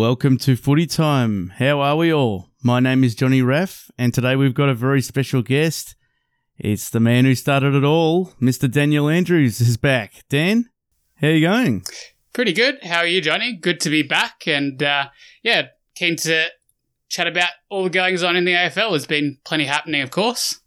Welcome 0.00 0.38
to 0.38 0.56
Footy 0.56 0.86
Time. 0.86 1.52
How 1.58 1.82
are 1.82 1.94
we 1.94 2.10
all? 2.10 2.48
My 2.62 2.80
name 2.80 3.04
is 3.04 3.14
Johnny 3.14 3.42
Raff, 3.42 3.90
and 3.98 4.14
today 4.14 4.34
we've 4.34 4.54
got 4.54 4.70
a 4.70 4.74
very 4.74 5.02
special 5.02 5.42
guest. 5.42 5.94
It's 6.56 6.88
the 6.88 7.00
man 7.00 7.26
who 7.26 7.34
started 7.34 7.74
it 7.74 7.84
all, 7.84 8.32
Mr. 8.40 8.68
Daniel 8.68 9.10
Andrews 9.10 9.60
is 9.60 9.76
back. 9.76 10.24
Dan, 10.30 10.70
how 11.16 11.26
are 11.26 11.32
you 11.32 11.46
going? 11.46 11.84
Pretty 12.32 12.54
good. 12.54 12.82
How 12.82 13.00
are 13.00 13.06
you, 13.06 13.20
Johnny? 13.20 13.52
Good 13.52 13.78
to 13.80 13.90
be 13.90 14.02
back, 14.02 14.46
and 14.46 14.82
uh, 14.82 15.08
yeah, 15.42 15.66
keen 15.94 16.16
to 16.16 16.46
chat 17.10 17.26
about 17.26 17.50
all 17.68 17.84
the 17.84 17.90
goings 17.90 18.22
on 18.22 18.36
in 18.36 18.46
the 18.46 18.52
AFL. 18.54 18.92
There's 18.92 19.06
been 19.06 19.36
plenty 19.44 19.66
happening, 19.66 20.00
of 20.00 20.10
course. 20.10 20.60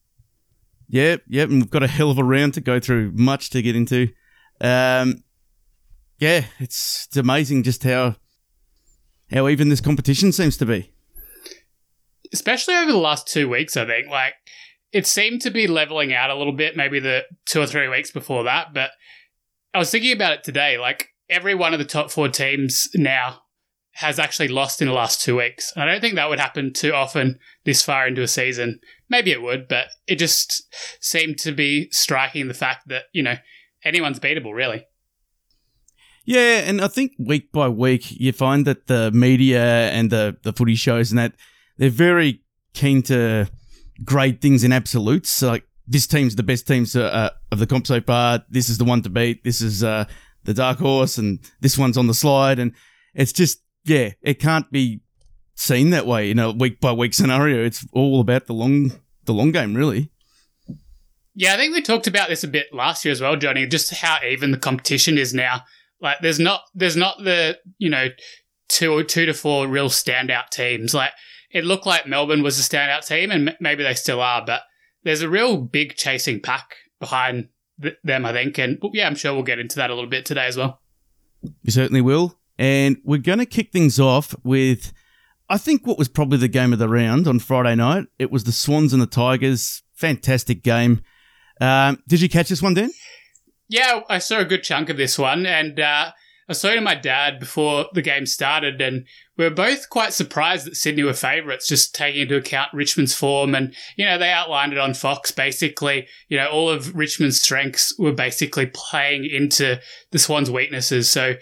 Yep, 0.89 1.23
yep, 1.27 1.49
and 1.49 1.59
we've 1.59 1.71
got 1.71 1.81
a 1.81 1.87
hell 1.87 2.11
of 2.11 2.19
a 2.19 2.23
round 2.23 2.53
to 2.53 2.61
go 2.61 2.79
through, 2.79 3.13
much 3.15 3.49
to 3.49 3.63
get 3.63 3.75
into. 3.75 4.09
Um, 4.61 5.23
yeah, 6.19 6.45
it's, 6.59 7.07
it's 7.07 7.17
amazing 7.17 7.63
just 7.63 7.83
how 7.83 8.17
how 9.33 9.47
even 9.47 9.69
this 9.69 9.81
competition 9.81 10.31
seems 10.31 10.57
to 10.57 10.65
be. 10.65 10.91
Especially 12.31 12.75
over 12.75 12.91
the 12.91 12.97
last 12.97 13.27
two 13.27 13.49
weeks, 13.49 13.75
I 13.75 13.85
think. 13.85 14.07
Like, 14.07 14.33
it 14.91 15.07
seemed 15.07 15.41
to 15.41 15.51
be 15.51 15.67
leveling 15.67 16.13
out 16.13 16.29
a 16.29 16.35
little 16.35 16.53
bit, 16.53 16.77
maybe 16.77 16.99
the 16.99 17.23
two 17.45 17.61
or 17.61 17.67
three 17.67 17.87
weeks 17.87 18.11
before 18.11 18.43
that. 18.43 18.73
But 18.73 18.91
I 19.73 19.79
was 19.79 19.91
thinking 19.91 20.13
about 20.13 20.33
it 20.33 20.43
today. 20.43 20.77
Like, 20.77 21.09
every 21.29 21.55
one 21.55 21.73
of 21.73 21.79
the 21.79 21.85
top 21.85 22.11
four 22.11 22.29
teams 22.29 22.87
now 22.93 23.39
has 23.95 24.17
actually 24.17 24.47
lost 24.47 24.81
in 24.81 24.87
the 24.87 24.93
last 24.93 25.21
two 25.21 25.37
weeks. 25.37 25.71
And 25.75 25.83
I 25.83 25.91
don't 25.91 26.01
think 26.01 26.15
that 26.15 26.29
would 26.29 26.39
happen 26.39 26.73
too 26.73 26.93
often 26.93 27.37
this 27.63 27.83
far 27.83 28.07
into 28.07 28.23
a 28.23 28.27
season. 28.27 28.79
Maybe 29.09 29.31
it 29.31 29.41
would, 29.41 29.67
but 29.67 29.87
it 30.07 30.15
just 30.15 30.67
seemed 30.99 31.37
to 31.39 31.51
be 31.51 31.89
striking 31.91 32.47
the 32.47 32.55
fact 32.55 32.87
that, 32.87 33.03
you 33.13 33.21
know, 33.21 33.35
anyone's 33.83 34.19
beatable, 34.19 34.53
really. 34.53 34.87
Yeah, 36.25 36.59
and 36.59 36.81
I 36.81 36.87
think 36.87 37.13
week 37.19 37.51
by 37.51 37.67
week 37.67 38.11
you 38.11 38.31
find 38.31 38.65
that 38.65 38.87
the 38.87 39.11
media 39.11 39.89
and 39.91 40.09
the 40.09 40.37
the 40.43 40.53
footy 40.53 40.75
shows 40.75 41.11
and 41.11 41.19
that 41.19 41.33
they're 41.77 41.89
very 41.89 42.41
keen 42.73 43.01
to 43.03 43.47
grade 44.03 44.41
things 44.41 44.63
in 44.63 44.71
absolutes. 44.71 45.41
Like 45.41 45.65
this 45.87 46.07
team's 46.07 46.35
the 46.35 46.43
best 46.43 46.65
team 46.67 46.85
uh, 46.95 47.29
of 47.51 47.59
the 47.59 47.67
comp 47.67 47.87
so 47.87 47.99
far. 47.99 48.43
This 48.49 48.69
is 48.69 48.77
the 48.77 48.85
one 48.85 49.01
to 49.01 49.09
beat. 49.09 49.43
This 49.43 49.61
is 49.61 49.83
uh, 49.83 50.05
the 50.43 50.53
dark 50.53 50.79
horse, 50.79 51.17
and 51.17 51.39
this 51.59 51.77
one's 51.77 51.97
on 51.97 52.07
the 52.07 52.13
slide. 52.13 52.59
And 52.59 52.73
it's 53.13 53.33
just 53.33 53.59
yeah, 53.85 54.11
it 54.21 54.39
can't 54.39 54.71
be 54.71 55.01
seen 55.55 55.89
that 55.91 56.07
way 56.07 56.31
in 56.31 56.39
a 56.39 56.51
week 56.51 56.79
by 56.79 56.91
week 56.93 57.13
scenario. 57.13 57.65
It's 57.65 57.85
all 57.91 58.21
about 58.21 58.47
the 58.47 58.53
long 58.53 58.93
the 59.25 59.33
long 59.33 59.51
game, 59.51 59.75
really. 59.75 60.09
Yeah, 61.35 61.53
I 61.53 61.57
think 61.57 61.73
we 61.73 61.81
talked 61.81 62.07
about 62.07 62.29
this 62.29 62.43
a 62.43 62.47
bit 62.47 62.67
last 62.71 63.03
year 63.03 63.11
as 63.11 63.19
well, 63.19 63.35
Johnny. 63.35 63.65
Just 63.65 63.93
how 63.95 64.19
even 64.25 64.51
the 64.51 64.57
competition 64.57 65.17
is 65.17 65.33
now. 65.33 65.63
Like, 66.03 66.17
there's 66.21 66.39
not 66.39 66.61
there's 66.75 66.97
not 66.97 67.23
the 67.23 67.57
you 67.79 67.89
know 67.89 68.09
two 68.69 69.03
two 69.05 69.25
to 69.25 69.33
four 69.33 69.67
real 69.67 69.89
standout 69.89 70.49
teams. 70.49 70.93
Like, 70.93 71.11
it 71.49 71.63
looked 71.63 71.87
like 71.87 72.05
Melbourne 72.05 72.43
was 72.43 72.59
a 72.59 72.61
standout 72.61 73.07
team, 73.07 73.31
and 73.31 73.55
maybe 73.59 73.81
they 73.81 73.95
still 73.95 74.21
are, 74.21 74.45
but 74.45 74.61
there's 75.03 75.21
a 75.21 75.29
real 75.29 75.57
big 75.57 75.95
chasing 75.95 76.39
pack 76.39 76.75
behind 76.99 77.49
th- 77.81 77.97
them, 78.03 78.25
I 78.25 78.33
think. 78.33 78.57
And 78.57 78.79
yeah, 78.93 79.07
I'm 79.07 79.15
sure 79.15 79.33
we'll 79.33 79.43
get 79.43 79.59
into 79.59 79.77
that 79.77 79.89
a 79.89 79.95
little 79.95 80.09
bit 80.09 80.25
today 80.25 80.45
as 80.45 80.57
well. 80.57 80.81
You 81.41 81.71
certainly 81.71 82.01
will. 82.01 82.37
And 82.57 82.97
we're 83.03 83.19
going 83.19 83.39
to 83.39 83.45
kick 83.45 83.71
things 83.71 83.99
off 83.99 84.35
with, 84.43 84.93
I 85.49 85.57
think, 85.57 85.85
what 85.85 85.97
was 85.97 86.07
probably 86.07 86.37
the 86.37 86.47
game 86.47 86.71
of 86.71 86.79
the 86.79 86.87
round 86.87 87.27
on 87.27 87.39
Friday 87.39 87.75
night. 87.75 88.05
It 88.19 88.31
was 88.31 88.43
the 88.43 88.51
Swans 88.51 88.93
and 88.93 89.01
the 89.01 89.07
Tigers. 89.07 89.81
Fantastic 89.93 90.63
game. 90.63 91.01
Um, 91.59 92.01
did 92.07 92.21
you 92.21 92.29
catch 92.29 92.49
this 92.49 92.61
one, 92.61 92.73
Dan? 92.73 92.91
Yeah, 93.73 94.01
I 94.07 94.19
saw 94.19 94.37
a 94.37 94.45
good 94.45 94.61
chunk 94.61 94.89
of 94.89 94.97
this 94.97 95.17
one, 95.17 95.47
and 95.47 95.79
uh, 95.79 96.11
I 96.47 96.53
saw 96.53 96.67
it 96.67 96.75
to 96.75 96.81
my 96.81 96.93
dad 96.93 97.39
before 97.39 97.87
the 97.91 98.03
game 98.03 98.27
started, 98.27 98.79
and 98.79 99.07
we 99.35 99.45
were 99.45 99.49
both 99.49 99.89
quite 99.89 100.13
surprised 100.13 100.67
that 100.67 100.75
Sydney 100.75 101.01
were 101.01 101.15
favourites, 101.15 101.67
just 101.67 101.95
taking 101.95 102.21
into 102.21 102.35
account 102.35 102.69
Richmond's 102.71 103.15
form. 103.15 103.55
And, 103.55 103.73
you 103.95 104.05
know, 104.05 104.19
they 104.19 104.29
outlined 104.29 104.73
it 104.73 104.77
on 104.77 104.93
Fox 104.93 105.31
basically. 105.31 106.05
You 106.27 106.37
know, 106.37 106.49
all 106.49 106.69
of 106.69 106.95
Richmond's 106.95 107.41
strengths 107.41 107.97
were 107.97 108.11
basically 108.11 108.67
playing 108.67 109.25
into 109.25 109.81
the 110.11 110.19
Swans' 110.19 110.51
weaknesses. 110.51 111.09
So 111.09 111.33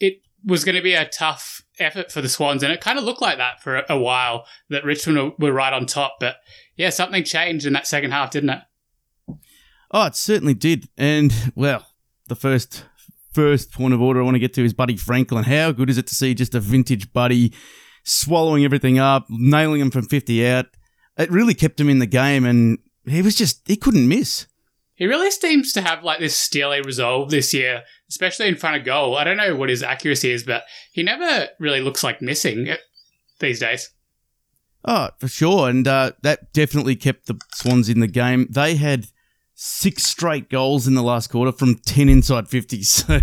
it 0.00 0.14
was 0.44 0.64
going 0.64 0.74
to 0.74 0.82
be 0.82 0.94
a 0.94 1.08
tough 1.08 1.62
effort 1.78 2.10
for 2.10 2.20
the 2.20 2.28
Swans, 2.28 2.64
and 2.64 2.72
it 2.72 2.80
kind 2.80 2.98
of 2.98 3.04
looked 3.04 3.22
like 3.22 3.38
that 3.38 3.62
for 3.62 3.84
a 3.88 3.96
while, 3.96 4.44
that 4.70 4.84
Richmond 4.84 5.34
were 5.38 5.52
right 5.52 5.72
on 5.72 5.86
top. 5.86 6.16
But 6.18 6.38
yeah, 6.74 6.90
something 6.90 7.22
changed 7.22 7.64
in 7.64 7.74
that 7.74 7.86
second 7.86 8.10
half, 8.10 8.32
didn't 8.32 8.50
it? 8.50 8.58
Oh, 9.98 10.04
it 10.04 10.14
certainly 10.14 10.52
did. 10.52 10.90
And, 10.98 11.32
well, 11.54 11.86
the 12.28 12.36
first 12.36 12.84
first 13.32 13.72
point 13.72 13.94
of 13.94 14.02
order 14.02 14.20
I 14.20 14.24
want 14.24 14.34
to 14.34 14.38
get 14.38 14.52
to 14.54 14.64
is 14.64 14.74
Buddy 14.74 14.94
Franklin. 14.94 15.44
How 15.44 15.72
good 15.72 15.88
is 15.88 15.96
it 15.96 16.06
to 16.08 16.14
see 16.14 16.34
just 16.34 16.54
a 16.54 16.60
vintage 16.60 17.14
Buddy 17.14 17.54
swallowing 18.04 18.62
everything 18.62 18.98
up, 18.98 19.24
nailing 19.30 19.80
him 19.80 19.90
from 19.90 20.04
50 20.04 20.46
out? 20.46 20.66
It 21.16 21.30
really 21.30 21.54
kept 21.54 21.80
him 21.80 21.88
in 21.88 21.98
the 21.98 22.06
game, 22.06 22.44
and 22.44 22.76
he 23.06 23.22
was 23.22 23.36
just, 23.36 23.66
he 23.66 23.74
couldn't 23.74 24.06
miss. 24.06 24.46
He 24.96 25.06
really 25.06 25.30
seems 25.30 25.72
to 25.72 25.80
have 25.80 26.04
like 26.04 26.20
this 26.20 26.36
steely 26.36 26.82
resolve 26.82 27.30
this 27.30 27.54
year, 27.54 27.82
especially 28.10 28.48
in 28.48 28.56
front 28.56 28.76
of 28.76 28.84
goal. 28.84 29.16
I 29.16 29.24
don't 29.24 29.38
know 29.38 29.56
what 29.56 29.70
his 29.70 29.82
accuracy 29.82 30.30
is, 30.30 30.42
but 30.42 30.64
he 30.92 31.04
never 31.04 31.48
really 31.58 31.80
looks 31.80 32.04
like 32.04 32.20
missing 32.20 32.68
these 33.40 33.60
days. 33.60 33.88
Oh, 34.84 35.08
for 35.18 35.28
sure. 35.28 35.70
And 35.70 35.88
uh, 35.88 36.12
that 36.22 36.52
definitely 36.52 36.96
kept 36.96 37.28
the 37.28 37.40
Swans 37.54 37.88
in 37.88 38.00
the 38.00 38.06
game. 38.06 38.46
They 38.50 38.76
had 38.76 39.06
six 39.56 40.04
straight 40.04 40.50
goals 40.50 40.86
in 40.86 40.94
the 40.94 41.02
last 41.02 41.28
quarter 41.28 41.50
from 41.50 41.74
10 41.74 42.08
inside 42.08 42.44
50s. 42.44 42.86
So 43.06 43.20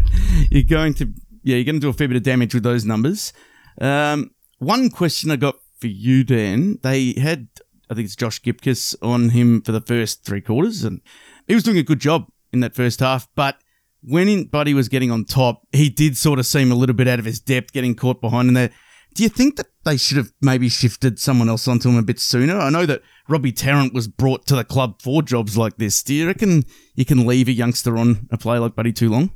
you're 0.50 0.64
going 0.64 0.96
to, 0.96 1.14
yeah, 1.44 1.56
you're 1.56 1.64
going 1.64 1.76
to 1.76 1.80
do 1.80 1.90
a 1.90 1.94
fair 1.94 2.08
bit 2.08 2.18
of 2.18 2.24
damage 2.24 2.54
with 2.54 2.64
those 2.64 2.84
numbers. 2.84 3.32
Um, 3.80 4.32
one 4.58 4.90
question 4.90 5.32
I 5.32 5.36
got 5.36 5.56
for 5.80 5.88
you, 5.88 6.24
Dan, 6.24 6.80
they 6.84 7.14
had, 7.14 7.48
I 7.90 7.94
think 7.94 8.06
it's 8.06 8.16
Josh 8.16 8.42
Gibcus 8.42 8.96
on 9.02 9.30
him 9.30 9.62
for 9.62 9.72
the 9.72 9.82
first 9.82 10.26
three 10.26 10.42
quarters, 10.42 10.84
and 10.84 11.02
he 11.48 11.54
was 11.54 11.64
doing 11.64 11.78
a 11.78 11.84
good 11.84 12.00
job 12.00 12.28
in 12.52 12.60
that 12.62 12.76
first 12.76 13.00
half, 13.00 13.28
but 13.36 13.58
when 14.02 14.28
in, 14.28 14.46
Buddy 14.46 14.74
was 14.74 14.90
getting 14.90 15.12
on 15.12 15.26
top, 15.26 15.62
he 15.72 15.90
did 15.90 16.18
sort 16.18 16.40
of 16.40 16.46
seem 16.46 16.72
a 16.72 16.76
little 16.76 16.96
bit 16.96 17.08
out 17.08 17.20
of 17.20 17.26
his 17.26 17.40
depth, 17.40 17.74
getting 17.74 17.96
caught 17.96 18.22
behind. 18.22 18.56
And 18.56 18.72
do 19.14 19.24
you 19.24 19.30
think 19.30 19.56
that 19.56 19.68
they 19.86 19.98
should 19.98 20.18
have 20.18 20.32
maybe 20.42 20.70
shifted 20.70 21.20
someone 21.20 21.50
else 21.50 21.68
onto 21.68 21.90
him 21.90 21.98
a 21.98 22.04
bit 22.04 22.20
sooner? 22.20 22.58
I 22.58 22.70
know 22.70 22.86
that 22.86 23.02
Robbie 23.28 23.52
Tarrant 23.52 23.94
was 23.94 24.08
brought 24.08 24.46
to 24.48 24.56
the 24.56 24.64
club 24.64 25.02
for 25.02 25.22
jobs 25.22 25.58
like 25.58 25.78
this. 25.78 26.04
Do 26.04 26.14
you 26.14 26.28
reckon 26.28 26.66
you 26.96 27.06
can 27.06 27.26
leave 27.26 27.48
a 27.48 27.54
youngster 27.54 27.98
on 27.98 28.28
a 28.32 28.38
play 28.38 28.58
like 28.58 28.76
Buddy 28.76 28.92
too 28.92 29.10
long? 29.10 29.32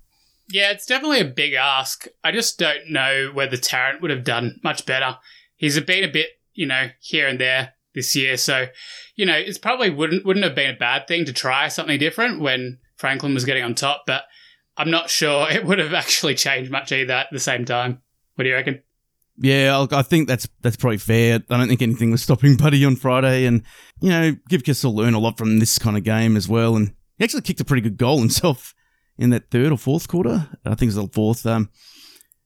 Yeah, 0.50 0.72
it's 0.72 0.86
definitely 0.86 1.22
a 1.22 1.26
big 1.26 1.54
ask. 1.54 2.08
I 2.24 2.32
just 2.32 2.58
don't 2.58 2.90
know 2.90 3.32
whether 3.34 3.58
Tarrant 3.58 4.02
would 4.02 4.12
have 4.12 4.24
done 4.24 4.60
much 4.64 4.86
better. 4.86 5.18
He's 5.56 5.80
been 5.80 6.04
a 6.04 6.12
bit, 6.12 6.30
you 6.54 6.66
know, 6.66 6.90
here 7.02 7.28
and 7.28 7.40
there 7.40 7.74
this 7.94 8.16
year, 8.16 8.38
so 8.38 8.68
you 9.16 9.26
know, 9.26 9.36
it's 9.36 9.58
probably 9.58 9.90
wouldn't 9.90 10.26
wouldn't 10.26 10.46
have 10.46 10.56
been 10.56 10.76
a 10.76 10.78
bad 10.78 11.08
thing 11.08 11.26
to 11.26 11.34
try 11.34 11.68
something 11.68 12.00
different 12.00 12.40
when 12.40 12.78
Franklin 12.98 13.34
was 13.34 13.46
getting 13.46 13.64
on 13.64 13.76
top, 13.76 14.04
but 14.06 14.24
I'm 14.78 14.92
not 14.92 15.10
sure 15.10 15.48
it 15.52 15.66
would 15.66 15.80
have 15.80 15.94
actually 15.94 16.36
changed 16.36 16.72
much 16.72 16.92
either 16.92 17.14
at 17.14 17.28
the 17.32 17.40
same 17.40 17.66
time. 17.66 18.02
What 18.36 18.44
do 18.44 18.50
you 18.50 18.56
reckon? 18.56 18.84
Yeah, 19.40 19.86
I 19.92 20.02
think 20.02 20.28
that's 20.28 20.48
that's 20.62 20.78
probably 20.78 20.98
fair. 20.98 21.36
I 21.50 21.58
don't 21.58 21.68
think 21.68 21.82
anything 21.82 22.12
was 22.12 22.24
stopping 22.24 22.58
Buddy 22.58 22.84
on 22.84 22.96
Friday, 22.96 23.46
and 23.46 23.64
you 24.02 24.10
know, 24.10 24.36
Gibcus 24.50 24.84
will 24.84 24.96
learn 24.96 25.14
a 25.14 25.20
lot 25.20 25.38
from 25.38 25.60
this 25.60 25.78
kind 25.78 25.96
of 25.96 26.04
game 26.04 26.36
as 26.36 26.48
well. 26.48 26.76
And 26.76 26.94
he 27.18 27.24
actually 27.24 27.42
kicked 27.42 27.62
a 27.62 27.66
pretty 27.66 27.82
good 27.82 27.98
goal 27.98 28.20
himself 28.20 28.74
in 29.18 29.30
that 29.32 29.52
third 29.52 29.72
or 29.72 29.78
fourth 29.78 30.08
quarter. 30.08 30.50
I 30.66 30.76
think 30.76 30.90
it's 30.90 30.96
the 30.96 31.08
fourth. 31.08 31.46
Um, 31.46 31.70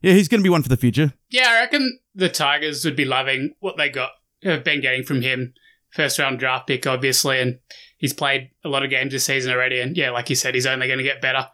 yeah, 0.02 0.14
he's 0.14 0.28
going 0.28 0.42
to 0.42 0.44
be 0.44 0.50
one 0.50 0.64
for 0.64 0.70
the 0.70 0.78
future. 0.78 1.14
Yeah, 1.30 1.48
I 1.50 1.62
reckon 1.62 2.00
the 2.16 2.30
Tigers 2.30 2.84
would 2.84 2.96
be 2.96 3.06
loving 3.06 3.54
what 3.60 3.78
they 3.78 3.90
got 3.90 4.12
have 4.44 4.64
been 4.64 4.82
getting 4.82 5.04
from 5.04 5.22
him. 5.22 5.54
First 5.92 6.20
round 6.20 6.40
draft 6.40 6.68
pick, 6.68 6.88
obviously, 6.88 7.40
and 7.40 7.60
he's 7.98 8.14
played 8.14 8.50
a 8.64 8.70
lot 8.70 8.84
of 8.84 8.90
games 8.90 9.12
this 9.12 9.26
season 9.26 9.52
already. 9.52 9.80
And 9.80 9.96
yeah, 9.96 10.10
like 10.10 10.30
you 10.30 10.36
said, 10.36 10.56
he's 10.56 10.66
only 10.66 10.88
going 10.88 11.00
to 11.00 11.04
get 11.04 11.22
better. 11.22 11.48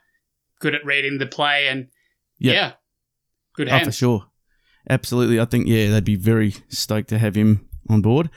Good 0.60 0.76
at 0.76 0.86
reading 0.86 1.18
the 1.18 1.28
play, 1.28 1.68
and 1.68 1.88
yep. 2.40 2.54
yeah, 2.56 2.72
good 3.56 3.68
hands. 3.68 3.84
Oh, 3.84 3.86
for 3.86 3.92
sure. 3.92 4.26
Absolutely. 4.90 5.40
I 5.40 5.46
think, 5.46 5.68
yeah, 5.68 5.90
they'd 5.90 6.04
be 6.04 6.16
very 6.16 6.56
stoked 6.70 7.10
to 7.10 7.18
have 7.18 7.36
him 7.36 7.68
on 7.90 8.02
board. 8.02 8.30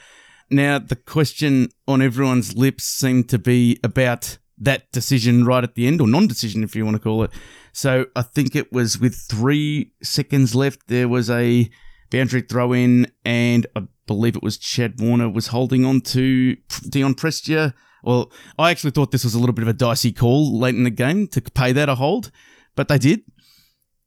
Now, 0.49 0.79
the 0.79 0.97
question 0.97 1.69
on 1.87 2.01
everyone's 2.01 2.55
lips 2.57 2.83
seemed 2.83 3.29
to 3.29 3.39
be 3.39 3.79
about 3.83 4.37
that 4.57 4.91
decision 4.91 5.45
right 5.45 5.63
at 5.63 5.75
the 5.75 5.87
end, 5.87 6.01
or 6.01 6.07
non 6.07 6.27
decision, 6.27 6.63
if 6.63 6.75
you 6.75 6.85
want 6.85 6.95
to 6.95 7.01
call 7.01 7.23
it. 7.23 7.31
So 7.73 8.07
I 8.15 8.21
think 8.21 8.55
it 8.55 8.71
was 8.71 8.99
with 8.99 9.15
three 9.15 9.93
seconds 10.03 10.53
left, 10.53 10.87
there 10.87 11.07
was 11.07 11.29
a 11.29 11.69
boundary 12.11 12.41
throw 12.41 12.73
in, 12.73 13.11
and 13.25 13.65
I 13.75 13.83
believe 14.05 14.35
it 14.35 14.43
was 14.43 14.57
Chad 14.57 14.99
Warner 14.99 15.29
was 15.29 15.47
holding 15.47 15.85
on 15.85 16.01
to 16.01 16.57
Dion 16.89 17.15
Prestia. 17.15 17.73
Well, 18.03 18.31
I 18.59 18.71
actually 18.71 18.91
thought 18.91 19.11
this 19.11 19.23
was 19.23 19.35
a 19.35 19.39
little 19.39 19.53
bit 19.53 19.63
of 19.63 19.69
a 19.69 19.73
dicey 19.73 20.11
call 20.11 20.59
late 20.59 20.75
in 20.75 20.83
the 20.83 20.89
game 20.89 21.27
to 21.29 21.41
pay 21.41 21.71
that 21.71 21.89
a 21.89 21.95
hold, 21.95 22.29
but 22.75 22.87
they 22.87 22.97
did. 22.97 23.21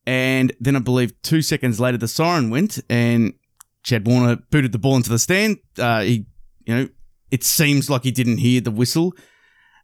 And 0.07 0.53
then 0.61 0.77
I 0.77 0.81
believe 0.81 1.21
two 1.23 1.41
seconds 1.43 1.81
later, 1.81 1.97
the 1.97 2.09
siren 2.09 2.51
went 2.51 2.79
and 2.91 3.35
Chad 3.83 4.07
Warner 4.07 4.37
booted 4.51 4.73
the 4.73 4.79
ball 4.79 4.97
into 4.97 5.11
the 5.11 5.19
stand. 5.19 5.59
Uh, 5.79 6.01
he, 6.03 6.27
you 6.67 6.75
know, 6.75 6.89
it 7.31 7.43
seems 7.43 7.89
like 7.89 8.03
he 8.05 8.11
didn't 8.11 8.39
hear 8.39 8.61
the 8.61 8.71
whistle. 8.71 9.15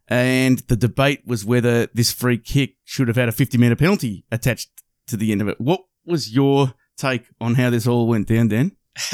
And 0.07 0.59
the 0.67 0.75
debate 0.75 1.21
was 1.25 1.45
whether 1.45 1.87
this 1.93 2.11
free 2.11 2.37
kick 2.37 2.75
should 2.83 3.07
have 3.07 3.17
had 3.17 3.29
a 3.29 3.31
50 3.31 3.57
metre 3.57 3.75
penalty 3.75 4.25
attached 4.31 4.69
to 5.07 5.17
the 5.17 5.31
end 5.31 5.41
of 5.41 5.47
it. 5.47 5.59
What 5.59 5.81
was 6.05 6.33
your 6.33 6.73
take 6.97 7.23
on 7.39 7.55
how 7.55 7.69
this 7.69 7.87
all 7.87 8.07
went 8.07 8.27
down, 8.27 8.49
Dan? 8.49 8.73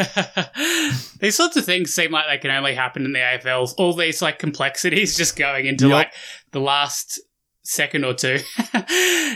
these 1.20 1.36
sorts 1.36 1.56
of 1.56 1.66
things 1.66 1.94
seem 1.94 2.12
like 2.12 2.26
they 2.28 2.38
can 2.38 2.52
only 2.52 2.74
happen 2.74 3.06
in 3.06 3.14
the 3.14 3.20
AFL. 3.20 3.74
All 3.78 3.94
these 3.94 4.22
like 4.22 4.40
complexities 4.40 5.16
just 5.18 5.38
going 5.38 5.66
into 5.68 5.88
Yep. 5.88 5.94
like 5.94 6.14
the 6.52 6.60
last 6.60 7.20
second 7.68 8.06
or 8.06 8.14
two, 8.14 8.40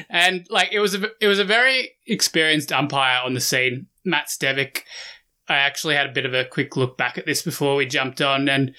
and 0.10 0.48
like 0.50 0.70
it 0.72 0.80
was 0.80 0.96
a 0.96 1.10
it 1.20 1.28
was 1.28 1.40
a 1.40 1.46
very 1.46 1.92
experienced 2.08 2.72
umpire 2.72 3.22
on 3.24 3.34
the 3.34 3.42
scene, 3.42 3.88
Matt 4.06 4.28
Stevic. 4.28 4.80
I 5.48 5.56
actually 5.56 5.96
had 5.96 6.08
a 6.08 6.14
bit 6.14 6.26
of 6.26 6.34
a 6.34 6.46
quick 6.46 6.78
look 6.78 6.98
back 6.98 7.18
at 7.18 7.26
this 7.26 7.42
before 7.42 7.76
we 7.76 7.86
jumped 7.86 8.22
on, 8.22 8.48
and 8.48 8.74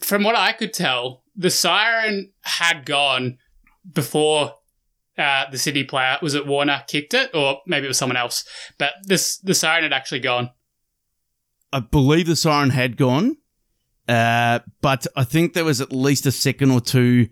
from 0.00 0.22
what 0.22 0.36
I 0.36 0.52
could 0.52 0.74
tell, 0.74 1.24
the 1.34 1.50
siren 1.50 2.32
had 2.42 2.84
gone 2.84 3.38
before 3.90 4.54
uh, 5.16 5.48
the 5.50 5.58
Sydney 5.58 5.84
player 5.84 6.18
was 6.20 6.34
it 6.34 6.46
Warner 6.46 6.84
kicked 6.86 7.14
it, 7.14 7.30
or 7.34 7.60
maybe 7.66 7.86
it 7.86 7.88
was 7.88 7.98
someone 7.98 8.18
else. 8.18 8.44
But 8.78 8.92
this 9.04 9.38
the 9.38 9.54
siren 9.54 9.82
had 9.82 9.92
actually 9.94 10.20
gone. 10.20 10.50
I 11.72 11.80
believe 11.80 12.26
the 12.26 12.36
siren 12.36 12.70
had 12.70 12.96
gone, 12.98 13.38
uh, 14.06 14.60
but 14.82 15.06
I 15.16 15.24
think 15.24 15.54
there 15.54 15.64
was 15.64 15.80
at 15.80 15.90
least 15.90 16.26
a 16.26 16.32
second 16.32 16.70
or 16.70 16.80
two 16.80 17.28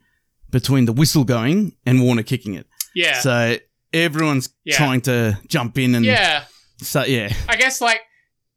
between 0.55 0.85
the 0.87 0.93
whistle 0.93 1.25
going 1.25 1.75
and 1.85 2.01
Warner 2.01 2.23
kicking 2.23 2.55
it. 2.55 2.67
Yeah, 2.95 3.19
So 3.21 3.56
everyone's 3.93 4.49
Yeah. 4.65 4.77
trying 4.77 5.01
to 5.03 5.37
jump 5.49 5.77
in 5.79 5.95
and 5.97 6.05
yeah. 6.05 6.45
so 6.79 7.05
yeah, 7.05 7.33
I 7.49 7.56
guess 7.56 7.81
like 7.81 8.01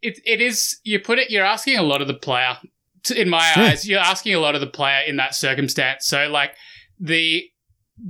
it 0.01 0.19
it 0.25 0.39
is. 0.41 0.77
You 0.83 0.99
put 0.99 1.17
it. 1.17 1.31
You're 1.31 1.43
asking 1.55 1.77
a 1.77 1.81
lot 1.91 2.01
of 2.03 2.07
the 2.07 2.13
player. 2.27 2.57
In 3.15 3.29
my 3.29 3.45
Yeah. 3.55 3.63
eyes, 3.63 3.87
you're 3.89 3.99
asking 4.13 4.35
a 4.35 4.39
lot 4.39 4.53
of 4.53 4.61
the 4.61 4.67
player 4.79 5.01
in 5.07 5.15
that 5.17 5.33
circumstance. 5.33 6.05
So 6.05 6.27
like 6.29 6.51
the 6.99 7.43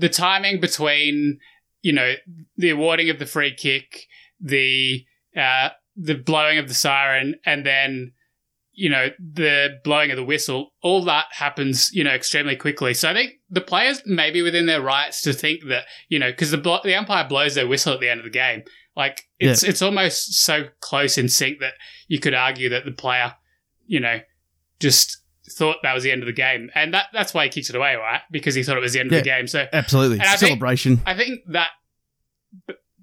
the 0.04 0.10
timing 0.10 0.60
between 0.60 1.40
you 1.82 1.94
know 1.94 2.16
the 2.58 2.72
awarding 2.72 3.10
of 3.10 3.20
the 3.20 3.26
free 3.26 3.54
kick, 3.56 4.06
the 4.42 5.06
uh, 5.36 5.70
the 5.96 6.16
blowing 6.16 6.58
of 6.58 6.68
the 6.68 6.74
siren, 6.74 7.36
and 7.46 7.66
then 7.66 8.12
you 8.80 8.90
know 8.90 9.08
the 9.20 9.80
blowing 9.84 10.12
of 10.12 10.18
the 10.18 10.24
whistle. 10.24 10.72
All 10.82 11.04
that 11.06 11.26
happens 11.32 11.90
you 11.92 12.04
know 12.04 12.12
extremely 12.12 12.56
quickly. 12.56 12.94
So 12.94 13.10
I 13.10 13.14
think 13.14 13.34
the 13.50 13.60
players 13.62 14.02
may 14.06 14.30
be 14.30 14.42
within 14.44 14.68
their 14.68 14.82
rights 14.82 15.22
to 15.22 15.34
think 15.34 15.66
that 15.68 15.86
you 16.10 16.20
know 16.20 16.30
because 16.32 16.52
the 16.52 16.58
blo- 16.58 16.80
the 16.84 16.96
umpire 16.96 17.28
blows 17.28 17.56
their 17.56 17.68
whistle 17.68 17.94
at 17.94 18.00
the 18.00 18.08
end 18.10 18.20
of 18.20 18.24
the 18.24 18.30
game. 18.30 18.62
Like 18.96 19.24
it's 19.40 19.64
it's 19.64 19.82
almost 19.82 20.44
so 20.44 20.66
close 20.80 21.18
in 21.18 21.28
sync 21.28 21.60
that 21.60 21.74
you 22.08 22.20
could 22.20 22.34
argue 22.34 22.70
that 22.70 22.86
the 22.86 22.92
player, 22.92 23.34
you 23.86 24.00
know, 24.00 24.20
just 24.80 25.18
thought 25.52 25.78
that 25.82 25.94
was 25.94 26.04
the 26.04 26.12
end 26.12 26.22
of 26.22 26.28
the 26.28 26.34
game, 26.34 26.70
and 26.76 26.94
that 26.94 27.06
that's 27.14 27.34
why 27.34 27.46
he 27.46 27.50
kicked 27.50 27.70
it 27.70 27.76
away, 27.76 27.96
right? 27.96 28.22
Because 28.32 28.54
he 28.54 28.64
thought 28.64 28.78
it 28.78 28.82
was 28.82 28.94
the 28.94 29.00
end 29.00 29.12
of 29.12 29.18
the 29.18 29.22
game. 29.24 29.48
So 29.48 29.66
absolutely 29.74 30.20
And 30.20 30.28
I 30.28 30.36
think- 30.36 30.50
celebration. 30.50 31.02
I 31.06 31.16
think 31.16 31.42
that 31.50 31.70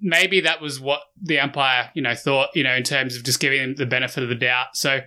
maybe 0.01 0.41
that 0.43 0.61
was 0.61 0.81
what 0.81 1.01
the 1.23 1.41
umpire, 1.41 1.91
you 1.95 2.03
know, 2.03 2.15
thought, 2.15 2.51
you 2.55 2.63
know, 2.63 2.75
in 2.75 2.83
terms 2.83 3.17
of 3.17 3.25
just 3.25 3.41
giving 3.41 3.61
him 3.61 3.75
the 3.77 3.87
benefit 3.87 4.23
of 4.23 4.29
the 4.29 4.35
doubt. 4.35 4.77
So, 4.77 5.01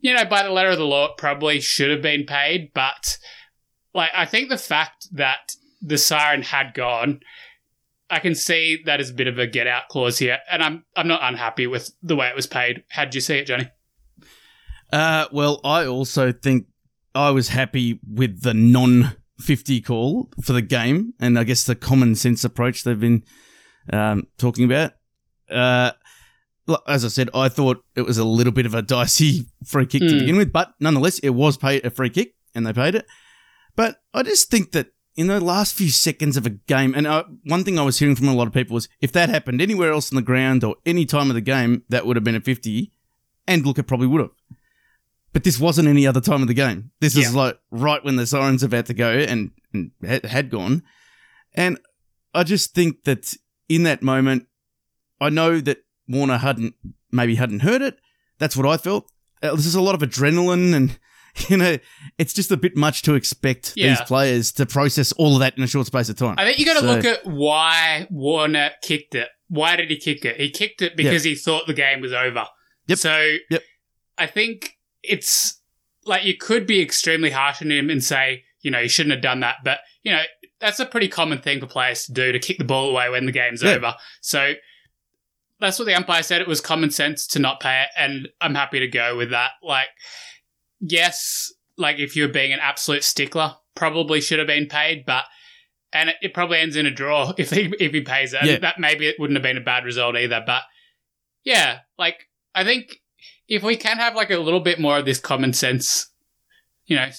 you 0.00 0.14
know, 0.14 0.24
by 0.24 0.42
the 0.42 0.50
letter 0.50 0.70
of 0.70 0.78
the 0.78 0.84
law, 0.84 1.06
it 1.06 1.16
probably 1.16 1.60
should 1.60 1.90
have 1.90 2.02
been 2.02 2.24
paid, 2.24 2.72
but 2.74 3.18
like 3.94 4.10
I 4.14 4.24
think 4.24 4.48
the 4.48 4.58
fact 4.58 5.08
that 5.12 5.56
the 5.82 5.98
siren 5.98 6.42
had 6.42 6.74
gone, 6.74 7.20
I 8.08 8.18
can 8.18 8.34
see 8.34 8.82
that 8.86 9.00
as 9.00 9.10
a 9.10 9.14
bit 9.14 9.28
of 9.28 9.38
a 9.38 9.46
get 9.46 9.66
out 9.66 9.88
clause 9.88 10.18
here, 10.18 10.38
and 10.50 10.62
I'm 10.62 10.84
I'm 10.96 11.08
not 11.08 11.20
unhappy 11.22 11.66
with 11.66 11.92
the 12.02 12.16
way 12.16 12.28
it 12.28 12.36
was 12.36 12.46
paid. 12.46 12.84
How 12.90 13.04
did 13.04 13.14
you 13.14 13.20
see 13.20 13.36
it, 13.36 13.46
Johnny? 13.46 13.68
Uh, 14.92 15.26
well, 15.32 15.60
I 15.64 15.86
also 15.86 16.32
think 16.32 16.66
I 17.14 17.30
was 17.30 17.48
happy 17.48 18.00
with 18.06 18.42
the 18.42 18.54
non 18.54 19.16
50 19.38 19.80
call 19.82 20.30
for 20.42 20.52
the 20.52 20.62
game, 20.62 21.14
and 21.20 21.38
I 21.38 21.44
guess 21.44 21.64
the 21.64 21.74
common 21.74 22.14
sense 22.14 22.44
approach 22.44 22.84
they've 22.84 22.98
been 22.98 23.24
um, 23.92 24.26
talking 24.38 24.64
about. 24.64 24.92
Uh, 25.50 25.92
as 26.86 27.04
I 27.04 27.08
said, 27.08 27.30
I 27.34 27.48
thought 27.48 27.84
it 27.94 28.02
was 28.02 28.18
a 28.18 28.24
little 28.24 28.52
bit 28.52 28.66
of 28.66 28.74
a 28.74 28.82
dicey 28.82 29.46
free 29.64 29.86
kick 29.86 30.00
to 30.02 30.08
Mm. 30.08 30.18
begin 30.20 30.36
with, 30.36 30.52
but 30.52 30.74
nonetheless, 30.80 31.18
it 31.20 31.30
was 31.30 31.56
paid 31.56 31.84
a 31.84 31.90
free 31.90 32.10
kick, 32.10 32.34
and 32.54 32.66
they 32.66 32.72
paid 32.72 32.94
it. 32.94 33.06
But 33.76 34.02
I 34.12 34.22
just 34.22 34.50
think 34.50 34.72
that 34.72 34.88
in 35.16 35.26
the 35.26 35.40
last 35.40 35.74
few 35.74 35.90
seconds 35.90 36.36
of 36.36 36.46
a 36.46 36.50
game, 36.50 36.94
and 36.94 37.06
uh, 37.06 37.24
one 37.44 37.64
thing 37.64 37.78
I 37.78 37.82
was 37.82 37.98
hearing 37.98 38.16
from 38.16 38.28
a 38.28 38.34
lot 38.34 38.46
of 38.46 38.52
people 38.54 38.74
was 38.74 38.88
if 39.00 39.12
that 39.12 39.28
happened 39.28 39.60
anywhere 39.60 39.92
else 39.92 40.12
on 40.12 40.16
the 40.16 40.22
ground 40.22 40.64
or 40.64 40.76
any 40.86 41.04
time 41.04 41.30
of 41.30 41.34
the 41.34 41.40
game, 41.40 41.82
that 41.88 42.06
would 42.06 42.16
have 42.16 42.24
been 42.24 42.34
a 42.36 42.40
50, 42.40 42.92
and 43.46 43.64
look, 43.66 43.78
it 43.78 43.84
probably 43.84 44.06
would 44.06 44.20
have. 44.20 44.30
But 45.32 45.44
this 45.44 45.60
wasn't 45.60 45.88
any 45.88 46.06
other 46.06 46.20
time 46.20 46.42
of 46.42 46.48
the 46.48 46.54
game. 46.54 46.90
This 47.00 47.16
is 47.16 47.34
like 47.34 47.58
right 47.70 48.04
when 48.04 48.16
the 48.16 48.26
siren's 48.26 48.62
about 48.64 48.86
to 48.86 48.94
go 48.94 49.10
and, 49.10 49.52
and 49.72 49.92
had 50.02 50.50
gone. 50.50 50.82
And 51.54 51.78
I 52.34 52.42
just 52.42 52.74
think 52.74 53.04
that 53.04 53.34
in 53.68 53.84
that 53.84 54.02
moment, 54.02 54.46
I 55.20 55.30
know 55.30 55.60
that 55.60 55.78
Warner 56.10 56.38
hadn't 56.38 56.74
maybe 57.12 57.36
hadn't 57.36 57.60
heard 57.60 57.82
it. 57.82 57.98
That's 58.38 58.56
what 58.56 58.66
I 58.66 58.76
felt. 58.76 59.10
Uh, 59.42 59.54
this 59.56 59.66
is 59.66 59.74
a 59.74 59.80
lot 59.80 59.94
of 59.94 60.00
adrenaline, 60.02 60.74
and 60.74 60.98
you 61.48 61.56
know, 61.56 61.78
it's 62.18 62.32
just 62.32 62.50
a 62.50 62.56
bit 62.56 62.76
much 62.76 63.02
to 63.02 63.14
expect 63.14 63.72
Yeah. 63.76 63.90
these 63.90 64.00
players 64.02 64.52
to 64.52 64.66
process 64.66 65.12
all 65.12 65.34
of 65.34 65.40
that 65.40 65.56
in 65.56 65.62
a 65.62 65.66
short 65.66 65.86
space 65.86 66.08
of 66.08 66.16
time. 66.16 66.34
I 66.38 66.44
think 66.44 66.58
you 66.58 66.66
got 66.66 66.74
to 66.74 66.80
So- 66.80 66.86
look 66.94 67.04
at 67.04 67.24
why 67.26 68.06
Warner 68.10 68.70
kicked 68.82 69.14
it. 69.14 69.28
Why 69.48 69.76
did 69.76 69.90
he 69.90 69.96
kick 69.96 70.24
it? 70.24 70.38
He 70.40 70.50
kicked 70.50 70.82
it 70.82 70.96
because 70.96 71.24
he 71.24 71.34
thought 71.34 71.66
the 71.66 71.74
game 71.74 72.00
was 72.00 72.12
over. 72.12 72.46
Yep. 72.86 72.98
So 72.98 73.36
Yep. 73.50 73.62
I 74.18 74.26
think 74.26 74.78
it's 75.02 75.60
like 76.04 76.24
you 76.24 76.36
could 76.36 76.66
be 76.66 76.80
extremely 76.80 77.30
harsh 77.30 77.60
on 77.62 77.70
him 77.70 77.90
and 77.90 78.02
say, 78.02 78.44
you 78.62 78.70
know, 78.70 78.78
you 78.78 78.88
shouldn't 78.88 79.12
have 79.12 79.22
done 79.22 79.40
that. 79.40 79.56
But, 79.64 79.78
you 80.04 80.12
know, 80.12 80.22
that's 80.60 80.78
a 80.78 80.86
pretty 80.86 81.08
common 81.08 81.38
thing 81.38 81.58
for 81.60 81.66
players 81.66 82.04
to 82.06 82.12
do 82.12 82.30
to 82.32 82.38
kick 82.38 82.58
the 82.58 82.64
ball 82.64 82.90
away 82.90 83.08
when 83.08 83.26
the 83.26 83.32
game's 83.32 83.62
Yeah. 83.62 83.70
over. 83.72 83.94
So 84.20 84.54
that's 85.60 85.78
what 85.78 85.84
the 85.84 85.94
umpire 85.94 86.22
said. 86.22 86.40
It 86.40 86.48
was 86.48 86.60
common 86.60 86.90
sense 86.90 87.26
to 87.28 87.38
not 87.38 87.60
pay 87.60 87.82
it. 87.82 87.88
And 87.96 88.28
I'm 88.40 88.54
happy 88.54 88.80
to 88.80 88.88
go 88.88 89.16
with 89.16 89.30
that. 89.30 89.50
Like, 89.62 89.88
yes, 90.80 91.52
like 91.76 91.98
if 91.98 92.16
you're 92.16 92.28
being 92.28 92.52
an 92.52 92.60
absolute 92.60 93.04
stickler, 93.04 93.56
probably 93.74 94.20
should 94.20 94.38
have 94.38 94.48
been 94.48 94.66
paid, 94.66 95.04
but 95.06 95.24
and 95.92 96.10
it, 96.10 96.16
it 96.22 96.34
probably 96.34 96.58
ends 96.58 96.76
in 96.76 96.86
a 96.86 96.90
draw 96.90 97.32
if 97.38 97.50
he 97.50 97.72
if 97.78 97.92
he 97.92 98.00
pays 98.00 98.32
it. 98.32 98.44
Yeah. 98.44 98.58
That 98.58 98.78
maybe 98.78 99.06
it 99.06 99.16
wouldn't 99.18 99.36
have 99.36 99.42
been 99.42 99.56
a 99.56 99.62
bad 99.62 99.84
result 99.84 100.16
either. 100.16 100.42
But 100.44 100.62
yeah, 101.44 101.80
like 101.98 102.28
I 102.54 102.64
think 102.64 103.00
if 103.48 103.62
we 103.62 103.76
can 103.76 103.98
have 103.98 104.14
like 104.14 104.30
a 104.30 104.38
little 104.38 104.60
bit 104.60 104.80
more 104.80 104.98
of 104.98 105.04
this 105.04 105.18
common 105.18 105.52
sense, 105.52 106.10
you 106.86 106.96
know, 106.96 107.10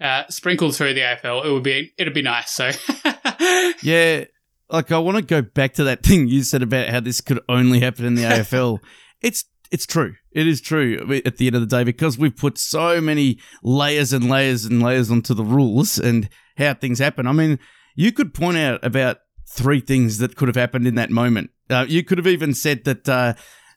uh, 0.00 0.24
sprinkled 0.28 0.76
through 0.76 0.94
the 0.94 1.00
AFL, 1.00 1.44
it 1.44 1.52
would 1.52 1.62
be 1.62 1.92
it'd 1.96 2.14
be 2.14 2.22
nice. 2.22 2.50
So 2.50 2.70
Yeah, 3.82 4.24
like 4.72 4.90
I 4.90 4.98
want 4.98 5.18
to 5.18 5.22
go 5.22 5.42
back 5.42 5.74
to 5.74 5.84
that 5.84 6.02
thing 6.04 6.26
you 6.28 6.42
said 6.42 6.62
about 6.62 6.88
how 6.88 7.00
this 7.00 7.20
could 7.20 7.40
only 7.48 7.80
happen 7.80 8.04
in 8.04 8.14
the 8.14 8.22
AFL. 8.24 8.78
it's 9.20 9.44
it's 9.70 9.86
true. 9.86 10.16
It 10.32 10.46
is 10.46 10.60
true 10.60 11.22
at 11.24 11.38
the 11.38 11.46
end 11.46 11.56
of 11.56 11.62
the 11.62 11.66
day 11.78 11.82
because 11.82 12.18
we've 12.18 12.36
put 12.36 12.58
so 12.58 13.00
many 13.00 13.38
layers 13.62 14.12
and 14.12 14.28
layers 14.28 14.66
and 14.66 14.82
layers 14.82 15.10
onto 15.10 15.32
the 15.32 15.44
rules 15.44 15.98
and 15.98 16.28
how 16.58 16.74
things 16.74 16.98
happen. 16.98 17.26
I 17.26 17.32
mean, 17.32 17.58
you 17.94 18.12
could 18.12 18.34
point 18.34 18.58
out 18.58 18.84
about 18.84 19.20
three 19.48 19.80
things 19.80 20.18
that 20.18 20.36
could 20.36 20.48
have 20.48 20.56
happened 20.56 20.86
in 20.86 20.94
that 20.96 21.10
moment. 21.10 21.50
Uh, 21.70 21.86
you 21.88 22.04
could 22.04 22.18
have 22.18 22.26
even 22.26 22.52
said 22.52 22.84
that 22.84 23.08
uh, 23.08 23.32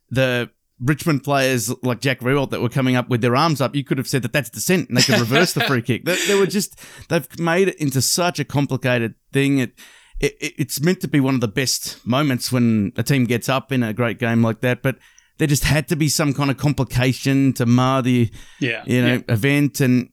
the 0.10 0.50
Richmond 0.82 1.24
players 1.24 1.72
like 1.82 2.02
Jack 2.02 2.20
Riewoldt 2.20 2.50
that 2.50 2.62
were 2.62 2.68
coming 2.68 2.98
up 2.98 3.08
with 3.08 3.22
their 3.22 3.36
arms 3.36 3.62
up, 3.62 3.74
you 3.74 3.86
could 3.86 3.98
have 3.98 4.08
said 4.08 4.22
that 4.24 4.34
that's 4.34 4.50
dissent 4.50 4.90
and 4.90 4.98
they 4.98 5.02
could 5.02 5.20
reverse 5.20 5.54
the 5.54 5.62
free 5.62 5.82
kick. 5.82 6.04
They, 6.04 6.18
they 6.28 6.36
were 6.36 6.46
just 6.46 6.78
they've 7.08 7.40
made 7.40 7.70
it 7.70 7.75
into 7.75 8.02
such 8.02 8.40
a 8.40 8.46
complicated 8.46 9.16
thing. 9.32 9.60
It, 9.60 9.74
it 10.19 10.36
it's 10.39 10.81
meant 10.81 11.01
to 11.01 11.07
be 11.07 11.19
one 11.19 11.36
of 11.36 11.41
the 11.41 11.48
best 11.48 12.05
moments 12.05 12.51
when 12.51 12.93
a 12.95 13.03
team 13.03 13.25
gets 13.25 13.50
up 13.50 13.72
in 13.72 13.84
a 13.84 13.93
great 13.93 14.19
game 14.19 14.41
like 14.41 14.62
that, 14.62 14.81
but 14.81 14.98
there 15.38 15.48
just 15.48 15.65
had 15.65 15.88
to 15.89 15.95
be 15.95 16.07
some 16.07 16.34
kind 16.34 16.50
of 16.50 16.57
complication 16.57 17.53
to 17.53 17.65
mar 17.65 18.01
the 18.01 18.29
yeah, 18.60 18.84
you 18.86 19.01
know 19.01 19.24
event 19.27 19.81
and 19.81 20.10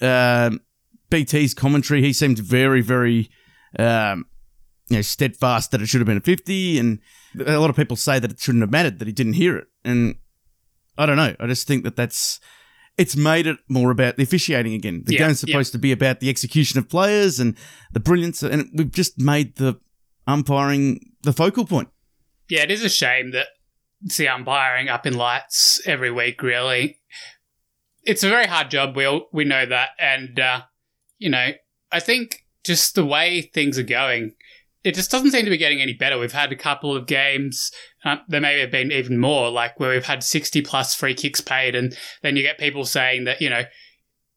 um 0.00 0.60
BT's 1.10 1.54
commentary. 1.54 2.02
He 2.02 2.12
seemed 2.12 2.38
very 2.38 2.80
very 2.80 3.30
um, 3.78 4.26
you 4.88 4.96
know 4.96 5.02
steadfast 5.02 5.70
that 5.70 5.80
it 5.80 5.86
should 5.86 6.00
have 6.00 6.06
been 6.06 6.18
a 6.18 6.22
fifty, 6.22 6.78
and 6.78 6.98
a 7.46 7.58
lot 7.58 7.70
of 7.70 7.76
people 7.76 7.96
say 7.96 8.18
that 8.18 8.30
it 8.30 8.40
shouldn't 8.40 8.62
have 8.62 8.70
mattered 8.70 8.98
that 8.98 9.08
he 9.08 9.12
didn't 9.12 9.34
hear 9.34 9.56
it, 9.56 9.68
and 9.84 10.16
I 10.96 11.06
don't 11.06 11.16
know. 11.16 11.34
I 11.40 11.46
just 11.46 11.66
think 11.66 11.84
that 11.84 11.96
that's 11.96 12.40
it's 12.98 13.16
made 13.16 13.46
it 13.46 13.58
more 13.68 13.90
about 13.90 14.16
the 14.16 14.24
officiating 14.24 14.74
again. 14.74 15.04
The 15.06 15.14
Yeah, 15.14 15.18
game's 15.20 15.42
yeah. 15.44 15.52
supposed 15.52 15.72
to 15.72 15.78
be 15.78 15.92
about 15.92 16.20
the 16.20 16.28
execution 16.28 16.78
of 16.78 16.88
players 16.88 17.38
and 17.40 17.56
the 17.92 18.00
brilliance, 18.00 18.42
and 18.42 18.68
we've 18.74 18.90
just 18.92 19.18
made 19.20 19.56
the 19.56 19.80
umpiring 20.26 21.12
the 21.22 21.32
focal 21.32 21.64
point. 21.64 21.88
Yeah, 22.48 22.62
it 22.62 22.70
is 22.70 22.84
a 22.84 22.88
shame 22.88 23.30
that 23.32 23.46
see 24.08 24.26
umpiring 24.26 24.88
up 24.88 25.06
in 25.06 25.14
lights 25.14 25.80
every 25.86 26.10
week. 26.10 26.42
Really, 26.42 26.98
it's 28.02 28.24
a 28.24 28.28
very 28.28 28.46
hard 28.46 28.70
job. 28.70 28.96
We 28.96 29.04
all, 29.04 29.28
we 29.32 29.44
know 29.44 29.64
that, 29.64 29.90
and 29.98 30.38
uh, 30.38 30.62
you 31.18 31.30
know, 31.30 31.52
I 31.92 32.00
think 32.00 32.44
just 32.64 32.94
the 32.94 33.06
way 33.06 33.42
things 33.42 33.78
are 33.78 33.82
going, 33.84 34.34
it 34.84 34.94
just 34.94 35.10
doesn't 35.10 35.32
seem 35.32 35.44
to 35.44 35.50
be 35.50 35.56
getting 35.56 35.82
any 35.82 35.92
better. 35.92 36.18
We've 36.18 36.32
had 36.32 36.52
a 36.52 36.56
couple 36.56 36.96
of 36.96 37.06
games. 37.06 37.72
Uh, 38.04 38.16
there 38.28 38.40
may 38.40 38.60
have 38.60 38.70
been 38.70 38.92
even 38.92 39.18
more, 39.18 39.50
like 39.50 39.78
where 39.80 39.90
we've 39.90 40.04
had 40.04 40.22
sixty 40.22 40.62
plus 40.62 40.94
free 40.94 41.14
kicks 41.14 41.40
paid, 41.40 41.74
and 41.74 41.96
then 42.22 42.36
you 42.36 42.42
get 42.42 42.58
people 42.58 42.84
saying 42.84 43.24
that 43.24 43.40
you 43.40 43.50
know, 43.50 43.62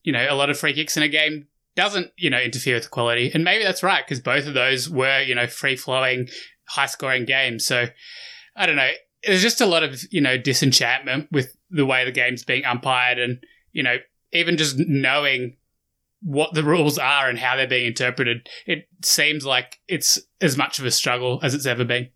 you 0.03 0.11
know, 0.11 0.25
a 0.29 0.35
lot 0.35 0.49
of 0.49 0.57
free 0.57 0.73
kicks 0.73 0.97
in 0.97 1.03
a 1.03 1.07
game 1.07 1.47
doesn't 1.75 2.11
you 2.17 2.29
know 2.29 2.39
interfere 2.39 2.75
with 2.75 2.83
the 2.83 2.89
quality, 2.89 3.31
and 3.33 3.43
maybe 3.43 3.63
that's 3.63 3.83
right 3.83 4.03
because 4.05 4.19
both 4.19 4.47
of 4.47 4.53
those 4.53 4.89
were 4.89 5.21
you 5.21 5.35
know 5.35 5.47
free 5.47 5.75
flowing, 5.75 6.27
high 6.65 6.87
scoring 6.87 7.25
games. 7.25 7.65
So 7.65 7.85
I 8.55 8.65
don't 8.65 8.75
know. 8.75 8.91
there's 9.25 9.43
just 9.43 9.61
a 9.61 9.65
lot 9.67 9.83
of 9.83 10.01
you 10.11 10.21
know 10.21 10.37
disenchantment 10.37 11.27
with 11.31 11.55
the 11.69 11.85
way 11.85 12.03
the 12.03 12.11
game's 12.11 12.43
being 12.43 12.65
umpired, 12.65 13.19
and 13.19 13.43
you 13.71 13.83
know 13.83 13.97
even 14.33 14.57
just 14.57 14.77
knowing 14.79 15.57
what 16.21 16.53
the 16.53 16.63
rules 16.63 16.97
are 16.97 17.29
and 17.29 17.39
how 17.39 17.55
they're 17.55 17.67
being 17.67 17.87
interpreted, 17.87 18.47
it 18.65 18.87
seems 19.03 19.45
like 19.45 19.79
it's 19.87 20.19
as 20.39 20.57
much 20.57 20.79
of 20.79 20.85
a 20.85 20.91
struggle 20.91 21.39
as 21.41 21.53
it's 21.53 21.65
ever 21.65 21.83
been. 21.83 22.09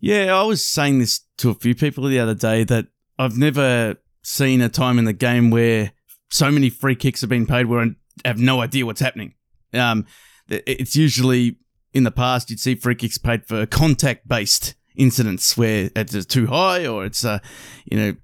Yeah, 0.00 0.34
I 0.34 0.42
was 0.42 0.64
saying 0.64 0.98
this 1.00 1.20
to 1.38 1.50
a 1.50 1.54
few 1.54 1.74
people 1.74 2.04
the 2.04 2.18
other 2.18 2.34
day 2.34 2.64
that 2.64 2.86
I've 3.18 3.36
never 3.36 3.96
seen 4.22 4.60
a 4.60 4.68
time 4.68 4.98
in 4.98 5.04
the 5.04 5.12
game 5.12 5.50
where 5.50 5.92
so 6.30 6.50
many 6.50 6.70
free 6.70 6.94
kicks 6.94 7.20
have 7.20 7.30
been 7.30 7.46
paid 7.46 7.66
where 7.66 7.80
I 7.80 7.88
have 8.24 8.38
no 8.38 8.60
idea 8.60 8.86
what's 8.86 9.00
happening. 9.00 9.34
Um, 9.72 10.06
it's 10.48 10.96
usually 10.96 11.56
in 11.92 12.04
the 12.04 12.10
past 12.10 12.50
you'd 12.50 12.60
see 12.60 12.74
free 12.74 12.94
kicks 12.94 13.18
paid 13.18 13.46
for 13.46 13.66
contact 13.66 14.28
based 14.28 14.74
incidents 14.96 15.56
where 15.56 15.90
it's 15.94 16.26
too 16.26 16.46
high 16.46 16.86
or 16.86 17.04
it's 17.04 17.24
uh, 17.24 17.38
you 17.84 17.98
know 17.98 18.14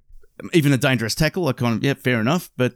even 0.53 0.73
a 0.73 0.77
dangerous 0.77 1.15
tackle. 1.15 1.47
I 1.47 1.53
kind 1.53 1.77
of 1.77 1.83
yeah, 1.83 1.93
fair 1.93 2.19
enough, 2.19 2.51
but 2.57 2.75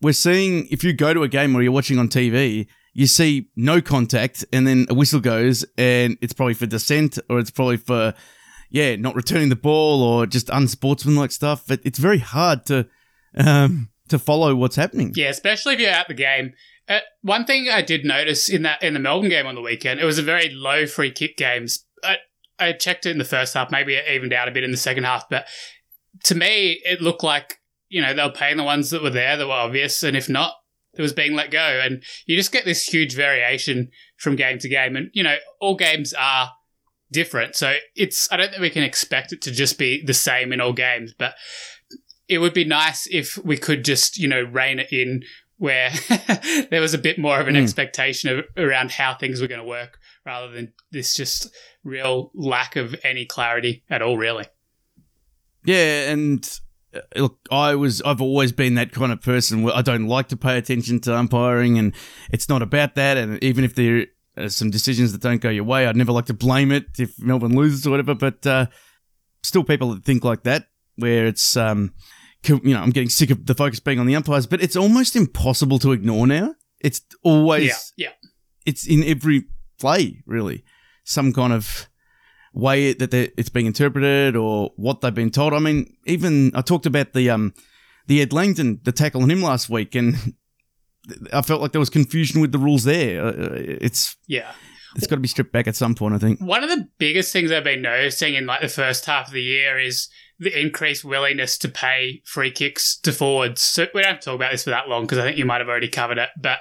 we're 0.00 0.12
seeing 0.12 0.66
if 0.70 0.84
you 0.84 0.92
go 0.92 1.14
to 1.14 1.22
a 1.22 1.28
game 1.28 1.56
or 1.56 1.62
you're 1.62 1.72
watching 1.72 1.98
on 1.98 2.08
TV, 2.08 2.66
you 2.92 3.06
see 3.06 3.48
no 3.56 3.80
contact 3.80 4.44
and 4.52 4.66
then 4.66 4.86
a 4.88 4.94
whistle 4.94 5.20
goes 5.20 5.64
and 5.76 6.16
it's 6.20 6.32
probably 6.32 6.54
for 6.54 6.66
dissent 6.66 7.18
or 7.28 7.38
it's 7.38 7.50
probably 7.50 7.76
for 7.76 8.14
yeah 8.70 8.94
not 8.96 9.14
returning 9.14 9.48
the 9.48 9.56
ball 9.56 10.02
or 10.02 10.26
just 10.26 10.48
unsportsmanlike 10.50 11.32
stuff. 11.32 11.64
But 11.66 11.80
it's 11.84 11.98
very 11.98 12.18
hard 12.18 12.66
to 12.66 12.86
um, 13.36 13.90
to 14.08 14.18
follow 14.18 14.54
what's 14.54 14.76
happening. 14.76 15.12
Yeah, 15.14 15.28
especially 15.28 15.74
if 15.74 15.80
you're 15.80 15.90
at 15.90 16.08
the 16.08 16.14
game. 16.14 16.52
Uh, 16.86 17.00
one 17.22 17.46
thing 17.46 17.68
I 17.70 17.80
did 17.80 18.04
notice 18.04 18.50
in 18.50 18.62
that 18.62 18.82
in 18.82 18.94
the 18.94 19.00
Melbourne 19.00 19.30
game 19.30 19.46
on 19.46 19.54
the 19.54 19.62
weekend, 19.62 20.00
it 20.00 20.04
was 20.04 20.18
a 20.18 20.22
very 20.22 20.50
low 20.50 20.86
free 20.86 21.10
kick 21.10 21.36
games. 21.36 21.86
I, 22.02 22.16
I 22.58 22.72
checked 22.72 23.06
it 23.06 23.10
in 23.10 23.18
the 23.18 23.24
first 23.24 23.54
half, 23.54 23.70
maybe 23.70 23.94
it 23.94 24.04
evened 24.08 24.34
out 24.34 24.48
a 24.48 24.50
bit 24.50 24.64
in 24.64 24.70
the 24.70 24.76
second 24.76 25.04
half, 25.04 25.28
but 25.30 25.46
to 26.24 26.34
me, 26.34 26.80
it 26.84 27.00
looked 27.00 27.24
like 27.24 27.58
you 27.88 28.02
know, 28.02 28.14
they 28.14 28.22
were 28.22 28.30
paying 28.30 28.56
the 28.56 28.64
ones 28.64 28.90
that 28.90 29.02
were 29.02 29.10
there 29.10 29.36
that 29.36 29.46
were 29.46 29.52
obvious, 29.52 30.02
and 30.02 30.16
if 30.16 30.28
not, 30.28 30.54
it 30.96 31.02
was 31.02 31.12
being 31.12 31.34
let 31.34 31.50
go. 31.50 31.80
And 31.82 32.02
you 32.26 32.36
just 32.36 32.52
get 32.52 32.64
this 32.64 32.84
huge 32.84 33.14
variation 33.14 33.90
from 34.16 34.36
game 34.36 34.58
to 34.58 34.68
game. 34.68 34.96
And, 34.96 35.10
you 35.12 35.22
know, 35.22 35.36
all 35.60 35.76
games 35.76 36.14
are 36.14 36.52
different. 37.12 37.56
So 37.56 37.76
it's, 37.94 38.30
I 38.32 38.36
don't 38.36 38.50
think 38.50 38.62
we 38.62 38.70
can 38.70 38.82
expect 38.82 39.32
it 39.32 39.42
to 39.42 39.50
just 39.50 39.78
be 39.78 40.02
the 40.04 40.14
same 40.14 40.52
in 40.52 40.60
all 40.60 40.72
games, 40.72 41.14
but 41.16 41.34
it 42.28 42.38
would 42.38 42.54
be 42.54 42.64
nice 42.64 43.06
if 43.10 43.38
we 43.38 43.56
could 43.56 43.84
just, 43.84 44.18
you 44.18 44.28
know, 44.28 44.42
rein 44.42 44.78
it 44.78 44.92
in 44.92 45.22
where 45.56 45.90
there 46.70 46.80
was 46.80 46.94
a 46.94 46.98
bit 46.98 47.18
more 47.18 47.38
of 47.38 47.48
an 47.48 47.54
mm. 47.54 47.62
expectation 47.62 48.30
of, 48.30 48.44
around 48.56 48.90
how 48.90 49.14
things 49.14 49.40
were 49.40 49.46
going 49.46 49.60
to 49.60 49.66
work 49.66 49.98
rather 50.26 50.50
than 50.50 50.72
this 50.90 51.14
just 51.14 51.54
real 51.84 52.30
lack 52.34 52.76
of 52.76 52.94
any 53.04 53.24
clarity 53.24 53.84
at 53.90 54.02
all, 54.02 54.16
really. 54.16 54.46
Yeah. 55.64 56.10
And 56.10 56.46
look, 57.16 57.38
I 57.50 57.74
was 57.74 58.02
I've 58.02 58.20
always 58.20 58.52
been 58.52 58.74
that 58.74 58.92
kind 58.92 59.12
of 59.12 59.20
person 59.20 59.62
where 59.62 59.74
I 59.74 59.82
don't 59.82 60.06
like 60.06 60.28
to 60.28 60.36
pay 60.36 60.58
attention 60.58 61.00
to 61.00 61.16
umpiring, 61.16 61.78
and 61.78 61.94
it's 62.30 62.48
not 62.48 62.62
about 62.62 62.94
that. 62.94 63.16
And 63.16 63.42
even 63.42 63.64
if 63.64 63.74
there 63.74 64.06
are 64.36 64.48
some 64.48 64.70
decisions 64.70 65.12
that 65.12 65.20
don't 65.20 65.40
go 65.40 65.50
your 65.50 65.64
way, 65.64 65.86
I'd 65.86 65.96
never 65.96 66.12
like 66.12 66.26
to 66.26 66.34
blame 66.34 66.72
it 66.72 66.86
if 66.98 67.14
Melbourne 67.18 67.56
loses 67.56 67.86
or 67.86 67.90
whatever. 67.90 68.14
But 68.14 68.46
uh, 68.46 68.66
still, 69.42 69.64
people 69.64 69.94
that 69.94 70.04
think 70.04 70.24
like 70.24 70.42
that, 70.44 70.66
where 70.96 71.26
it's 71.26 71.56
um, 71.56 71.92
you 72.48 72.60
know, 72.62 72.82
I'm 72.82 72.90
getting 72.90 73.10
sick 73.10 73.30
of 73.30 73.46
the 73.46 73.54
focus 73.54 73.80
being 73.80 73.98
on 73.98 74.06
the 74.06 74.16
umpires, 74.16 74.46
but 74.46 74.62
it's 74.62 74.76
almost 74.76 75.16
impossible 75.16 75.78
to 75.80 75.92
ignore 75.92 76.26
now. 76.26 76.54
It's 76.80 77.00
always 77.22 77.92
yeah, 77.96 78.08
yeah. 78.08 78.28
It's 78.66 78.86
in 78.86 79.02
every 79.04 79.44
play, 79.78 80.22
really. 80.26 80.64
Some 81.04 81.32
kind 81.32 81.52
of 81.52 81.88
way 82.54 82.92
that 82.92 83.12
it's 83.12 83.48
being 83.48 83.66
interpreted 83.66 84.36
or 84.36 84.72
what 84.76 85.00
they've 85.00 85.14
been 85.14 85.30
told. 85.30 85.52
I 85.52 85.58
mean, 85.58 85.96
even 86.06 86.52
I 86.54 86.62
talked 86.62 86.86
about 86.86 87.12
the 87.12 87.28
um 87.30 87.52
the 88.06 88.22
Ed 88.22 88.32
Langdon 88.32 88.80
the 88.84 88.92
tackle 88.92 89.22
on 89.22 89.30
him 89.30 89.42
last 89.42 89.68
week, 89.68 89.94
and 89.94 90.34
I 91.32 91.42
felt 91.42 91.60
like 91.60 91.72
there 91.72 91.80
was 91.80 91.90
confusion 91.90 92.40
with 92.40 92.52
the 92.52 92.58
rules 92.58 92.84
there. 92.84 93.24
Uh, 93.24 93.30
uh, 93.30 93.48
it's 93.52 94.16
yeah. 94.26 94.52
It's 94.96 95.08
got 95.08 95.16
to 95.16 95.20
be 95.20 95.26
stripped 95.26 95.50
back 95.50 95.66
at 95.66 95.74
some 95.74 95.96
point, 95.96 96.14
I 96.14 96.18
think. 96.18 96.40
One 96.40 96.62
of 96.62 96.70
the 96.70 96.88
biggest 96.98 97.32
things 97.32 97.50
I've 97.50 97.64
been 97.64 97.82
noticing 97.82 98.34
in 98.34 98.46
like 98.46 98.60
the 98.60 98.68
first 98.68 99.04
half 99.06 99.26
of 99.26 99.32
the 99.32 99.42
year 99.42 99.76
is 99.76 100.08
the 100.38 100.56
increased 100.56 101.04
willingness 101.04 101.58
to 101.58 101.68
pay 101.68 102.22
free 102.24 102.52
kicks 102.52 102.96
to 102.98 103.10
forwards. 103.10 103.60
So 103.60 103.88
we 103.92 104.02
don't 104.02 104.12
have 104.12 104.20
to 104.20 104.24
talk 104.24 104.36
about 104.36 104.52
this 104.52 104.62
for 104.62 104.70
that 104.70 104.88
long 104.88 105.02
because 105.02 105.18
I 105.18 105.22
think 105.22 105.36
you 105.36 105.44
might 105.44 105.60
have 105.60 105.68
already 105.68 105.88
covered 105.88 106.18
it. 106.18 106.28
But 106.40 106.60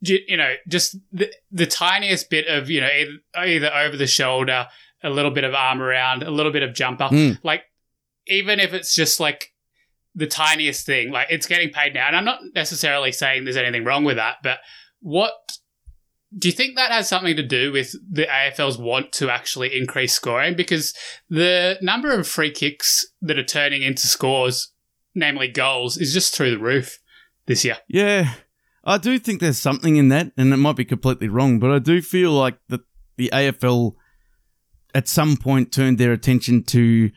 you 0.00 0.36
know, 0.36 0.54
just 0.66 0.96
the, 1.12 1.32
the 1.52 1.66
tiniest 1.66 2.28
bit 2.28 2.48
of 2.48 2.70
you 2.70 2.80
know 2.80 2.88
either, 2.88 3.12
either 3.36 3.72
over 3.72 3.96
the 3.96 4.08
shoulder 4.08 4.66
a 5.02 5.10
little 5.10 5.30
bit 5.30 5.44
of 5.44 5.54
arm 5.54 5.80
around, 5.80 6.22
a 6.22 6.30
little 6.30 6.52
bit 6.52 6.62
of 6.62 6.74
jumper. 6.74 7.04
Mm. 7.04 7.38
Like, 7.42 7.62
even 8.26 8.60
if 8.60 8.74
it's 8.74 8.94
just 8.94 9.20
like 9.20 9.52
the 10.14 10.26
tiniest 10.26 10.86
thing, 10.86 11.10
like 11.10 11.28
it's 11.30 11.46
getting 11.46 11.70
paid 11.70 11.94
now. 11.94 12.06
And 12.06 12.16
I'm 12.16 12.24
not 12.24 12.40
necessarily 12.54 13.12
saying 13.12 13.44
there's 13.44 13.56
anything 13.56 13.84
wrong 13.84 14.04
with 14.04 14.16
that, 14.16 14.36
but 14.42 14.58
what 15.00 15.32
do 16.36 16.48
you 16.48 16.52
think 16.52 16.76
that 16.76 16.92
has 16.92 17.08
something 17.08 17.36
to 17.36 17.42
do 17.42 17.72
with 17.72 17.92
the 18.08 18.26
AFL's 18.26 18.78
want 18.78 19.12
to 19.12 19.30
actually 19.30 19.76
increase 19.76 20.12
scoring? 20.12 20.54
Because 20.54 20.94
the 21.28 21.76
number 21.82 22.12
of 22.12 22.28
free 22.28 22.52
kicks 22.52 23.04
that 23.20 23.38
are 23.38 23.44
turning 23.44 23.82
into 23.82 24.06
scores, 24.06 24.72
namely 25.14 25.48
goals, 25.48 25.96
is 25.96 26.12
just 26.12 26.34
through 26.34 26.52
the 26.52 26.58
roof 26.58 27.00
this 27.46 27.64
year. 27.64 27.78
Yeah. 27.88 28.34
I 28.84 28.98
do 28.98 29.18
think 29.18 29.40
there's 29.40 29.58
something 29.58 29.96
in 29.96 30.08
that, 30.08 30.32
and 30.36 30.52
it 30.52 30.56
might 30.56 30.76
be 30.76 30.84
completely 30.84 31.28
wrong, 31.28 31.58
but 31.58 31.70
I 31.70 31.78
do 31.78 32.00
feel 32.00 32.32
like 32.32 32.58
the 32.68 32.80
the 33.20 33.30
AFL 33.34 33.92
at 34.94 35.08
some 35.08 35.36
point 35.36 35.72
turned 35.72 35.98
their 35.98 36.12
attention 36.12 36.62
to 36.64 37.10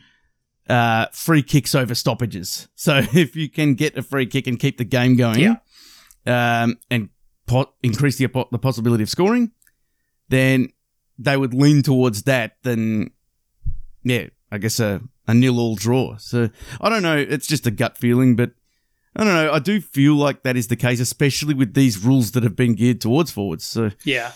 uh, 0.68 1.06
free 1.12 1.42
kicks 1.42 1.74
over 1.74 1.94
stoppages. 1.94 2.68
So 2.74 2.98
if 3.14 3.36
you 3.36 3.48
can 3.48 3.74
get 3.74 3.96
a 3.96 4.02
free 4.02 4.26
kick 4.26 4.46
and 4.46 4.58
keep 4.58 4.78
the 4.78 4.84
game 4.84 5.16
going, 5.16 5.40
yeah. 5.40 6.62
um, 6.62 6.78
and 6.90 7.10
po- 7.46 7.72
increase 7.82 8.16
the 8.18 8.26
the 8.50 8.58
possibility 8.58 9.02
of 9.02 9.10
scoring, 9.10 9.52
then 10.28 10.72
they 11.18 11.36
would 11.36 11.54
lean 11.54 11.82
towards 11.82 12.24
that. 12.24 12.56
Then, 12.62 13.10
yeah, 14.02 14.26
I 14.50 14.58
guess 14.58 14.80
a 14.80 15.00
a 15.26 15.34
nil 15.34 15.58
all 15.58 15.74
draw. 15.74 16.16
So 16.18 16.50
I 16.80 16.88
don't 16.88 17.02
know. 17.02 17.16
It's 17.16 17.46
just 17.46 17.66
a 17.66 17.70
gut 17.70 17.96
feeling, 17.96 18.36
but. 18.36 18.52
I 19.16 19.22
don't 19.22 19.34
know. 19.34 19.52
I 19.52 19.60
do 19.60 19.80
feel 19.80 20.16
like 20.16 20.42
that 20.42 20.56
is 20.56 20.66
the 20.66 20.74
case, 20.74 20.98
especially 20.98 21.54
with 21.54 21.74
these 21.74 22.04
rules 22.04 22.32
that 22.32 22.42
have 22.42 22.56
been 22.56 22.74
geared 22.74 23.00
towards 23.00 23.30
forwards. 23.30 23.64
So 23.64 23.92
yeah, 24.02 24.32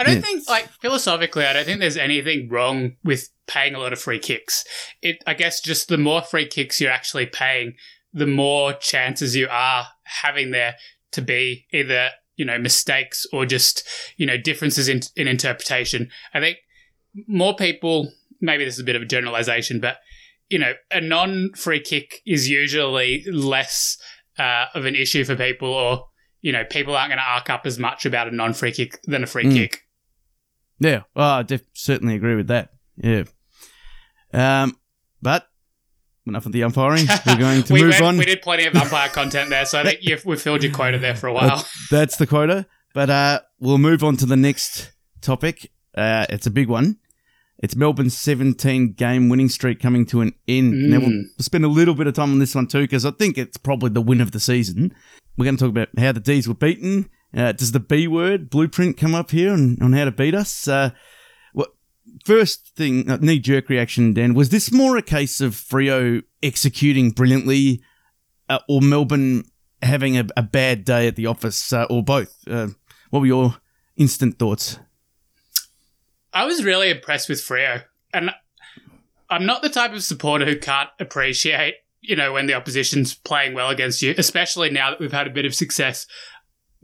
I 0.00 0.04
don't 0.04 0.22
think, 0.22 0.48
like, 0.48 0.68
philosophically, 0.80 1.44
I 1.44 1.52
don't 1.52 1.66
think 1.66 1.80
there's 1.80 1.96
anything 1.96 2.48
wrong 2.48 2.96
with 3.04 3.28
paying 3.46 3.74
a 3.74 3.78
lot 3.78 3.92
of 3.92 4.00
free 4.00 4.18
kicks. 4.18 4.64
It, 5.02 5.22
I 5.26 5.34
guess, 5.34 5.60
just 5.60 5.88
the 5.88 5.98
more 5.98 6.22
free 6.22 6.46
kicks 6.46 6.80
you're 6.80 6.90
actually 6.90 7.26
paying, 7.26 7.74
the 8.12 8.26
more 8.26 8.72
chances 8.72 9.36
you 9.36 9.46
are 9.50 9.88
having 10.04 10.52
there 10.52 10.76
to 11.12 11.20
be 11.20 11.66
either, 11.72 12.10
you 12.36 12.46
know, 12.46 12.58
mistakes 12.58 13.26
or 13.30 13.44
just, 13.44 13.86
you 14.16 14.26
know, 14.26 14.38
differences 14.38 14.88
in, 14.88 15.00
in 15.16 15.28
interpretation. 15.28 16.08
I 16.32 16.40
think 16.40 16.58
more 17.26 17.54
people, 17.54 18.10
maybe 18.40 18.64
this 18.64 18.74
is 18.74 18.80
a 18.80 18.84
bit 18.84 18.96
of 18.96 19.02
a 19.02 19.06
generalization, 19.06 19.80
but, 19.80 19.98
you 20.48 20.58
know, 20.58 20.72
a 20.90 21.02
non 21.02 21.52
free 21.54 21.80
kick 21.80 22.22
is 22.24 22.48
usually 22.48 23.24
less 23.30 23.98
uh, 24.38 24.66
of 24.74 24.86
an 24.86 24.94
issue 24.94 25.24
for 25.24 25.36
people 25.36 25.68
or 25.68 26.06
you 26.42 26.52
know, 26.52 26.64
people 26.64 26.96
aren't 26.96 27.10
going 27.10 27.18
to 27.18 27.24
arc 27.24 27.50
up 27.50 27.66
as 27.66 27.78
much 27.78 28.06
about 28.06 28.28
a 28.28 28.34
non 28.34 28.54
free 28.54 28.72
kick 28.72 29.00
than 29.04 29.22
a 29.22 29.26
free 29.26 29.44
mm. 29.44 29.52
kick. 29.52 29.86
Yeah, 30.80 31.02
well, 31.14 31.30
I 31.30 31.42
def- 31.42 31.62
certainly 31.74 32.16
agree 32.16 32.34
with 32.34 32.48
that. 32.48 32.70
Yeah. 32.96 33.24
Um, 34.32 34.76
but 35.22 35.46
enough 36.26 36.46
of 36.46 36.52
the 36.52 36.62
umpiring. 36.62 37.06
We're 37.26 37.36
going 37.36 37.62
to 37.62 37.72
we 37.72 37.82
move 37.82 37.92
went, 37.92 38.04
on. 38.04 38.16
We 38.16 38.24
did 38.24 38.42
plenty 38.42 38.66
of 38.66 38.74
umpire 38.74 39.08
content 39.08 39.50
there, 39.50 39.66
so 39.66 39.80
I 39.80 39.84
think 39.84 40.00
you've, 40.02 40.24
we've 40.24 40.40
filled 40.40 40.62
your 40.62 40.72
quota 40.72 40.98
there 40.98 41.14
for 41.14 41.26
a 41.26 41.32
while. 41.32 41.66
That's 41.90 42.16
the 42.16 42.26
quota. 42.26 42.66
But 42.94 43.10
uh, 43.10 43.40
we'll 43.60 43.78
move 43.78 44.02
on 44.02 44.16
to 44.16 44.26
the 44.26 44.36
next 44.36 44.92
topic. 45.20 45.70
Uh, 45.94 46.26
it's 46.28 46.46
a 46.46 46.50
big 46.50 46.68
one. 46.68 46.98
It's 47.58 47.76
Melbourne's 47.76 48.16
17 48.16 48.94
game 48.94 49.28
winning 49.28 49.50
streak 49.50 49.80
coming 49.80 50.06
to 50.06 50.22
an 50.22 50.32
end. 50.48 50.72
Mm. 50.72 50.88
Now, 50.88 50.98
we'll 51.00 51.10
mm. 51.10 51.24
spend 51.40 51.64
a 51.64 51.68
little 51.68 51.94
bit 51.94 52.06
of 52.06 52.14
time 52.14 52.32
on 52.32 52.38
this 52.38 52.54
one 52.54 52.66
too, 52.66 52.80
because 52.80 53.04
I 53.04 53.10
think 53.10 53.36
it's 53.36 53.58
probably 53.58 53.90
the 53.90 54.00
win 54.00 54.20
of 54.20 54.30
the 54.30 54.40
season. 54.40 54.94
We're 55.36 55.44
going 55.44 55.56
to 55.58 55.64
talk 55.64 55.70
about 55.70 55.88
how 55.98 56.12
the 56.12 56.20
D's 56.20 56.48
were 56.48 56.54
beaten. 56.54 57.10
Uh, 57.36 57.52
does 57.52 57.72
the 57.72 57.80
B 57.80 58.08
word 58.08 58.50
blueprint 58.50 58.96
come 58.96 59.14
up 59.14 59.30
here 59.30 59.52
on, 59.52 59.78
on 59.80 59.92
how 59.92 60.04
to 60.04 60.10
beat 60.10 60.34
us? 60.34 60.66
Uh, 60.66 60.90
what 61.52 61.70
first 62.24 62.74
thing, 62.76 63.08
uh, 63.08 63.18
knee 63.20 63.38
jerk 63.38 63.68
reaction, 63.68 64.12
Dan, 64.12 64.34
was 64.34 64.48
this 64.48 64.72
more 64.72 64.96
a 64.96 65.02
case 65.02 65.40
of 65.40 65.54
Freo 65.54 66.22
executing 66.42 67.10
brilliantly 67.10 67.82
uh, 68.48 68.58
or 68.68 68.80
Melbourne 68.80 69.44
having 69.82 70.18
a, 70.18 70.26
a, 70.36 70.42
bad 70.42 70.84
day 70.84 71.06
at 71.06 71.16
the 71.16 71.26
office 71.26 71.72
uh, 71.72 71.86
or 71.88 72.02
both? 72.02 72.36
Uh, 72.48 72.68
what 73.10 73.20
were 73.20 73.26
your 73.26 73.56
instant 73.96 74.38
thoughts? 74.38 74.78
I 76.32 76.44
was 76.44 76.64
really 76.64 76.90
impressed 76.90 77.28
with 77.28 77.38
Freo. 77.38 77.82
And 78.12 78.30
I'm 79.28 79.46
not 79.46 79.62
the 79.62 79.68
type 79.68 79.92
of 79.92 80.02
supporter 80.02 80.44
who 80.44 80.58
can't 80.58 80.90
appreciate 80.98 81.74
you 82.00 82.16
know, 82.16 82.32
when 82.32 82.46
the 82.46 82.54
opposition's 82.54 83.14
playing 83.14 83.54
well 83.54 83.68
against 83.68 84.02
you, 84.02 84.14
especially 84.16 84.70
now 84.70 84.90
that 84.90 85.00
we've 85.00 85.12
had 85.12 85.26
a 85.26 85.30
bit 85.30 85.44
of 85.44 85.54
success. 85.54 86.06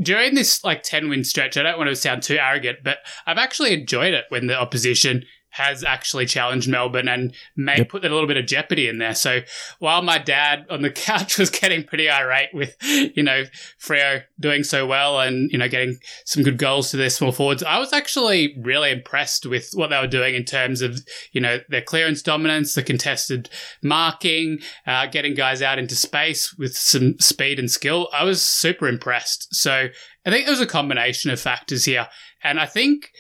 During 0.00 0.34
this 0.34 0.62
like 0.62 0.82
10 0.82 1.08
win 1.08 1.24
stretch, 1.24 1.56
I 1.56 1.62
don't 1.62 1.78
want 1.78 1.88
to 1.88 1.96
sound 1.96 2.22
too 2.22 2.36
arrogant, 2.38 2.80
but 2.84 2.98
I've 3.26 3.38
actually 3.38 3.72
enjoyed 3.72 4.14
it 4.14 4.26
when 4.28 4.46
the 4.46 4.58
opposition 4.58 5.24
has 5.56 5.82
actually 5.82 6.26
challenged 6.26 6.68
Melbourne 6.68 7.08
and 7.08 7.34
may 7.56 7.78
yep. 7.78 7.88
put 7.88 8.04
a 8.04 8.10
little 8.10 8.26
bit 8.26 8.36
of 8.36 8.44
jeopardy 8.44 8.88
in 8.88 8.98
there. 8.98 9.14
So 9.14 9.40
while 9.78 10.02
my 10.02 10.18
dad 10.18 10.66
on 10.68 10.82
the 10.82 10.90
couch 11.06 11.38
was 11.38 11.48
getting 11.48 11.82
pretty 11.82 12.10
irate 12.10 12.50
with, 12.52 12.76
you 12.82 13.22
know, 13.22 13.44
Freo 13.80 14.22
doing 14.38 14.64
so 14.64 14.86
well 14.86 15.18
and, 15.18 15.50
you 15.50 15.56
know, 15.56 15.68
getting 15.68 15.98
some 16.26 16.42
good 16.42 16.58
goals 16.58 16.90
to 16.90 16.98
their 16.98 17.08
small 17.08 17.32
forwards, 17.32 17.62
I 17.62 17.78
was 17.78 17.94
actually 17.94 18.54
really 18.60 18.90
impressed 18.90 19.46
with 19.46 19.70
what 19.72 19.88
they 19.88 19.98
were 19.98 20.06
doing 20.06 20.34
in 20.34 20.44
terms 20.44 20.82
of, 20.82 21.00
you 21.32 21.40
know, 21.40 21.60
their 21.70 21.82
clearance 21.82 22.20
dominance, 22.20 22.75
the 22.75 22.82
contested 22.82 23.48
marking, 23.82 24.58
uh, 24.86 25.06
getting 25.06 25.34
guys 25.34 25.62
out 25.62 25.78
into 25.78 25.96
space 25.96 26.54
with 26.58 26.76
some 26.76 27.18
speed 27.18 27.58
and 27.58 27.70
skill. 27.70 28.10
I 28.12 28.25
was 28.25 28.44
super 28.44 28.88
impressed. 28.88 29.54
So 29.54 29.88
I 30.26 30.30
think 30.30 30.44
there 30.44 30.52
was 30.52 30.60
a 30.60 30.66
combination 30.66 31.30
of 31.30 31.40
factors 31.40 31.86
here. 31.86 32.08
And 32.42 32.60
I 32.60 32.66
think 32.66 33.10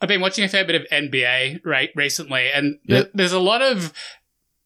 I've 0.00 0.08
been 0.08 0.20
watching 0.20 0.44
a 0.44 0.48
fair 0.48 0.64
bit 0.64 0.80
of 0.80 0.86
NBA 0.90 1.60
right 1.64 1.90
recently, 1.94 2.50
and 2.50 2.78
yep. 2.84 3.04
th- 3.04 3.12
there's 3.14 3.32
a 3.32 3.40
lot 3.40 3.62
of 3.62 3.92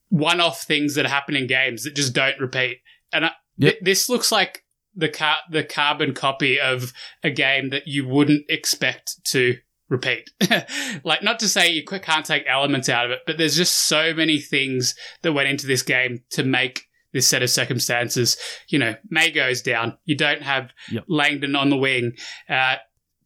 one-off 0.08 0.62
things 0.62 0.94
that 0.94 1.06
happen 1.06 1.34
in 1.34 1.46
games 1.46 1.84
that 1.84 1.96
just 1.96 2.12
don't 2.12 2.38
repeat. 2.38 2.78
And 3.12 3.26
I, 3.26 3.30
yep. 3.56 3.74
th- 3.74 3.84
this 3.84 4.08
looks 4.08 4.30
like 4.30 4.64
the 4.94 5.08
car- 5.08 5.42
the 5.50 5.64
carbon 5.64 6.14
copy 6.14 6.60
of 6.60 6.92
a 7.22 7.30
game 7.30 7.70
that 7.70 7.86
you 7.86 8.06
wouldn't 8.06 8.44
expect 8.48 9.24
to 9.26 9.56
repeat. 9.88 10.30
like, 11.04 11.22
not 11.22 11.38
to 11.40 11.48
say 11.48 11.70
you 11.70 11.84
can't 11.84 12.26
take 12.26 12.44
elements 12.48 12.88
out 12.88 13.06
of 13.06 13.10
it, 13.10 13.20
but 13.26 13.38
there's 13.38 13.56
just 13.56 13.74
so 13.74 14.14
many 14.14 14.38
things 14.38 14.94
that 15.22 15.32
went 15.32 15.48
into 15.48 15.66
this 15.66 15.82
game 15.82 16.22
to 16.30 16.44
make 16.44 16.84
this 17.12 17.26
set 17.26 17.42
of 17.42 17.50
circumstances. 17.50 18.36
You 18.68 18.78
know, 18.78 18.94
May 19.08 19.30
goes 19.30 19.62
down. 19.62 19.98
You 20.04 20.16
don't 20.16 20.42
have 20.42 20.70
yep. 20.90 21.04
Langdon 21.08 21.56
on 21.56 21.70
the 21.70 21.76
wing. 21.76 22.12
Uh, 22.48 22.76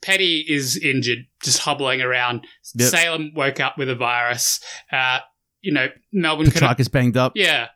Petty 0.00 0.45
is 0.49 0.76
injured, 0.76 1.26
just 1.43 1.59
hobbling 1.59 2.00
around. 2.00 2.47
Yep. 2.75 2.90
Salem 2.90 3.33
woke 3.35 3.61
up 3.61 3.78
with 3.78 3.88
a 3.88 3.95
virus. 3.95 4.61
Uh, 4.93 5.21
you 5.61 5.73
know, 5.73 5.88
Melbourne. 6.12 6.50
truck 6.50 6.81
is 6.81 6.88
banged 6.88 7.17
up. 7.17 7.33
Yeah. 7.35 7.69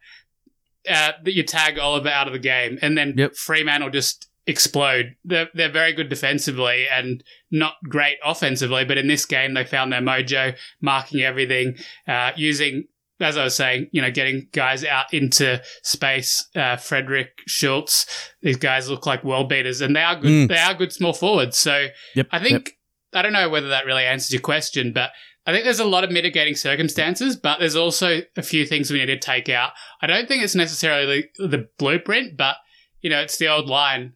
Uh, 0.88 1.12
that 1.24 1.32
you 1.32 1.42
tag 1.42 1.78
Oliver 1.78 2.08
out 2.08 2.26
of 2.26 2.32
the 2.32 2.38
game, 2.38 2.78
and 2.82 2.98
then 2.98 3.14
yep. 3.16 3.34
Fremantle 3.34 3.90
just 3.90 4.28
explode. 4.46 5.14
They're, 5.24 5.48
they're 5.54 5.70
very 5.70 5.92
good 5.92 6.08
defensively 6.08 6.86
and 6.88 7.22
not 7.50 7.74
great 7.88 8.16
offensively, 8.24 8.84
but 8.84 8.98
in 8.98 9.06
this 9.06 9.24
game 9.24 9.54
they 9.54 9.64
found 9.64 9.92
their 9.92 10.00
mojo, 10.00 10.56
marking 10.80 11.22
everything, 11.22 11.76
uh, 12.08 12.32
using 12.36 12.84
as 13.22 13.36
I 13.36 13.44
was 13.44 13.54
saying, 13.54 13.88
you 13.92 14.02
know, 14.02 14.10
getting 14.10 14.48
guys 14.52 14.84
out 14.84 15.12
into 15.12 15.62
space, 15.82 16.46
uh, 16.54 16.76
Frederick 16.76 17.40
Schultz, 17.46 18.06
these 18.42 18.56
guys 18.56 18.90
look 18.90 19.06
like 19.06 19.24
world 19.24 19.48
beaters, 19.48 19.80
and 19.80 19.94
they 19.94 20.02
are 20.02 20.16
good. 20.16 20.30
Mm. 20.30 20.48
They 20.48 20.58
are 20.58 20.74
good 20.74 20.92
small 20.92 21.12
forwards. 21.12 21.58
So 21.58 21.88
yep, 22.14 22.28
I 22.30 22.38
think 22.38 22.68
yep. 22.68 23.20
I 23.20 23.22
don't 23.22 23.32
know 23.32 23.48
whether 23.48 23.68
that 23.68 23.86
really 23.86 24.04
answers 24.04 24.32
your 24.32 24.40
question, 24.40 24.92
but 24.92 25.10
I 25.46 25.52
think 25.52 25.64
there's 25.64 25.80
a 25.80 25.84
lot 25.84 26.04
of 26.04 26.10
mitigating 26.10 26.54
circumstances, 26.54 27.36
but 27.36 27.58
there's 27.58 27.76
also 27.76 28.20
a 28.36 28.42
few 28.42 28.64
things 28.64 28.90
we 28.90 28.98
need 28.98 29.06
to 29.06 29.18
take 29.18 29.48
out. 29.48 29.72
I 30.00 30.06
don't 30.06 30.28
think 30.28 30.42
it's 30.42 30.54
necessarily 30.54 31.28
the, 31.36 31.48
the 31.48 31.68
blueprint, 31.78 32.36
but 32.36 32.56
you 33.00 33.10
know, 33.10 33.20
it's 33.20 33.38
the 33.38 33.48
old 33.48 33.66
line. 33.66 34.14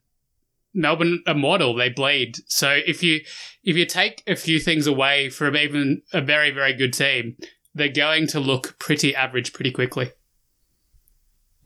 Melbourne 0.72 1.22
are 1.26 1.34
mortal; 1.34 1.74
they 1.74 1.88
bleed. 1.88 2.36
So 2.46 2.70
if 2.86 3.02
you 3.02 3.20
if 3.64 3.76
you 3.76 3.86
take 3.86 4.22
a 4.26 4.36
few 4.36 4.60
things 4.60 4.86
away 4.86 5.30
from 5.30 5.56
even 5.56 6.02
a 6.12 6.20
very 6.20 6.50
very 6.50 6.74
good 6.74 6.92
team, 6.92 7.36
they're 7.76 7.88
going 7.88 8.26
to 8.28 8.40
look 8.40 8.78
pretty 8.78 9.14
average 9.14 9.52
pretty 9.52 9.70
quickly. 9.70 10.10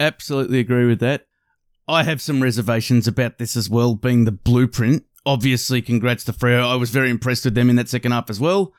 Absolutely 0.00 0.58
agree 0.58 0.86
with 0.86 0.98
that. 1.00 1.26
I 1.86 2.02
have 2.02 2.20
some 2.20 2.42
reservations 2.42 3.06
about 3.06 3.38
this 3.38 3.56
as 3.56 3.70
well, 3.70 3.94
being 3.94 4.24
the 4.24 4.32
blueprint. 4.32 5.04
Obviously, 5.24 5.80
congrats 5.82 6.24
to 6.24 6.32
Freo. 6.32 6.64
I 6.64 6.76
was 6.76 6.90
very 6.90 7.10
impressed 7.10 7.44
with 7.44 7.54
them 7.54 7.70
in 7.70 7.76
that 7.76 7.88
second 7.88 8.12
half 8.12 8.28
as 8.28 8.40
well. 8.40 8.72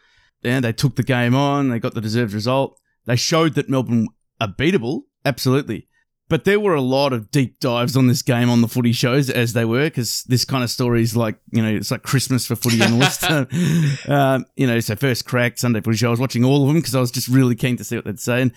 And 0.43 0.65
they 0.65 0.73
took 0.73 0.95
the 0.95 1.03
game 1.03 1.35
on, 1.35 1.69
they 1.69 1.79
got 1.79 1.93
the 1.93 2.01
deserved 2.01 2.33
result. 2.33 2.79
They 3.05 3.15
showed 3.15 3.53
that 3.55 3.69
Melbourne 3.69 4.07
are 4.39 4.47
beatable, 4.47 5.03
absolutely. 5.23 5.87
But 6.31 6.45
there 6.45 6.61
were 6.61 6.75
a 6.75 6.81
lot 6.81 7.11
of 7.11 7.29
deep 7.29 7.59
dives 7.59 7.97
on 7.97 8.07
this 8.07 8.21
game 8.21 8.49
on 8.49 8.61
the 8.61 8.69
footy 8.69 8.93
shows 8.93 9.29
as 9.29 9.51
they 9.51 9.65
were, 9.65 9.87
because 9.87 10.23
this 10.29 10.45
kind 10.45 10.63
of 10.63 10.69
story 10.69 11.01
is 11.01 11.13
like, 11.13 11.35
you 11.51 11.61
know, 11.61 11.67
it's 11.67 11.91
like 11.91 12.03
Christmas 12.03 12.47
for 12.47 12.55
footy 12.55 12.81
analysts. 12.81 13.29
um, 14.09 14.45
you 14.55 14.65
know, 14.65 14.79
so 14.79 14.95
first 14.95 15.25
crack, 15.25 15.57
Sunday 15.57 15.81
footy 15.81 15.97
show, 15.97 16.07
I 16.07 16.11
was 16.11 16.21
watching 16.21 16.45
all 16.45 16.61
of 16.61 16.67
them 16.69 16.77
because 16.77 16.95
I 16.95 17.01
was 17.01 17.11
just 17.11 17.27
really 17.27 17.53
keen 17.53 17.75
to 17.75 17.83
see 17.83 17.97
what 17.97 18.05
they'd 18.05 18.17
say. 18.17 18.41
And 18.43 18.53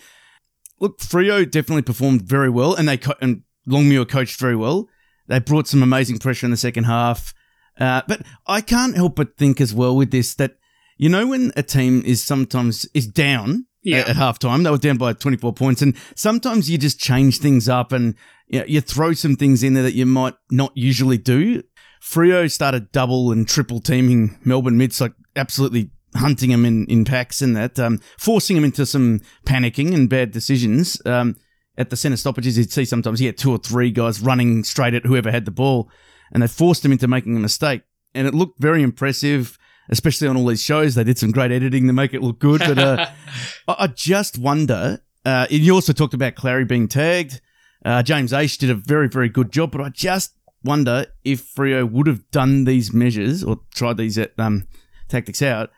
look, 0.79 0.99
Freo 0.99 1.43
definitely 1.43 1.81
performed 1.81 2.21
very 2.21 2.49
well, 2.49 2.75
and 2.75 2.87
they 2.87 2.95
co- 2.95 3.15
and 3.19 3.41
Longmuir 3.67 4.05
coached 4.05 4.39
very 4.39 4.55
well. 4.55 4.87
They 5.27 5.39
brought 5.39 5.67
some 5.67 5.83
amazing 5.83 6.19
pressure 6.19 6.47
in 6.47 6.51
the 6.51 6.57
second 6.57 6.85
half. 6.85 7.33
Uh, 7.77 8.03
but 8.07 8.21
I 8.47 8.61
can't 8.61 8.95
help 8.95 9.17
but 9.17 9.35
think 9.35 9.59
as 9.59 9.73
well 9.73 9.97
with 9.97 10.11
this 10.11 10.33
that, 10.35 10.55
you 10.95 11.09
know, 11.09 11.27
when 11.27 11.51
a 11.57 11.63
team 11.63 12.03
is 12.05 12.23
sometimes 12.23 12.85
is 12.93 13.05
down 13.05 13.65
yeah. 13.85 13.99
at, 13.99 14.09
at 14.09 14.15
halftime. 14.17 14.63
They 14.63 14.71
were 14.71 14.77
down 14.77 14.97
by 14.97 15.13
24 15.13 15.53
points. 15.53 15.81
And 15.81 15.95
sometimes 16.15 16.69
you 16.69 16.77
just 16.77 16.99
change 16.99 17.39
things 17.39 17.69
up 17.69 17.91
and 17.91 18.15
you, 18.47 18.59
know, 18.59 18.65
you 18.65 18.81
throw 18.81 19.13
some 19.13 19.35
things 19.35 19.63
in 19.63 19.73
there 19.73 19.83
that 19.83 19.93
you 19.93 20.05
might 20.05 20.35
not 20.51 20.71
usually 20.75 21.17
do. 21.17 21.63
Freo 22.01 22.51
started 22.51 22.91
double 22.91 23.31
and 23.31 23.47
triple 23.47 23.79
teaming 23.79 24.37
Melbourne 24.43 24.77
mids, 24.77 24.99
like 24.99 25.13
absolutely 25.35 25.91
hunting 26.15 26.49
them 26.49 26.65
in, 26.65 26.85
in 26.85 27.05
packs 27.05 27.41
and 27.41 27.55
that, 27.55 27.79
um, 27.79 27.99
forcing 28.17 28.55
them 28.55 28.65
into 28.65 28.85
some 28.85 29.21
panicking 29.45 29.93
and 29.93 30.09
bad 30.09 30.31
decisions. 30.31 31.01
Um, 31.05 31.35
at 31.77 31.89
the 31.89 31.97
centre 31.97 32.17
stoppages, 32.17 32.57
you'd 32.57 32.71
see 32.71 32.85
sometimes 32.85 33.19
he 33.19 33.25
had 33.25 33.37
two 33.37 33.51
or 33.51 33.57
three 33.57 33.91
guys 33.91 34.21
running 34.21 34.63
straight 34.63 34.93
at 34.93 35.05
whoever 35.05 35.29
had 35.29 35.45
the 35.45 35.51
ball, 35.51 35.89
and 36.31 36.41
they 36.41 36.47
forced 36.47 36.85
him 36.85 36.91
into 36.91 37.07
making 37.07 37.35
a 37.35 37.39
mistake. 37.39 37.81
And 38.13 38.27
it 38.27 38.33
looked 38.33 38.61
very 38.61 38.81
impressive 38.81 39.57
especially 39.89 40.27
on 40.27 40.37
all 40.37 40.45
these 40.45 40.63
shows. 40.63 40.95
They 40.95 41.03
did 41.03 41.17
some 41.17 41.31
great 41.31 41.51
editing 41.51 41.87
to 41.87 41.93
make 41.93 42.13
it 42.13 42.21
look 42.21 42.39
good. 42.39 42.59
But 42.59 42.79
uh, 42.79 43.05
I 43.67 43.87
just 43.87 44.37
wonder. 44.37 45.01
Uh, 45.23 45.47
you 45.49 45.73
also 45.73 45.93
talked 45.93 46.13
about 46.13 46.35
Clarry 46.35 46.67
being 46.67 46.87
tagged. 46.87 47.41
Uh, 47.83 48.01
James 48.03 48.31
Aish 48.31 48.57
did 48.57 48.69
a 48.69 48.75
very, 48.75 49.07
very 49.07 49.29
good 49.29 49.51
job, 49.51 49.71
but 49.71 49.81
I 49.81 49.89
just 49.89 50.33
wonder 50.63 51.05
if 51.23 51.53
Freo 51.53 51.89
would 51.89 52.07
have 52.07 52.29
done 52.31 52.63
these 52.63 52.91
measures 52.91 53.43
or 53.43 53.59
tried 53.73 53.97
these 53.97 54.19
um, 54.37 54.67
tactics 55.07 55.41
out 55.41 55.69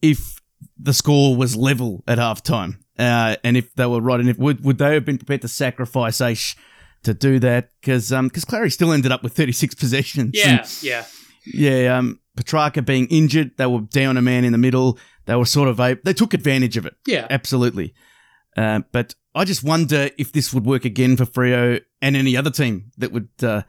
if 0.00 0.40
the 0.78 0.92
score 0.92 1.36
was 1.36 1.56
level 1.56 2.04
at 2.06 2.18
half 2.18 2.42
time. 2.42 2.78
Uh, 2.98 3.36
and 3.44 3.56
if 3.56 3.74
they 3.74 3.86
were 3.86 4.00
right, 4.00 4.20
and 4.20 4.28
if 4.28 4.38
would, 4.38 4.64
would 4.64 4.78
they 4.78 4.94
have 4.94 5.04
been 5.04 5.18
prepared 5.18 5.42
to 5.42 5.48
sacrifice 5.48 6.18
Aish 6.18 6.56
to 7.04 7.14
do 7.14 7.38
that? 7.40 7.70
Because 7.80 8.12
um, 8.12 8.30
cause 8.30 8.44
Clarry 8.44 8.72
still 8.72 8.92
ended 8.92 9.12
up 9.12 9.22
with 9.22 9.34
36 9.34 9.74
possessions. 9.76 10.30
Yeah, 10.34 10.58
and, 10.58 10.82
yeah. 10.82 11.04
Yeah, 11.52 11.98
um, 11.98 12.20
Petracca 12.36 12.84
being 12.84 13.06
injured, 13.08 13.56
they 13.56 13.66
were 13.66 13.80
down 13.80 14.16
a 14.16 14.22
man 14.22 14.44
in 14.44 14.52
the 14.52 14.58
middle. 14.58 14.98
They 15.26 15.34
were 15.34 15.44
sort 15.44 15.68
of 15.68 15.80
a, 15.80 15.98
they 16.04 16.12
took 16.12 16.34
advantage 16.34 16.76
of 16.76 16.86
it. 16.86 16.94
Yeah, 17.06 17.26
absolutely. 17.30 17.94
Uh, 18.56 18.80
but 18.92 19.14
I 19.34 19.44
just 19.44 19.62
wonder 19.62 20.10
if 20.18 20.32
this 20.32 20.52
would 20.52 20.64
work 20.64 20.84
again 20.84 21.16
for 21.16 21.24
Freo 21.24 21.80
and 22.00 22.16
any 22.16 22.36
other 22.36 22.50
team 22.50 22.90
that 22.98 23.12
would 23.12 23.28
uh, 23.42 23.62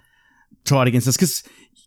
try 0.65 0.83
it 0.83 0.87
against 0.87 1.07
us 1.07 1.17
because 1.17 1.43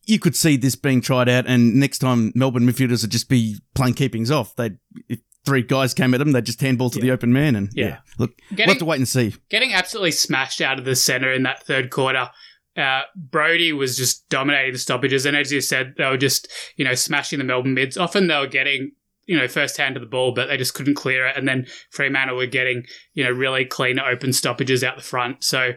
you 0.07 0.19
could 0.19 0.37
see 0.37 0.57
this 0.57 0.75
being 0.77 1.01
tried 1.01 1.29
out, 1.29 1.47
and 1.47 1.77
next 1.77 1.99
time 1.99 2.33
Melbourne 2.35 2.65
midfielders 2.65 3.03
would 3.03 3.11
just 3.11 3.29
be 3.29 3.59
playing 3.75 3.95
keepings 3.95 4.31
off. 4.31 4.55
They 4.57 4.73
if 5.09 5.21
three 5.45 5.63
guys 5.63 5.95
came 5.95 6.15
at 6.15 6.19
them, 6.19 6.33
they'd 6.33 6.45
just 6.45 6.61
handball 6.61 6.91
to 6.91 6.99
yeah. 6.99 7.03
the 7.03 7.11
open 7.13 7.33
man, 7.33 7.57
and 7.57 7.71
yeah, 7.73 7.87
yeah. 7.87 7.99
look, 8.19 8.37
getting, 8.51 8.67
we'll 8.67 8.75
have 8.75 8.79
to 8.79 8.85
wait 8.85 8.97
and 8.97 9.09
see. 9.09 9.35
Getting 9.49 9.73
absolutely 9.73 10.13
smashed 10.13 10.61
out 10.61 10.79
of 10.79 10.85
the 10.85 10.97
center 10.97 11.33
in 11.33 11.45
that 11.45 11.65
third 11.65 11.91
quarter 11.91 12.31
uh, 12.77 13.03
Brodie 13.15 13.73
was 13.73 13.97
just 13.97 14.29
dominating 14.29 14.73
the 14.73 14.79
stoppages, 14.79 15.27
and 15.27 15.37
as 15.37 15.53
you 15.53 15.61
said, 15.61 15.95
they 15.99 16.07
were 16.07 16.17
just 16.17 16.49
you 16.77 16.85
know 16.85 16.95
smashing 16.95 17.39
the 17.39 17.45
Melbourne 17.45 17.75
mids. 17.75 17.97
Often 17.97 18.29
they 18.29 18.39
were 18.39 18.47
getting 18.47 18.93
you 19.27 19.39
know 19.39 19.49
first 19.49 19.77
hand 19.77 19.95
to 19.95 20.01
the 20.01 20.07
ball, 20.07 20.33
but 20.33 20.47
they 20.47 20.57
just 20.57 20.75
couldn't 20.75 20.95
clear 20.95 21.27
it. 21.27 21.37
And 21.37 21.47
then 21.47 21.67
Fremantle 21.91 22.37
were 22.37 22.47
getting 22.47 22.85
you 23.15 23.25
know 23.25 23.31
really 23.31 23.65
clean 23.65 23.99
open 23.99 24.33
stoppages 24.33 24.83
out 24.83 24.97
the 24.97 25.03
front. 25.03 25.45
So 25.45 25.73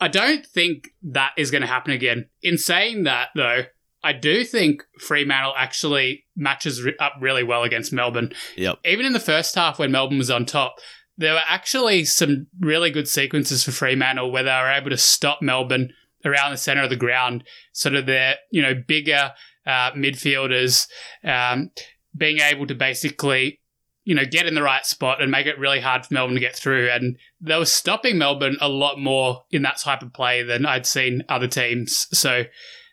I 0.00 0.08
don't 0.08 0.46
think 0.46 0.88
that 1.02 1.32
is 1.36 1.50
going 1.50 1.62
to 1.62 1.66
happen 1.66 1.92
again. 1.92 2.28
In 2.42 2.56
saying 2.56 3.04
that, 3.04 3.28
though, 3.36 3.64
I 4.02 4.12
do 4.12 4.44
think 4.44 4.82
Fremantle 4.98 5.52
actually 5.56 6.24
matches 6.34 6.86
up 6.98 7.14
really 7.20 7.42
well 7.42 7.64
against 7.64 7.92
Melbourne. 7.92 8.32
Yep. 8.56 8.78
Even 8.84 9.04
in 9.04 9.12
the 9.12 9.20
first 9.20 9.54
half 9.54 9.78
when 9.78 9.92
Melbourne 9.92 10.18
was 10.18 10.30
on 10.30 10.46
top, 10.46 10.76
there 11.18 11.34
were 11.34 11.42
actually 11.46 12.06
some 12.06 12.46
really 12.58 12.90
good 12.90 13.06
sequences 13.06 13.62
for 13.62 13.72
Fremantle 13.72 14.32
where 14.32 14.42
they 14.42 14.50
were 14.50 14.70
able 14.70 14.88
to 14.88 14.96
stop 14.96 15.42
Melbourne 15.42 15.92
around 16.24 16.52
the 16.52 16.56
center 16.56 16.82
of 16.82 16.90
the 16.90 16.96
ground, 16.96 17.44
sort 17.72 17.94
of 17.94 18.06
their 18.06 18.36
you 18.50 18.62
know 18.62 18.74
bigger 18.74 19.32
uh, 19.66 19.92
midfielders 19.92 20.86
um, 21.24 21.70
being 22.16 22.38
able 22.38 22.66
to 22.66 22.74
basically 22.74 23.60
you 24.04 24.14
know 24.14 24.24
get 24.24 24.46
in 24.46 24.54
the 24.54 24.62
right 24.62 24.84
spot 24.84 25.20
and 25.20 25.30
make 25.30 25.46
it 25.46 25.58
really 25.58 25.80
hard 25.80 26.06
for 26.06 26.14
Melbourne 26.14 26.34
to 26.34 26.40
get 26.40 26.56
through. 26.56 26.90
And 26.90 27.16
they 27.40 27.56
were 27.56 27.64
stopping 27.64 28.18
Melbourne 28.18 28.56
a 28.60 28.68
lot 28.68 28.98
more 28.98 29.44
in 29.50 29.62
that 29.62 29.78
type 29.78 30.02
of 30.02 30.12
play 30.12 30.42
than 30.42 30.66
I'd 30.66 30.86
seen 30.86 31.24
other 31.28 31.48
teams. 31.48 32.06
So 32.12 32.44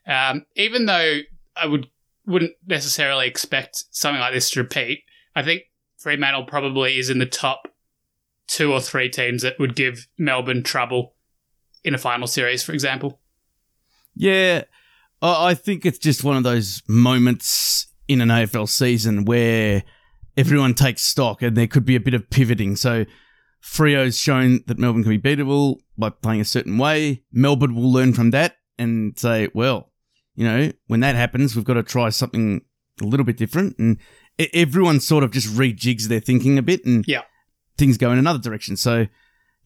um, 0.07 0.45
even 0.55 0.85
though 0.85 1.19
I 1.55 1.65
would 1.65 1.87
wouldn't 2.25 2.53
necessarily 2.65 3.27
expect 3.27 3.85
something 3.91 4.19
like 4.19 4.33
this 4.33 4.49
to 4.51 4.61
repeat, 4.61 5.03
I 5.35 5.43
think 5.43 5.63
Fremantle 5.97 6.43
probably 6.43 6.97
is 6.97 7.09
in 7.09 7.19
the 7.19 7.25
top 7.25 7.69
two 8.47 8.71
or 8.71 8.81
three 8.81 9.09
teams 9.09 9.41
that 9.41 9.59
would 9.59 9.75
give 9.75 10.07
Melbourne 10.17 10.63
trouble 10.63 11.13
in 11.87 11.95
a 11.95 11.97
final 11.97 12.27
series, 12.27 12.61
for 12.63 12.73
example. 12.73 13.19
Yeah, 14.13 14.63
I 15.21 15.53
think 15.53 15.85
it's 15.85 15.97
just 15.97 16.23
one 16.23 16.35
of 16.35 16.43
those 16.43 16.83
moments 16.87 17.87
in 18.07 18.19
an 18.21 18.29
AFL 18.29 18.67
season 18.67 19.25
where 19.25 19.83
everyone 20.35 20.73
takes 20.73 21.01
stock 21.01 21.41
and 21.41 21.55
there 21.55 21.67
could 21.67 21.85
be 21.85 21.95
a 21.95 21.99
bit 21.99 22.13
of 22.13 22.29
pivoting. 22.29 22.75
So 22.75 23.05
Freo's 23.61 24.17
shown 24.19 24.63
that 24.67 24.77
Melbourne 24.77 25.03
can 25.03 25.17
be 25.17 25.35
beatable 25.35 25.79
by 25.97 26.09
playing 26.09 26.41
a 26.41 26.45
certain 26.45 26.77
way. 26.77 27.23
Melbourne 27.31 27.73
will 27.73 27.91
learn 27.91 28.13
from 28.13 28.31
that 28.31 28.57
and 28.77 29.17
say, 29.17 29.49
well, 29.53 29.91
you 30.35 30.45
know, 30.45 30.71
when 30.87 30.99
that 30.99 31.15
happens, 31.15 31.55
we've 31.55 31.65
got 31.65 31.75
to 31.75 31.83
try 31.83 32.09
something 32.09 32.61
a 33.01 33.05
little 33.05 33.25
bit 33.25 33.37
different. 33.37 33.77
And 33.79 33.97
everyone 34.53 34.99
sort 34.99 35.23
of 35.23 35.31
just 35.31 35.47
rejigs 35.47 36.03
their 36.03 36.19
thinking 36.19 36.57
a 36.57 36.61
bit 36.61 36.85
and 36.85 37.05
yeah. 37.07 37.21
things 37.77 37.97
go 37.97 38.11
in 38.11 38.19
another 38.19 38.39
direction. 38.39 38.77
So 38.77 39.07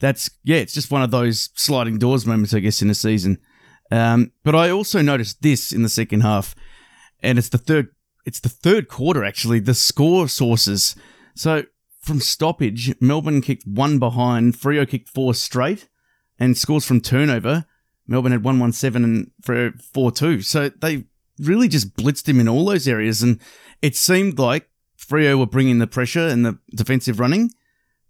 that's, 0.01 0.29
yeah, 0.43 0.57
it's 0.57 0.73
just 0.73 0.91
one 0.91 1.03
of 1.03 1.11
those 1.11 1.49
sliding 1.55 1.97
doors 1.97 2.25
moments, 2.25 2.53
I 2.53 2.59
guess, 2.59 2.81
in 2.81 2.89
a 2.89 2.95
season. 2.95 3.37
Um, 3.91 4.31
but 4.43 4.55
I 4.55 4.69
also 4.69 5.01
noticed 5.01 5.41
this 5.41 5.71
in 5.71 5.83
the 5.83 5.89
second 5.89 6.21
half, 6.21 6.55
and 7.21 7.37
it's 7.37 7.49
the 7.49 7.57
third, 7.57 7.89
it's 8.25 8.39
the 8.39 8.49
third 8.49 8.87
quarter 8.87 9.23
actually. 9.23 9.59
The 9.59 9.73
score 9.73 10.27
sources. 10.27 10.95
So 11.35 11.63
from 11.99 12.19
stoppage, 12.19 12.93
Melbourne 12.99 13.41
kicked 13.41 13.67
one 13.67 13.99
behind, 13.99 14.55
Freo 14.55 14.87
kicked 14.87 15.09
four 15.09 15.33
straight, 15.33 15.87
and 16.39 16.57
scores 16.57 16.85
from 16.85 17.01
turnover. 17.01 17.65
Melbourne 18.07 18.31
had 18.31 18.43
117 18.43 19.03
and 19.03 19.31
for 19.41 19.71
4 19.93 20.11
2. 20.11 20.41
So 20.41 20.69
they 20.69 21.05
really 21.39 21.67
just 21.67 21.95
blitzed 21.95 22.27
him 22.27 22.39
in 22.39 22.49
all 22.49 22.65
those 22.65 22.87
areas. 22.87 23.21
And 23.21 23.39
it 23.81 23.95
seemed 23.95 24.39
like 24.39 24.69
Freo 24.97 25.37
were 25.37 25.45
bringing 25.45 25.79
the 25.79 25.87
pressure 25.87 26.27
and 26.27 26.45
the 26.45 26.59
defensive 26.75 27.19
running, 27.19 27.51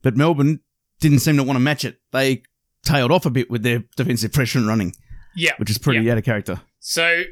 but 0.02 0.18
Melbourne 0.18 0.62
didn't 1.02 1.20
seem 1.20 1.36
to 1.36 1.44
want 1.44 1.58
to 1.58 1.62
match 1.62 1.84
it. 1.84 2.00
They 2.12 2.44
tailed 2.86 3.12
off 3.12 3.26
a 3.26 3.30
bit 3.30 3.52
with 3.52 3.64
their 3.64 3.84
defensive 3.98 4.32
pressure 4.32 4.60
and 4.60 4.68
running. 4.68 4.94
Yeah. 5.36 5.52
Which 5.58 5.70
is 5.70 5.78
pretty 5.78 6.02
yeah. 6.02 6.14
out 6.14 6.18
of 6.18 6.24
character. 6.24 6.62
So 6.80 7.24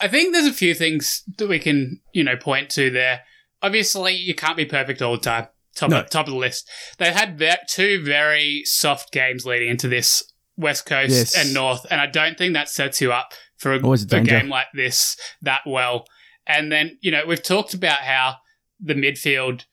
I 0.00 0.08
think 0.08 0.32
there's 0.32 0.46
a 0.46 0.52
few 0.52 0.74
things 0.74 1.22
that 1.36 1.48
we 1.48 1.58
can, 1.58 2.00
you 2.12 2.24
know, 2.24 2.36
point 2.36 2.70
to 2.70 2.90
there. 2.90 3.20
Obviously, 3.62 4.14
you 4.14 4.34
can't 4.34 4.56
be 4.56 4.64
perfect 4.64 5.02
all 5.02 5.12
the 5.12 5.18
time. 5.18 5.48
Top, 5.74 5.90
no. 5.90 6.00
of, 6.00 6.10
top 6.10 6.26
of 6.26 6.32
the 6.32 6.38
list. 6.38 6.68
They've 6.98 7.14
had 7.14 7.40
two 7.68 8.02
very 8.02 8.62
soft 8.64 9.12
games 9.12 9.44
leading 9.46 9.68
into 9.68 9.86
this 9.86 10.22
West 10.56 10.86
Coast 10.86 11.12
yes. 11.12 11.36
and 11.36 11.54
North, 11.54 11.86
and 11.88 12.00
I 12.00 12.06
don't 12.06 12.36
think 12.36 12.54
that 12.54 12.68
sets 12.68 13.00
you 13.00 13.12
up 13.12 13.32
for 13.56 13.74
a, 13.74 13.86
a, 13.86 13.92
a 13.92 14.22
game 14.22 14.48
like 14.48 14.66
this 14.74 15.16
that 15.42 15.60
well. 15.66 16.04
And 16.46 16.72
then, 16.72 16.98
you 17.00 17.12
know, 17.12 17.22
we've 17.26 17.42
talked 17.42 17.74
about 17.74 17.98
how 17.98 18.36
the 18.80 18.94
midfield 18.94 19.64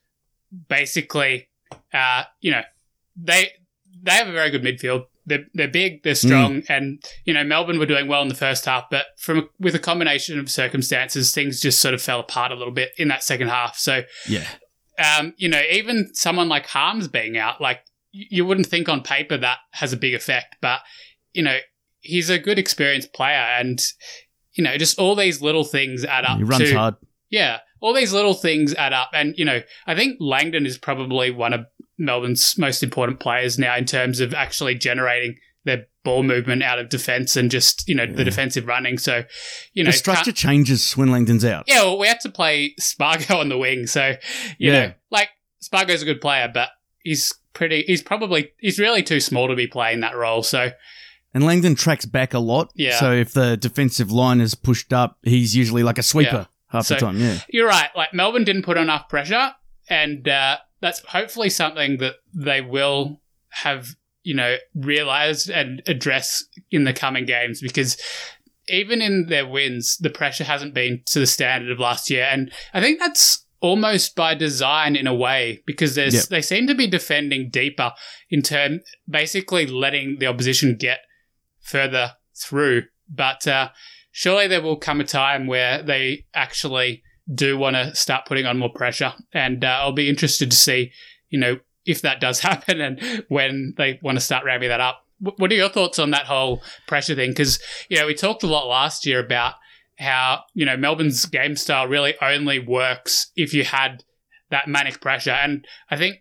basically, 0.68 1.50
uh, 1.94 2.24
you 2.40 2.52
know, 2.52 2.62
they 3.16 3.52
they 4.04 4.12
have 4.12 4.28
a 4.28 4.32
very 4.32 4.52
good 4.52 4.64
midfield. 4.64 5.06
They're, 5.28 5.46
they're 5.56 5.68
big, 5.68 6.04
they're 6.04 6.14
strong, 6.14 6.62
mm. 6.62 6.70
and 6.70 7.04
you 7.26 7.34
know 7.34 7.44
Melbourne 7.44 7.80
were 7.80 7.88
doing 7.88 8.08
well 8.08 8.22
in 8.22 8.28
the 8.28 8.36
first 8.36 8.66
half, 8.66 8.86
but 8.92 9.06
from 9.18 9.50
with 9.60 9.74
a 9.74 9.80
combination 9.80 10.40
of 10.40 10.52
circumstances, 10.52 11.32
things 11.32 11.60
just 11.60 11.82
sort 11.82 11.96
of 11.96 12.02
fell 12.02 12.20
apart 12.20 12.52
a 12.52 12.56
little 12.56 12.74
bit 12.74 12.92
in 12.98 13.08
that 13.08 13.24
second 13.24 13.48
half. 13.48 13.76
So 13.76 14.04
yeah, 14.30 14.46
um, 15.00 15.34
you 15.38 15.50
know, 15.50 15.62
even 15.72 16.14
someone 16.14 16.48
like 16.48 16.68
Harmes 16.68 17.08
being 17.08 17.38
out, 17.38 17.60
like 17.60 17.80
you 18.12 18.46
wouldn't 18.46 18.68
think 18.68 18.88
on 18.88 19.02
paper 19.02 19.36
that 19.38 19.58
has 19.72 19.94
a 19.94 19.98
big 19.98 20.14
effect, 20.14 20.58
but 20.62 20.82
you 21.34 21.42
know, 21.42 21.58
he's 22.02 22.30
a 22.30 22.38
good 22.38 22.60
experienced 22.60 23.12
player, 23.14 23.34
and 23.34 23.82
you 24.54 24.64
know, 24.64 24.78
just 24.78 25.00
all 25.00 25.16
these 25.16 25.42
little 25.42 25.66
things 25.66 26.06
add 26.06 26.24
up. 26.24 26.38
He 26.38 26.44
runs 26.44 26.70
to, 26.70 26.76
hard. 26.76 26.96
Yeah, 27.30 27.60
all 27.82 27.94
these 27.94 28.14
little 28.14 28.34
things 28.34 28.74
add 28.76 28.94
up, 28.94 29.10
and 29.14 29.36
you 29.38 29.46
know, 29.46 29.62
I 29.88 29.96
think 29.96 30.18
Langdon 30.20 30.66
is 30.66 30.78
probably 30.78 31.32
one 31.32 31.54
of 31.54 31.66
Melbourne's 31.98 32.58
most 32.58 32.84
important 32.84 33.20
players 33.20 33.58
now 33.58 33.76
in 33.76 33.86
terms 33.86 34.20
of 34.20 34.34
actually 34.34 34.76
generating 34.76 35.38
their 35.64 35.88
ball 36.04 36.24
movement 36.24 36.64
out 36.64 36.80
of 36.80 36.90
defense 36.90 37.36
and 37.36 37.52
just 37.52 37.88
you 37.88 37.96
know 37.96 38.04
yeah. 38.04 38.14
the 38.14 38.24
defensive 38.24 38.68
running. 38.68 38.98
So 38.98 39.24
you 39.74 39.84
know 39.84 39.92
the 39.92 39.98
structure 39.98 40.32
changes 40.32 40.96
when 40.96 41.12
Langdon's 41.12 41.44
out. 41.44 41.66
Yeah, 41.68 41.84
well, 41.84 41.98
we 41.98 42.08
had 42.08 42.22
to 42.22 42.30
play 42.30 42.76
Spargo 42.80 43.38
on 43.40 43.50
the 43.50 43.58
wing, 43.58 43.88
so 43.88 44.16
you 44.58 44.72
yeah. 44.72 44.88
know, 44.88 44.94
like 45.12 45.30
Spargo's 45.60 46.02
a 46.02 46.06
good 46.06 46.22
player, 46.22 46.50
but 46.54 46.70
he's 47.04 47.34
pretty. 47.54 47.84
He's 47.88 48.02
probably 48.02 48.52
he's 48.60 48.80
really 48.80 49.04
too 49.04 49.20
small 49.20 49.48
to 49.48 49.56
be 49.56 49.68
playing 49.68 50.02
that 50.02 50.16
role. 50.16 50.44
So. 50.44 50.72
And 51.34 51.44
Langdon 51.44 51.76
tracks 51.76 52.06
back 52.06 52.34
a 52.34 52.40
lot. 52.40 52.72
Yeah. 52.76 52.98
So 52.98 53.12
if 53.12 53.34
the 53.34 53.58
defensive 53.58 54.10
line 54.10 54.40
is 54.40 54.56
pushed 54.56 54.94
up, 54.94 55.18
he's 55.22 55.54
usually 55.54 55.84
like 55.84 55.98
a 55.98 56.04
sweeper 56.04 56.32
yeah. 56.32 56.46
half 56.68 56.86
so 56.86 56.94
the 56.94 57.02
time. 57.02 57.20
Yeah. 57.20 57.40
You're 57.50 57.68
right. 57.68 57.90
Like 57.94 58.14
Melbourne 58.14 58.46
didn't 58.46 58.64
put 58.64 58.78
enough 58.78 59.10
pressure, 59.10 59.54
and 59.90 60.26
uh, 60.30 60.60
that's 60.82 61.00
hopefully 61.08 61.50
something 61.50 61.98
that 61.98 62.16
they 62.34 62.62
will 62.62 63.22
have, 63.50 63.96
you 64.24 64.36
know, 64.36 64.58
realized 64.74 65.50
and 65.50 65.82
address 65.88 66.44
in 66.72 66.84
the 66.84 66.94
coming 66.94 67.26
games 67.26 67.62
because 67.62 67.98
even 68.68 69.02
in 69.02 69.28
their 69.28 69.48
wins, 69.48 69.98
the 69.98 70.10
pressure 70.10 70.44
hasn't 70.44 70.74
been 70.74 71.02
to 71.06 71.20
the 71.20 71.28
standard 71.28 71.72
of 71.72 71.80
last 71.80 72.10
year. 72.10 72.28
And 72.30 72.52
I 72.74 72.82
think 72.82 73.00
that's 73.00 73.46
almost 73.62 74.16
by 74.16 74.36
design 74.36 74.96
in 74.96 75.08
a 75.08 75.14
way 75.14 75.64
because 75.66 75.96
there's 75.96 76.14
yep. 76.14 76.26
they 76.26 76.42
seem 76.42 76.68
to 76.68 76.76
be 76.76 76.88
defending 76.88 77.50
deeper 77.50 77.92
in 78.30 78.42
term 78.42 78.82
basically 79.10 79.66
letting 79.66 80.18
the 80.20 80.28
opposition 80.28 80.76
get 80.76 81.00
further 81.62 82.14
through 82.36 82.84
but 83.10 83.48
uh, 83.48 83.70
surely 84.12 84.48
there 84.48 84.62
will 84.62 84.78
come 84.78 85.00
a 85.00 85.04
time 85.04 85.48
where 85.48 85.82
they 85.82 86.26
actually 86.34 87.04
do 87.34 87.58
want 87.58 87.76
to 87.76 87.96
start 87.96 88.26
putting 88.26 88.46
on 88.46 88.58
more 88.58 88.70
pressure. 88.70 89.14
And 89.34 89.64
uh, 89.64 89.80
I'll 89.82 89.92
be 89.92 90.10
interested 90.10 90.52
to 90.52 90.58
see 90.58 90.92
you 91.30 91.40
know 91.40 91.60
if 91.86 92.02
that 92.02 92.20
does 92.20 92.40
happen 92.42 92.82
and 92.82 93.26
when 93.30 93.74
they 93.78 94.00
want 94.02 94.18
to 94.18 94.24
start 94.24 94.46
ramping 94.46 94.70
that 94.70 94.82
up. 94.82 95.02
What 95.20 95.52
are 95.52 95.56
your 95.56 95.70
thoughts 95.70 95.98
on 95.98 96.12
that 96.12 96.26
whole 96.26 96.62
pressure 96.88 97.16
thing? 97.16 97.32
Because 97.32 97.60
you 97.90 97.98
know 97.98 98.08
we 98.08 98.14
talked 98.14 98.44
a 98.44 98.48
lot 98.48 98.68
last 98.68 99.06
year 99.06 99.20
about 99.20 99.56
how 99.98 100.42
you 100.54 100.66
know 100.66 100.78
Melbourne's 100.78 101.26
game 101.26 101.56
style 101.56 101.88
really 101.88 102.16
only 102.22 102.60
works 102.60 103.32
if 103.36 103.54
you 103.54 103.64
had 103.64 104.04
that 104.50 104.68
manic 104.68 105.02
pressure, 105.02 105.32
and 105.32 105.66
I 105.90 105.98
think 105.98 106.18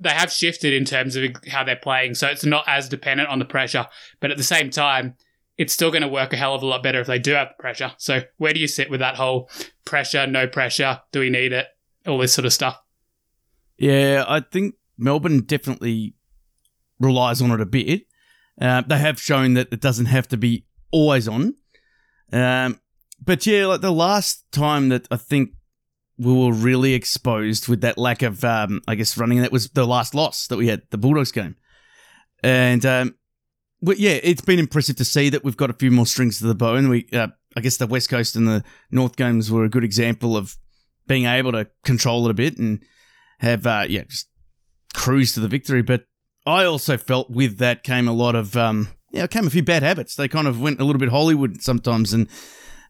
they 0.00 0.10
have 0.10 0.30
shifted 0.30 0.72
in 0.72 0.84
terms 0.84 1.16
of 1.16 1.24
how 1.48 1.64
they're 1.64 1.76
playing, 1.76 2.14
so 2.14 2.26
it's 2.28 2.44
not 2.44 2.64
as 2.66 2.88
dependent 2.88 3.28
on 3.28 3.38
the 3.38 3.44
pressure. 3.44 3.86
But 4.20 4.30
at 4.30 4.36
the 4.36 4.44
same 4.44 4.70
time, 4.70 5.14
it's 5.62 5.72
still 5.72 5.92
going 5.92 6.02
to 6.02 6.08
work 6.08 6.32
a 6.32 6.36
hell 6.36 6.56
of 6.56 6.62
a 6.62 6.66
lot 6.66 6.82
better 6.82 7.00
if 7.00 7.06
they 7.06 7.20
do 7.20 7.34
have 7.34 7.50
the 7.50 7.62
pressure. 7.62 7.92
So 7.96 8.22
where 8.36 8.52
do 8.52 8.58
you 8.58 8.66
sit 8.66 8.90
with 8.90 8.98
that 8.98 9.14
whole 9.14 9.48
pressure, 9.84 10.26
no 10.26 10.48
pressure? 10.48 11.00
Do 11.12 11.20
we 11.20 11.30
need 11.30 11.52
it? 11.52 11.68
All 12.04 12.18
this 12.18 12.34
sort 12.34 12.46
of 12.46 12.52
stuff. 12.52 12.82
Yeah, 13.78 14.24
I 14.26 14.40
think 14.40 14.74
Melbourne 14.98 15.42
definitely 15.42 16.16
relies 16.98 17.40
on 17.40 17.52
it 17.52 17.60
a 17.60 17.66
bit. 17.66 18.06
Uh, 18.60 18.82
they 18.84 18.98
have 18.98 19.20
shown 19.20 19.54
that 19.54 19.68
it 19.70 19.80
doesn't 19.80 20.06
have 20.06 20.26
to 20.28 20.36
be 20.36 20.66
always 20.90 21.28
on. 21.28 21.54
Um, 22.32 22.80
but 23.24 23.46
yeah, 23.46 23.66
like 23.66 23.82
the 23.82 23.92
last 23.92 24.44
time 24.50 24.88
that 24.88 25.06
I 25.12 25.16
think 25.16 25.50
we 26.18 26.32
were 26.32 26.52
really 26.52 26.94
exposed 26.94 27.68
with 27.68 27.82
that 27.82 27.98
lack 27.98 28.22
of, 28.22 28.42
um, 28.42 28.80
I 28.88 28.96
guess, 28.96 29.16
running, 29.16 29.40
that 29.42 29.52
was 29.52 29.68
the 29.68 29.86
last 29.86 30.12
loss 30.12 30.48
that 30.48 30.56
we 30.56 30.66
had, 30.66 30.82
the 30.90 30.98
Bulldogs 30.98 31.30
game. 31.30 31.54
And, 32.42 32.84
um, 32.84 33.14
but 33.82 33.98
yeah, 33.98 34.18
it's 34.22 34.40
been 34.40 34.60
impressive 34.60 34.96
to 34.96 35.04
see 35.04 35.28
that 35.28 35.44
we've 35.44 35.56
got 35.56 35.70
a 35.70 35.74
few 35.74 35.90
more 35.90 36.06
strings 36.06 36.38
to 36.38 36.46
the 36.46 36.54
bow. 36.54 36.76
And 36.76 36.88
we, 36.88 37.08
uh, 37.12 37.28
I 37.56 37.60
guess 37.60 37.76
the 37.76 37.86
West 37.86 38.08
Coast 38.08 38.36
and 38.36 38.46
the 38.46 38.64
North 38.90 39.16
games 39.16 39.50
were 39.50 39.64
a 39.64 39.68
good 39.68 39.84
example 39.84 40.36
of 40.36 40.56
being 41.08 41.26
able 41.26 41.52
to 41.52 41.68
control 41.84 42.26
it 42.26 42.30
a 42.30 42.34
bit 42.34 42.58
and 42.58 42.80
have, 43.40 43.66
uh, 43.66 43.84
yeah, 43.88 44.04
just 44.04 44.28
cruise 44.94 45.34
to 45.34 45.40
the 45.40 45.48
victory. 45.48 45.82
But 45.82 46.04
I 46.46 46.64
also 46.64 46.96
felt 46.96 47.28
with 47.30 47.58
that 47.58 47.82
came 47.82 48.06
a 48.06 48.12
lot 48.12 48.36
of, 48.36 48.56
um, 48.56 48.88
yeah, 49.10 49.26
came 49.26 49.46
a 49.46 49.50
few 49.50 49.64
bad 49.64 49.82
habits. 49.82 50.14
They 50.14 50.28
kind 50.28 50.46
of 50.46 50.60
went 50.60 50.80
a 50.80 50.84
little 50.84 51.00
bit 51.00 51.08
Hollywood 51.08 51.60
sometimes 51.60 52.12
and 52.12 52.28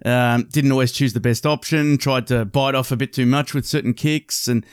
um, 0.05 0.47
didn't 0.51 0.73
always 0.73 0.93
choose 0.93 1.15
the 1.15 1.21
best 1.21 1.47
option, 1.47 1.97
tried 1.97 2.27
to 2.27 2.45
bite 2.45 2.75
off 2.75 2.93
a 2.93 2.97
bit 2.97 3.15
too 3.15 3.27
much 3.27 3.55
with 3.55 3.67
certain 3.67 3.95
kicks. 3.95 4.47
And 4.47 4.67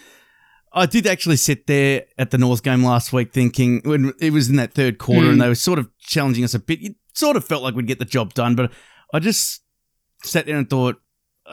I 0.71 0.85
did 0.85 1.07
actually 1.07 1.37
sit 1.37 1.67
there 1.67 2.05
at 2.17 2.31
the 2.31 2.37
North 2.37 2.63
game 2.63 2.83
last 2.83 3.11
week 3.11 3.33
thinking, 3.33 3.81
when 3.83 4.13
it 4.19 4.31
was 4.31 4.49
in 4.49 4.55
that 4.57 4.73
third 4.73 4.97
quarter 4.97 5.27
mm. 5.27 5.31
and 5.31 5.41
they 5.41 5.47
were 5.47 5.55
sort 5.55 5.79
of 5.79 5.89
challenging 5.99 6.43
us 6.43 6.53
a 6.53 6.59
bit, 6.59 6.81
it 6.81 6.95
sort 7.13 7.35
of 7.35 7.43
felt 7.43 7.63
like 7.63 7.75
we'd 7.75 7.87
get 7.87 7.99
the 7.99 8.05
job 8.05 8.33
done. 8.33 8.55
But 8.55 8.71
I 9.13 9.19
just 9.19 9.63
sat 10.23 10.45
there 10.45 10.57
and 10.57 10.69
thought, 10.69 10.97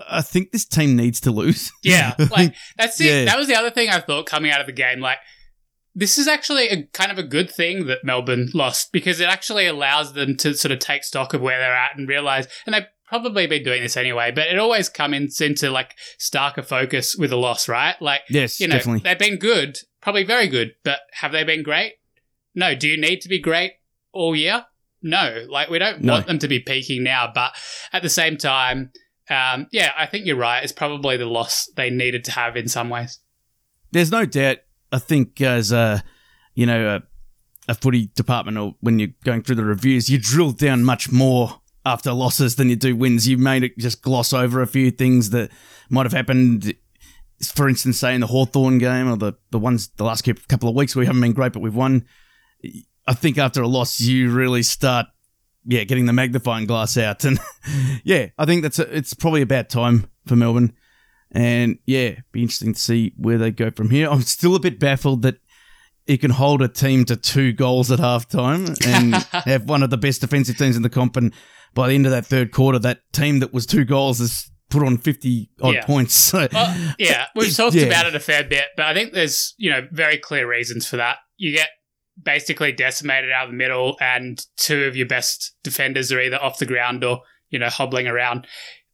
I 0.08 0.20
think 0.20 0.52
this 0.52 0.66
team 0.66 0.96
needs 0.96 1.20
to 1.20 1.30
lose. 1.30 1.72
Yeah, 1.82 2.14
like 2.30 2.54
that's 2.76 3.00
it. 3.00 3.06
Yeah. 3.06 3.24
That 3.26 3.38
was 3.38 3.46
the 3.46 3.54
other 3.54 3.70
thing 3.70 3.88
I 3.88 4.00
thought 4.00 4.26
coming 4.26 4.50
out 4.50 4.60
of 4.60 4.66
the 4.66 4.72
game. 4.72 5.00
Like 5.00 5.18
this 5.94 6.18
is 6.18 6.28
actually 6.28 6.68
a 6.68 6.82
kind 6.92 7.10
of 7.10 7.18
a 7.18 7.22
good 7.22 7.50
thing 7.50 7.86
that 7.86 8.04
Melbourne 8.04 8.50
lost 8.52 8.92
because 8.92 9.20
it 9.20 9.28
actually 9.28 9.66
allows 9.66 10.12
them 10.12 10.36
to 10.38 10.52
sort 10.52 10.72
of 10.72 10.78
take 10.78 11.04
stock 11.04 11.32
of 11.32 11.40
where 11.40 11.58
they're 11.58 11.74
at 11.74 11.96
and 11.96 12.08
realize, 12.08 12.48
and 12.66 12.74
they've 12.74 12.86
probably 13.06 13.46
been 13.46 13.62
doing 13.62 13.82
this 13.82 13.96
anyway, 13.96 14.32
but 14.32 14.48
it 14.48 14.58
always 14.58 14.88
comes 14.88 15.40
into 15.40 15.70
like 15.70 15.94
starker 16.18 16.64
focus 16.64 17.16
with 17.16 17.32
a 17.32 17.36
loss, 17.36 17.68
right? 17.68 18.00
Like, 18.00 18.22
yes, 18.28 18.60
you 18.60 18.68
know, 18.68 18.76
definitely. 18.76 19.00
they've 19.00 19.18
been 19.18 19.38
good, 19.38 19.78
probably 20.00 20.24
very 20.24 20.48
good, 20.48 20.74
but 20.84 21.00
have 21.12 21.32
they 21.32 21.44
been 21.44 21.62
great? 21.62 21.94
No. 22.54 22.74
Do 22.74 22.88
you 22.88 23.00
need 23.00 23.20
to 23.20 23.28
be 23.28 23.40
great 23.40 23.74
all 24.12 24.34
year? 24.34 24.66
No. 25.02 25.46
Like, 25.48 25.68
we 25.70 25.78
don't 25.78 26.02
no. 26.02 26.14
want 26.14 26.26
them 26.26 26.38
to 26.40 26.48
be 26.48 26.58
peaking 26.58 27.02
now, 27.04 27.30
but 27.32 27.52
at 27.92 28.02
the 28.02 28.08
same 28.08 28.36
time, 28.36 28.90
um, 29.28 29.66
yeah, 29.72 29.92
I 29.96 30.06
think 30.06 30.26
you're 30.26 30.36
right. 30.36 30.62
It's 30.62 30.72
probably 30.72 31.16
the 31.16 31.26
loss 31.26 31.68
they 31.76 31.90
needed 31.90 32.24
to 32.24 32.32
have 32.32 32.56
in 32.56 32.68
some 32.68 32.88
ways. 32.88 33.20
There's 33.92 34.10
no 34.10 34.24
doubt 34.24 34.58
I 34.92 34.98
think 34.98 35.40
as 35.40 35.72
a 35.72 36.02
you 36.54 36.66
know 36.66 36.96
a, 36.96 37.02
a 37.72 37.74
footy 37.74 38.06
department 38.14 38.58
or 38.58 38.74
when 38.80 38.98
you're 38.98 39.10
going 39.24 39.42
through 39.42 39.56
the 39.56 39.64
reviews, 39.64 40.08
you 40.08 40.18
drill 40.18 40.52
down 40.52 40.84
much 40.84 41.10
more 41.10 41.60
after 41.86 42.12
losses 42.12 42.56
than 42.56 42.68
you 42.68 42.76
do 42.76 42.94
wins. 42.94 43.26
You 43.26 43.38
may 43.38 43.70
just 43.78 44.02
gloss 44.02 44.34
over 44.34 44.60
a 44.60 44.66
few 44.66 44.90
things 44.90 45.30
that 45.30 45.50
might 45.88 46.04
have 46.04 46.12
happened 46.12 46.74
for 47.44 47.68
instance, 47.68 47.98
say 47.98 48.14
in 48.14 48.20
the 48.20 48.26
Hawthorn 48.26 48.78
game 48.78 49.08
or 49.08 49.16
the, 49.16 49.34
the 49.50 49.58
ones 49.58 49.88
the 49.96 50.04
last 50.04 50.26
couple 50.48 50.68
of 50.68 50.74
weeks 50.74 50.94
where 50.94 51.02
we 51.02 51.06
haven't 51.06 51.20
been 51.20 51.32
great, 51.32 51.52
but 51.52 51.60
we've 51.60 51.74
won. 51.74 52.06
I 53.06 53.14
think 53.14 53.38
after 53.38 53.62
a 53.62 53.68
loss, 53.68 54.00
you 54.00 54.32
really 54.32 54.62
start, 54.62 55.06
yeah, 55.64 55.84
getting 55.84 56.06
the 56.06 56.12
magnifying 56.12 56.66
glass 56.66 56.96
out, 56.96 57.24
and 57.24 57.38
yeah, 58.04 58.28
I 58.38 58.46
think 58.46 58.62
that's 58.62 58.78
a, 58.78 58.96
it's 58.96 59.14
probably 59.14 59.42
about 59.42 59.68
time 59.68 60.08
for 60.26 60.36
Melbourne, 60.36 60.72
and 61.30 61.78
yeah, 61.86 62.16
be 62.32 62.42
interesting 62.42 62.72
to 62.72 62.80
see 62.80 63.12
where 63.16 63.38
they 63.38 63.50
go 63.50 63.70
from 63.70 63.90
here. 63.90 64.08
I'm 64.08 64.22
still 64.22 64.56
a 64.56 64.60
bit 64.60 64.80
baffled 64.80 65.22
that 65.22 65.38
he 66.06 66.16
can 66.16 66.30
hold 66.30 66.62
a 66.62 66.68
team 66.68 67.04
to 67.04 67.16
two 67.16 67.52
goals 67.52 67.90
at 67.90 67.98
halftime 67.98 68.76
and 68.86 69.14
have 69.44 69.68
one 69.68 69.82
of 69.82 69.90
the 69.90 69.98
best 69.98 70.20
defensive 70.20 70.56
teams 70.56 70.76
in 70.76 70.82
the 70.82 70.88
comp, 70.88 71.16
and 71.16 71.34
by 71.76 71.86
the 71.88 71.94
end 71.94 72.06
of 72.06 72.10
that 72.12 72.26
third 72.26 72.50
quarter, 72.50 72.80
that 72.80 73.00
team 73.12 73.38
that 73.38 73.52
was 73.54 73.66
two 73.66 73.84
goals 73.84 74.20
is 74.20 74.50
put 74.70 74.82
on 74.82 74.98
50 74.98 75.48
odd 75.62 75.74
Yeah. 75.74 75.84
points. 75.86 76.14
So, 76.32 76.48
Well, 76.52 76.94
yeah, 76.98 77.26
we've 77.36 77.54
talked 77.56 77.76
yeah. 77.76 77.84
about 77.84 78.06
it 78.06 78.16
a 78.16 78.20
fair 78.20 78.42
bit, 78.42 78.64
but 78.76 78.86
I 78.86 78.94
think 78.94 79.12
there's, 79.12 79.54
you 79.58 79.70
know, 79.70 79.86
very 79.92 80.18
clear 80.18 80.48
reasons 80.50 80.88
for 80.88 80.96
that. 80.96 81.18
You 81.36 81.52
get 81.52 81.68
basically 82.20 82.72
decimated 82.72 83.30
out 83.30 83.44
of 83.44 83.50
the 83.52 83.56
middle, 83.56 83.96
and 84.00 84.44
two 84.56 84.84
of 84.84 84.96
your 84.96 85.06
best 85.06 85.54
defenders 85.62 86.10
are 86.10 86.20
either 86.20 86.42
off 86.42 86.58
the 86.58 86.66
ground 86.66 87.04
or, 87.04 87.20
you 87.50 87.58
know, 87.60 87.68
hobbling 87.68 88.08
around. 88.08 88.46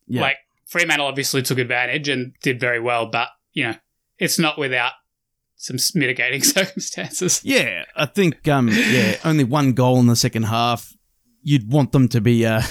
Yeah. 0.09 0.21
Like, 0.21 0.37
Fremantle 0.67 1.07
obviously 1.07 1.41
took 1.43 1.59
advantage 1.59 2.09
and 2.09 2.33
did 2.43 2.59
very 2.61 2.81
well, 2.81 3.07
but, 3.07 3.29
you 3.53 3.65
know, 3.65 3.75
it's 4.19 4.39
not 4.39 4.59
without 4.59 4.93
some 5.57 5.77
mitigating 5.95 6.43
circumstances. 6.57 7.41
yeah, 7.45 7.85
I 7.97 8.07
think, 8.07 8.47
um, 8.49 8.69
yeah, 8.69 9.17
only 9.25 9.45
one 9.45 9.73
goal 9.73 10.01
in 10.01 10.07
the 10.09 10.17
second 10.17 10.45
half. 10.45 10.93
You'd 11.43 11.71
want 11.71 11.93
them 11.93 12.09
to 12.09 12.21
be 12.21 12.47
uh, 12.47 12.63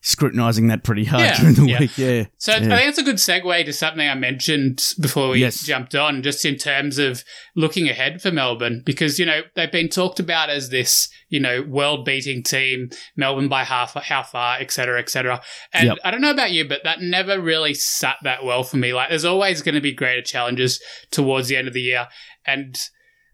scrutinising 0.00 0.68
that 0.68 0.84
pretty 0.84 1.04
hard 1.04 1.22
Yeah, 1.24 1.40
during 1.40 1.54
the 1.56 1.66
yeah. 1.66 1.80
week. 1.80 1.98
Yeah. 1.98 2.24
So 2.38 2.52
Yeah. 2.52 2.74
I 2.74 2.78
think 2.78 2.88
it's 2.90 2.98
a 2.98 3.02
good 3.02 3.16
segue 3.16 3.64
to 3.64 3.72
something 3.72 4.08
I 4.08 4.14
mentioned 4.14 4.82
before 5.00 5.28
we 5.30 5.40
Yes. 5.40 5.64
jumped 5.64 5.94
on, 5.94 6.22
just 6.22 6.44
in 6.44 6.56
terms 6.56 6.98
of 6.98 7.24
looking 7.56 7.88
ahead 7.88 8.22
for 8.22 8.30
Melbourne, 8.30 8.82
because 8.86 9.18
you 9.18 9.26
know 9.26 9.42
they've 9.56 9.72
been 9.72 9.88
talked 9.88 10.20
about 10.20 10.50
as 10.50 10.70
this, 10.70 11.08
you 11.28 11.40
know, 11.40 11.62
world-beating 11.62 12.44
team, 12.44 12.90
Melbourne 13.16 13.48
by 13.48 13.64
half, 13.64 13.94
how 13.94 14.22
far, 14.22 14.58
et 14.60 14.70
cetera, 14.70 15.00
et 15.00 15.10
cetera. 15.10 15.42
And 15.72 15.88
Yep. 15.88 15.98
I 16.04 16.10
don't 16.12 16.20
know 16.22 16.30
about 16.30 16.52
you, 16.52 16.66
but 16.66 16.84
that 16.84 17.00
never 17.02 17.40
really 17.40 17.74
sat 17.74 18.16
that 18.22 18.44
well 18.44 18.62
for 18.62 18.76
me. 18.76 18.92
Like, 18.94 19.08
there's 19.10 19.24
always 19.24 19.62
going 19.62 19.74
to 19.74 19.80
be 19.80 19.92
greater 19.92 20.22
challenges 20.22 20.80
towards 21.10 21.48
the 21.48 21.56
end 21.56 21.66
of 21.68 21.74
the 21.74 21.82
year, 21.82 22.06
and 22.46 22.76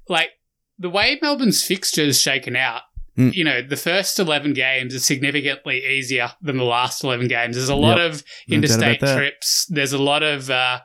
like 0.08 0.30
the 0.78 0.90
way 0.90 1.18
Melbourne's 1.22 1.62
fixtures 1.62 2.20
shaken 2.20 2.56
out. 2.56 2.82
Mm. 3.16 3.32
You 3.32 3.44
know, 3.44 3.62
the 3.62 3.76
first 3.76 4.18
11 4.18 4.54
games 4.54 4.94
are 4.94 4.98
significantly 5.00 5.84
easier 5.84 6.32
than 6.42 6.56
the 6.56 6.64
last 6.64 7.04
11 7.04 7.28
games. 7.28 7.56
There's 7.56 7.68
a 7.68 7.74
lot 7.76 7.98
Yep. 7.98 8.10
of 8.10 8.12
No 8.12 8.16
doubt 8.16 8.24
about 8.26 8.54
interstate 8.54 9.00
trips. 9.16 9.66
There's 9.66 9.92
a 9.92 9.98
lot 10.02 10.22
of 10.22 10.50
uh, 10.50 10.80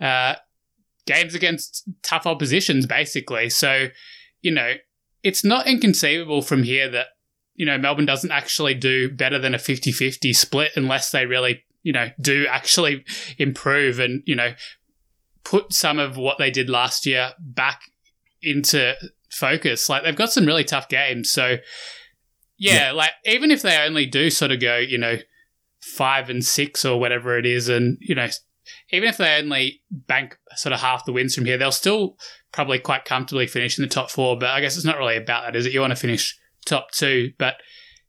uh, 0.00 0.34
games 1.06 1.34
against 1.34 1.88
tough 2.02 2.26
oppositions, 2.26 2.86
basically. 2.86 3.48
So, 3.50 3.88
you 4.42 4.50
know, 4.50 4.74
it's 5.22 5.44
not 5.44 5.66
inconceivable 5.66 6.42
from 6.42 6.62
here 6.62 6.90
that, 6.90 7.06
you 7.54 7.64
know, 7.64 7.78
Melbourne 7.78 8.06
doesn't 8.06 8.30
actually 8.30 8.74
do 8.74 9.10
better 9.10 9.38
than 9.38 9.54
a 9.54 9.58
50 9.58 9.92
50 9.92 10.32
split 10.32 10.72
unless 10.76 11.10
they 11.10 11.26
really, 11.26 11.62
you 11.82 11.92
know, 11.92 12.08
do 12.20 12.46
actually 12.50 13.04
improve 13.38 13.98
and, 13.98 14.22
you 14.26 14.34
know, 14.34 14.52
put 15.44 15.72
some 15.72 15.98
of 15.98 16.16
what 16.16 16.38
they 16.38 16.50
did 16.50 16.68
last 16.68 17.06
year 17.06 17.32
back 17.38 17.80
into 18.42 18.94
focus. 19.32 19.88
Like, 19.88 20.04
they've 20.04 20.14
got 20.16 20.32
some 20.32 20.46
really 20.46 20.64
tough 20.64 20.88
games. 20.88 21.30
So, 21.32 21.56
yeah, 22.56 22.92
like, 22.92 23.10
even 23.24 23.50
if 23.50 23.62
they 23.62 23.76
only 23.78 24.06
do 24.06 24.30
sort 24.30 24.52
of 24.52 24.60
go, 24.60 24.76
you 24.78 24.98
know, 24.98 25.16
five 25.80 26.30
and 26.30 26.44
six 26.44 26.84
or 26.84 27.00
whatever 27.00 27.36
it 27.38 27.46
is, 27.46 27.68
and 27.68 27.98
you 28.00 28.14
know, 28.14 28.28
even 28.90 29.08
if 29.08 29.16
they 29.16 29.36
only 29.36 29.82
bank 29.90 30.38
sort 30.54 30.72
of 30.72 30.80
half 30.80 31.04
the 31.04 31.12
wins 31.12 31.34
from 31.34 31.44
here, 31.44 31.58
they'll 31.58 31.72
still 31.72 32.16
probably 32.52 32.78
quite 32.78 33.04
comfortably 33.04 33.46
finish 33.46 33.78
in 33.78 33.82
the 33.82 33.88
top 33.88 34.10
four. 34.10 34.38
But 34.38 34.50
I 34.50 34.60
guess 34.60 34.76
it's 34.76 34.84
not 34.84 34.98
really 34.98 35.16
about 35.16 35.44
that, 35.44 35.56
is 35.56 35.66
it? 35.66 35.72
You 35.72 35.80
want 35.80 35.90
to 35.92 35.96
finish 35.96 36.38
top 36.64 36.92
two, 36.92 37.32
but 37.38 37.56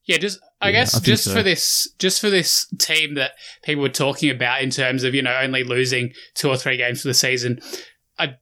yeah, 0.05 0.17
just 0.17 0.39
I 0.61 0.67
Yeah, 0.67 0.81
guess 0.81 0.95
I 0.95 0.99
just 0.99 1.23
so. 1.25 1.33
for 1.33 1.41
this, 1.41 1.87
just 1.97 2.21
for 2.21 2.29
this 2.29 2.67
team 2.77 3.15
that 3.15 3.31
people 3.63 3.81
were 3.81 3.89
talking 3.89 4.29
about 4.29 4.61
in 4.61 4.69
terms 4.69 5.03
of 5.03 5.15
you 5.15 5.21
know 5.21 5.35
only 5.41 5.63
losing 5.63 6.11
two 6.35 6.49
or 6.49 6.57
three 6.57 6.77
games 6.77 7.01
for 7.01 7.07
the 7.07 7.13
season, 7.13 7.59
I 8.19 8.35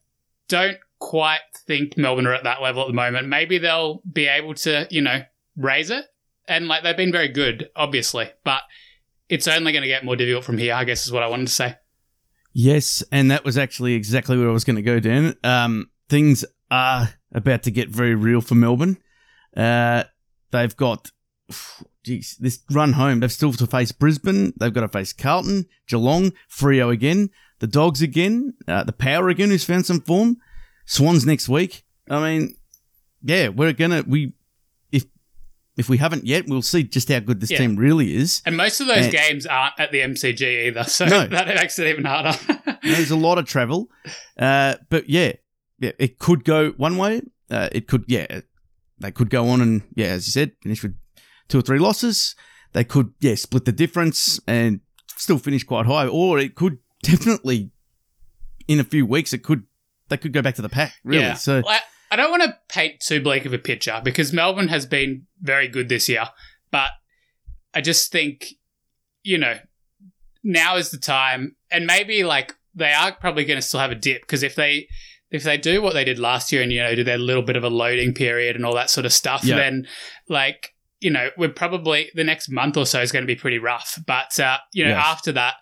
don't 0.48 0.78
quite 1.02 1.40
think 1.66 1.98
Melbourne 1.98 2.26
are 2.26 2.34
at 2.34 2.44
that 2.44 2.62
level 2.62 2.82
at 2.82 2.86
the 2.86 2.94
moment. 2.94 3.26
Maybe 3.26 3.58
they'll 3.58 4.00
be 4.10 4.28
able 4.28 4.54
to 4.54 4.86
you 4.90 5.02
know 5.02 5.22
raise 5.56 5.90
it, 5.90 6.06
and 6.46 6.68
like 6.68 6.84
they've 6.84 6.96
been 6.96 7.12
very 7.12 7.28
good, 7.28 7.68
obviously, 7.74 8.30
but 8.44 8.62
it's 9.28 9.48
only 9.48 9.72
going 9.72 9.82
to 9.82 9.88
get 9.88 10.04
more 10.04 10.16
difficult 10.16 10.44
from 10.44 10.58
here. 10.58 10.74
I 10.74 10.84
guess 10.84 11.04
is 11.06 11.12
what 11.12 11.22
I 11.22 11.28
wanted 11.28 11.48
to 11.48 11.52
say. 11.52 11.76
Yes, 12.52 13.02
and 13.10 13.30
that 13.30 13.44
was 13.44 13.58
actually 13.58 13.94
exactly 13.94 14.38
where 14.38 14.48
I 14.48 14.52
was 14.52 14.64
going 14.64 14.76
to 14.76 14.82
go, 14.82 15.00
Dan. 15.00 15.34
Um, 15.42 15.90
things 16.08 16.44
are 16.70 17.14
about 17.32 17.62
to 17.64 17.70
get 17.70 17.88
very 17.88 18.14
real 18.14 18.40
for 18.40 18.54
Melbourne. 18.54 18.98
Uh, 19.56 20.04
they've 20.50 20.76
got, 20.76 21.10
geez, 22.04 22.36
this 22.38 22.60
run 22.70 22.92
home. 22.92 23.20
They've 23.20 23.32
still 23.32 23.52
to 23.54 23.66
face 23.66 23.90
Brisbane. 23.90 24.52
They've 24.60 24.72
got 24.72 24.82
to 24.82 24.88
face 24.88 25.14
Carlton, 25.14 25.66
Geelong, 25.88 26.32
Freo 26.50 26.92
again, 26.92 27.30
the 27.60 27.66
Dogs 27.66 28.02
again, 28.02 28.54
uh, 28.68 28.84
the 28.84 28.92
Power 28.92 29.30
again, 29.30 29.48
who's 29.48 29.64
found 29.64 29.86
some 29.86 30.02
form. 30.02 30.36
Swans 30.86 31.24
next 31.26 31.48
week. 31.48 31.84
I 32.08 32.20
mean, 32.22 32.56
yeah, 33.22 33.48
we're 33.48 33.72
gonna 33.72 34.02
we 34.06 34.32
if 34.90 35.04
if 35.76 35.88
we 35.88 35.98
haven't 35.98 36.26
yet, 36.26 36.44
we'll 36.46 36.62
see 36.62 36.82
just 36.82 37.08
how 37.08 37.20
good 37.20 37.40
this 37.40 37.50
Yeah. 37.50 37.58
team 37.58 37.76
really 37.76 38.14
is. 38.16 38.42
And 38.44 38.56
most 38.56 38.80
of 38.80 38.86
those 38.88 39.04
And- 39.06 39.12
games 39.12 39.46
aren't 39.46 39.78
at 39.78 39.92
the 39.92 40.00
MCG 40.00 40.66
either, 40.68 40.84
so 40.84 41.06
No. 41.06 41.26
that 41.28 41.46
makes 41.48 41.78
it 41.78 41.86
even 41.88 42.04
harder. 42.04 42.36
There's 42.82 43.10
a 43.10 43.16
lot 43.16 43.38
of 43.38 43.46
travel, 43.46 43.88
uh, 44.38 44.76
but 44.90 45.08
yeah, 45.08 45.32
yeah, 45.78 45.92
it 45.98 46.18
could 46.18 46.44
go 46.44 46.70
one 46.72 46.96
way. 46.96 47.22
Uh, 47.50 47.68
it 47.72 47.86
could, 47.86 48.04
yeah, 48.08 48.40
they 48.98 49.10
could 49.12 49.30
go 49.30 49.48
on 49.48 49.60
and 49.60 49.82
yeah, 49.94 50.06
as 50.06 50.26
you 50.26 50.32
said, 50.32 50.52
finish 50.62 50.82
with 50.82 50.96
two 51.48 51.58
or 51.58 51.62
three 51.62 51.78
losses. 51.78 52.34
They 52.72 52.84
could, 52.84 53.12
yeah, 53.20 53.34
split 53.34 53.66
the 53.66 53.72
difference 53.72 54.40
and 54.46 54.80
still 55.16 55.38
finish 55.38 55.62
quite 55.64 55.86
high, 55.86 56.06
or 56.06 56.38
it 56.38 56.54
could 56.54 56.78
definitely 57.02 57.70
in 58.68 58.80
a 58.80 58.84
few 58.84 59.04
weeks 59.06 59.32
it 59.32 59.42
could 59.42 59.64
they 60.12 60.16
could 60.18 60.32
go 60.32 60.42
back 60.42 60.54
to 60.56 60.62
the 60.62 60.68
pack. 60.68 60.94
Really, 61.04 61.22
Yeah. 61.24 61.34
so 61.34 61.62
Like, 61.64 61.80
I 62.10 62.16
don't 62.16 62.30
want 62.30 62.42
to 62.42 62.56
paint 62.68 63.00
too 63.00 63.20
bleak 63.22 63.46
of 63.46 63.52
a 63.54 63.58
picture 63.58 64.00
because 64.04 64.32
Melbourne 64.32 64.68
has 64.68 64.84
been 64.86 65.26
very 65.40 65.66
good 65.66 65.88
this 65.88 66.08
year, 66.08 66.24
but 66.70 66.90
I 67.74 67.80
just 67.80 68.12
think, 68.12 68.46
you 69.22 69.38
know, 69.38 69.58
now 70.44 70.76
is 70.76 70.90
the 70.90 70.98
time, 70.98 71.56
and 71.70 71.86
maybe 71.86 72.22
like 72.24 72.54
they 72.74 72.92
are 72.92 73.12
probably 73.12 73.44
going 73.44 73.58
to 73.58 73.62
still 73.66 73.80
have 73.80 73.90
a 73.90 73.94
dip 73.94 74.22
because 74.22 74.42
if 74.42 74.54
they 74.54 74.88
if 75.30 75.42
they 75.44 75.56
do 75.56 75.80
what 75.80 75.94
they 75.94 76.04
did 76.04 76.18
last 76.18 76.52
year 76.52 76.62
and 76.62 76.70
you 76.72 76.80
know 76.82 76.94
do 76.94 77.04
their 77.04 77.16
little 77.18 77.42
bit 77.42 77.56
of 77.56 77.64
a 77.64 77.70
loading 77.70 78.12
period 78.12 78.56
and 78.56 78.66
all 78.66 78.74
that 78.74 78.90
sort 78.90 79.06
of 79.06 79.12
stuff, 79.12 79.44
Yeah. 79.44 79.56
then 79.56 79.86
like 80.28 80.74
you 81.00 81.10
know 81.10 81.30
we're 81.38 81.48
probably 81.48 82.10
the 82.14 82.24
next 82.24 82.50
month 82.50 82.76
or 82.76 82.84
so 82.86 83.00
is 83.00 83.12
going 83.12 83.22
to 83.22 83.26
be 83.34 83.36
pretty 83.36 83.58
rough. 83.58 83.98
But 84.06 84.38
uh, 84.40 84.58
you 84.72 84.84
know 84.84 84.90
Yes. 84.90 85.04
after 85.06 85.32
that. 85.32 85.54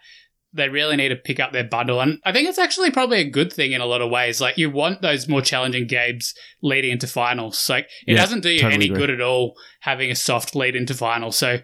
They 0.53 0.69
really 0.69 0.97
need 0.97 1.11
to 1.11 1.17
pick 1.17 1.39
up 1.39 1.53
their 1.53 1.65
bundle. 1.65 2.01
And 2.01 2.19
I 2.25 2.33
think 2.33 2.49
it's 2.49 2.59
actually 2.59 2.91
probably 2.91 3.21
a 3.21 3.31
good 3.31 3.53
thing 3.53 3.71
in 3.73 3.81
a 3.81 3.87
lot 3.87 4.01
of 4.03 4.11
ways. 4.11 4.41
Like, 4.41 4.59
you 4.59 4.69
want 4.71 5.01
those 5.01 5.29
more 5.29 5.43
challenging 5.43 5.87
games 5.87 6.35
leading 6.63 6.91
into 6.91 7.07
finals. 7.07 7.69
Like, 7.69 7.85
it 8.07 8.15
Yeah, 8.15 8.21
doesn't 8.21 8.41
do 8.41 8.51
you 8.51 8.59
totally 8.61 8.75
any 8.75 8.85
agree. 8.87 8.97
good 8.99 9.11
at 9.11 9.21
all 9.21 9.55
having 9.81 10.11
a 10.11 10.15
soft 10.17 10.57
lead 10.57 10.75
into 10.75 10.95
finals. 10.95 11.37
So, 11.37 11.59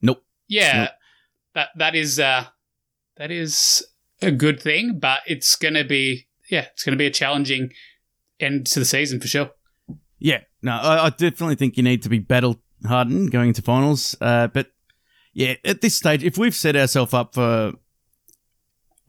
Nope. 0.00 0.24
Yeah, 0.48 0.78
Nope. 0.84 0.90
that 1.54 1.68
that 1.76 1.94
is 1.94 2.18
uh, 2.18 2.46
that 3.18 3.30
is 3.30 3.86
a 4.22 4.30
good 4.30 4.60
thing, 4.60 4.98
but 4.98 5.20
it's 5.26 5.54
going 5.56 5.74
to 5.74 5.84
be 5.84 6.26
yeah, 6.50 6.66
it's 6.72 6.82
going 6.82 6.94
to 6.94 6.98
be 6.98 7.06
a 7.06 7.10
challenging 7.10 7.70
end 8.40 8.66
to 8.68 8.78
the 8.78 8.84
season 8.86 9.20
for 9.20 9.28
sure. 9.28 9.50
Yeah, 10.18 10.40
no, 10.62 10.72
I, 10.72 11.06
I 11.06 11.10
definitely 11.10 11.56
think 11.56 11.76
you 11.76 11.82
need 11.82 12.02
to 12.02 12.08
be 12.08 12.18
battle 12.18 12.60
hardened 12.86 13.30
going 13.30 13.48
into 13.48 13.62
finals. 13.62 14.16
Uh, 14.20 14.46
but 14.48 14.68
yeah, 15.32 15.54
at 15.64 15.80
this 15.82 15.94
stage, 15.94 16.24
if 16.24 16.36
we've 16.38 16.54
set 16.54 16.74
ourselves 16.74 17.14
up 17.14 17.34
for, 17.34 17.72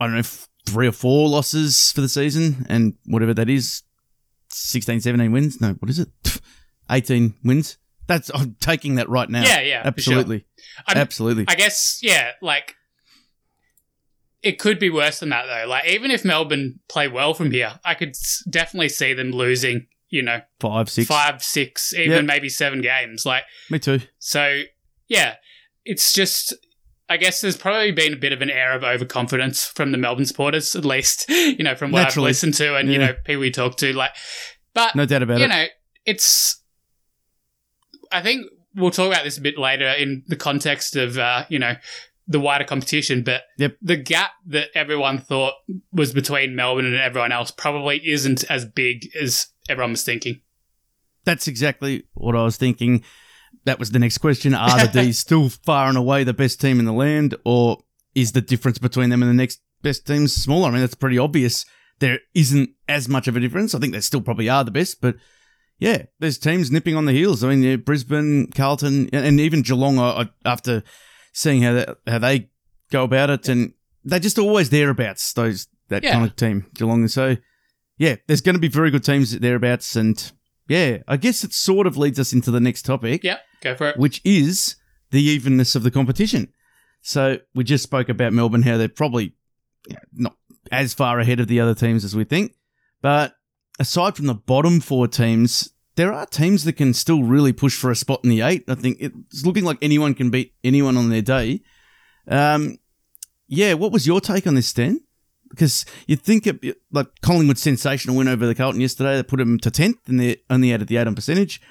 I 0.02 0.08
don't 0.08 0.16
know, 0.16 0.24
three 0.68 0.88
or 0.88 0.92
four 0.92 1.30
losses 1.30 1.92
for 1.92 2.02
the 2.02 2.10
season 2.10 2.66
and 2.70 2.96
whatever 3.06 3.34
that 3.36 3.50
is, 3.50 3.84
16, 4.50 5.02
17 5.02 5.32
wins. 5.32 5.62
No, 5.62 5.74
what 5.74 5.90
is 5.90 6.00
it? 6.00 6.10
18 6.90 7.36
wins. 7.44 7.78
That's, 8.08 8.30
I'm 8.34 8.56
taking 8.60 8.96
that 8.96 9.08
right 9.10 9.30
now. 9.30 9.44
Yeah, 9.44 9.62
yeah, 9.62 9.90
for 9.92 10.02
sure. 10.02 10.14
Absolutely. 10.16 10.46
Absolutely. 10.88 11.46
I 11.48 11.56
guess, 11.56 12.00
yeah, 12.02 12.32
like 12.42 12.76
it 14.42 14.58
could 14.60 14.80
be 14.80 14.90
worse 14.90 15.20
than 15.20 15.30
that 15.30 15.46
though. 15.46 15.70
Like 15.70 15.88
even 15.88 16.10
if 16.12 16.26
Melbourne 16.26 16.80
play 16.90 17.08
well 17.08 17.34
from 17.34 17.52
here, 17.52 17.80
I 17.86 17.94
could 17.94 18.16
definitely 18.50 18.90
see 18.90 19.14
them 19.14 19.32
losing. 19.32 19.88
You 20.10 20.24
know, 20.24 20.42
Five, 20.60 20.90
six. 20.90 21.94
even 21.94 22.12
Yep. 22.12 22.26
maybe 22.26 22.50
seven 22.50 22.82
games. 22.82 23.26
Like 23.26 23.44
Me 23.70 23.80
too. 23.80 24.02
so, 24.20 24.64
yeah, 25.08 25.36
it's 25.86 26.12
just. 26.12 26.54
I 27.12 27.18
guess 27.18 27.42
there's 27.42 27.58
probably 27.58 27.92
been 27.92 28.14
a 28.14 28.18
bit 28.18 28.32
of 28.32 28.42
an 28.42 28.50
air 28.50 28.74
of 28.74 28.84
overconfidence 28.84 29.66
from 29.66 29.92
the 29.92 29.98
Melbourne 29.98 30.26
supporters, 30.26 30.76
at 30.76 30.86
least, 30.86 31.26
you 31.30 31.64
know, 31.64 31.76
from 31.76 31.92
what 31.92 32.04
Naturally. 32.04 32.28
I've 32.28 32.32
listened 32.32 32.54
to 32.56 32.76
and, 32.78 32.88
you 32.92 33.00
Yeah. 33.00 33.08
know, 33.08 33.14
people 33.26 33.42
we 33.42 33.52
talk 33.52 33.76
to. 33.78 33.92
Like, 33.94 34.12
but 34.74 34.96
No 34.96 35.06
doubt 35.06 35.22
about 35.24 35.38
you 35.40 35.46
it. 35.46 35.48
You 35.50 35.54
know, 35.54 35.66
it's. 36.06 36.62
I 38.12 38.22
think 38.22 38.46
we'll 38.76 38.92
talk 38.92 39.12
about 39.12 39.24
this 39.24 39.38
a 39.38 39.42
bit 39.42 39.58
later 39.58 39.88
in 39.90 40.24
the 40.28 40.36
context 40.36 40.96
of 40.96 41.18
uh, 41.18 41.46
you 41.50 41.60
know 41.60 41.76
the 42.28 42.40
wider 42.40 42.64
competition, 42.64 43.24
but 43.24 43.42
Yep. 43.58 43.78
the 43.82 43.98
gap 43.98 44.32
that 44.48 44.70
everyone 44.74 45.18
thought 45.18 45.56
was 45.92 46.14
between 46.14 46.56
Melbourne 46.56 46.86
and 46.86 46.96
everyone 46.96 47.32
else 47.34 47.52
probably 47.52 48.02
isn't 48.08 48.44
as 48.50 48.66
big 48.66 49.10
as 49.20 49.48
everyone 49.68 49.92
was 49.92 50.04
thinking. 50.04 50.40
That's 51.26 51.48
exactly 51.48 52.04
what 52.14 52.36
I 52.36 52.44
was 52.44 52.58
thinking. 52.58 53.04
That 53.66 53.80
was 53.80 53.92
the 53.92 54.00
next 54.00 54.18
question. 54.20 54.54
Are 54.54 54.88
the 54.88 55.02
D's 55.04 55.20
still 55.28 55.50
far 55.50 55.88
and 55.88 55.98
away 55.98 56.24
the 56.24 56.34
best 56.34 56.60
team 56.60 56.80
in 56.80 56.86
the 56.86 56.94
land, 56.94 57.36
or 57.46 57.84
is 58.16 58.32
the 58.32 58.42
difference 58.42 58.78
between 58.80 59.10
them 59.10 59.22
and 59.22 59.30
the 59.30 59.36
next 59.36 59.62
best 59.84 60.08
teams 60.08 60.34
smaller? 60.34 60.68
I 60.70 60.72
mean, 60.72 60.82
that's 60.82 60.96
pretty 60.96 61.18
obvious. 61.20 61.66
There 62.00 62.20
isn't 62.34 62.72
as 62.90 63.08
much 63.08 63.28
of 63.28 63.36
a 63.36 63.40
difference. 63.40 63.76
I 63.76 63.80
think 63.80 63.94
they 63.94 64.00
still 64.02 64.22
probably 64.22 64.50
are 64.50 64.64
the 64.64 64.72
best, 64.72 65.00
but 65.02 65.16
yeah, 65.78 66.04
there's 66.20 66.38
teams 66.40 66.72
nipping 66.72 66.96
on 66.96 67.06
the 67.06 67.12
heels. 67.14 67.44
I 67.44 67.50
mean, 67.50 67.62
yeah, 67.64 67.76
Brisbane, 67.76 68.48
Carlton, 68.52 69.10
and 69.14 69.40
even 69.40 69.62
Geelong. 69.62 70.30
After 70.46 70.82
seeing 71.34 71.62
how 71.62 71.74
that, 71.74 71.98
how 72.08 72.18
they 72.18 72.50
go 72.92 73.04
about 73.04 73.30
it, 73.30 73.48
and 73.48 73.74
they're 74.04 74.20
just 74.20 74.40
always 74.40 74.70
thereabouts. 74.72 75.34
Those 75.34 75.68
that 75.90 76.04
Yeah. 76.04 76.14
kind 76.14 76.26
of 76.26 76.36
team, 76.36 76.66
Geelong. 76.74 77.08
So 77.08 77.38
yeah, 77.98 78.16
there's 78.28 78.42
going 78.42 78.56
to 78.56 78.60
be 78.60 78.68
very 78.68 78.90
good 78.90 79.04
teams 79.04 79.38
thereabouts, 79.38 79.96
and 79.96 80.32
yeah, 80.72 80.98
I 81.08 81.18
guess 81.18 81.44
it 81.44 81.54
sort 81.54 81.86
of 81.86 81.98
leads 81.98 82.18
us 82.20 82.32
into 82.34 82.50
the 82.52 82.60
next 82.62 82.84
topic, 82.86 83.24
Yep, 83.24 83.40
go 83.62 83.76
for 83.76 83.90
it. 83.90 83.98
which 83.98 84.22
is 84.24 84.78
the 85.12 85.22
evenness 85.22 85.76
of 85.76 85.84
the 85.84 85.92
competition. 85.92 86.48
So 87.02 87.40
we 87.54 87.64
just 87.66 87.84
spoke 87.84 88.08
about 88.10 88.32
Melbourne, 88.32 88.62
how 88.64 88.78
they're 88.78 88.88
probably 88.88 89.34
you 89.88 89.96
know, 89.96 90.00
not 90.14 90.36
as 90.72 90.94
far 90.94 91.20
ahead 91.20 91.40
of 91.42 91.48
the 91.48 91.60
other 91.60 91.76
teams 91.76 92.06
as 92.06 92.16
we 92.16 92.24
think, 92.24 92.56
but 93.02 93.36
aside 93.80 94.16
from 94.16 94.28
the 94.28 94.34
bottom 94.36 94.80
four 94.80 95.08
teams, 95.08 95.74
there 95.96 96.14
are 96.14 96.26
teams 96.26 96.64
that 96.64 96.74
can 96.74 96.94
still 96.94 97.24
really 97.24 97.52
push 97.52 97.76
for 97.76 97.92
a 97.92 97.96
spot 97.96 98.22
in 98.24 98.30
the 98.30 98.40
eight. 98.42 98.64
I 98.70 98.76
think 98.76 98.98
it's 99.02 99.46
looking 99.46 99.66
like 99.66 99.78
anyone 99.82 100.14
can 100.14 100.30
beat 100.30 100.54
anyone 100.64 100.96
on 100.96 101.10
their 101.10 101.22
day. 101.22 101.62
Um, 102.28 102.78
yeah, 103.48 103.74
what 103.74 103.92
was 103.92 104.08
your 104.08 104.22
take 104.22 104.48
on 104.48 104.56
this, 104.56 104.68
Stan? 104.68 105.02
Because 105.52 105.86
you'd 106.08 106.22
think 106.22 106.48
it, 106.48 106.78
like 106.92 107.08
Collingwood's 107.22 107.62
sensational 107.62 108.16
win 108.16 108.28
over 108.28 108.48
the 108.48 108.56
Carlton 108.56 108.82
yesterday 108.82 109.16
that 109.18 109.28
put 109.28 109.38
them 109.38 109.60
to 109.60 109.70
tenth, 109.70 110.08
and 110.08 110.20
they're 110.20 110.38
only 110.50 110.74
added 110.74 110.88
the 110.88 110.98
eight 110.98 111.08
on 111.08 111.16
percentage. 111.16 111.62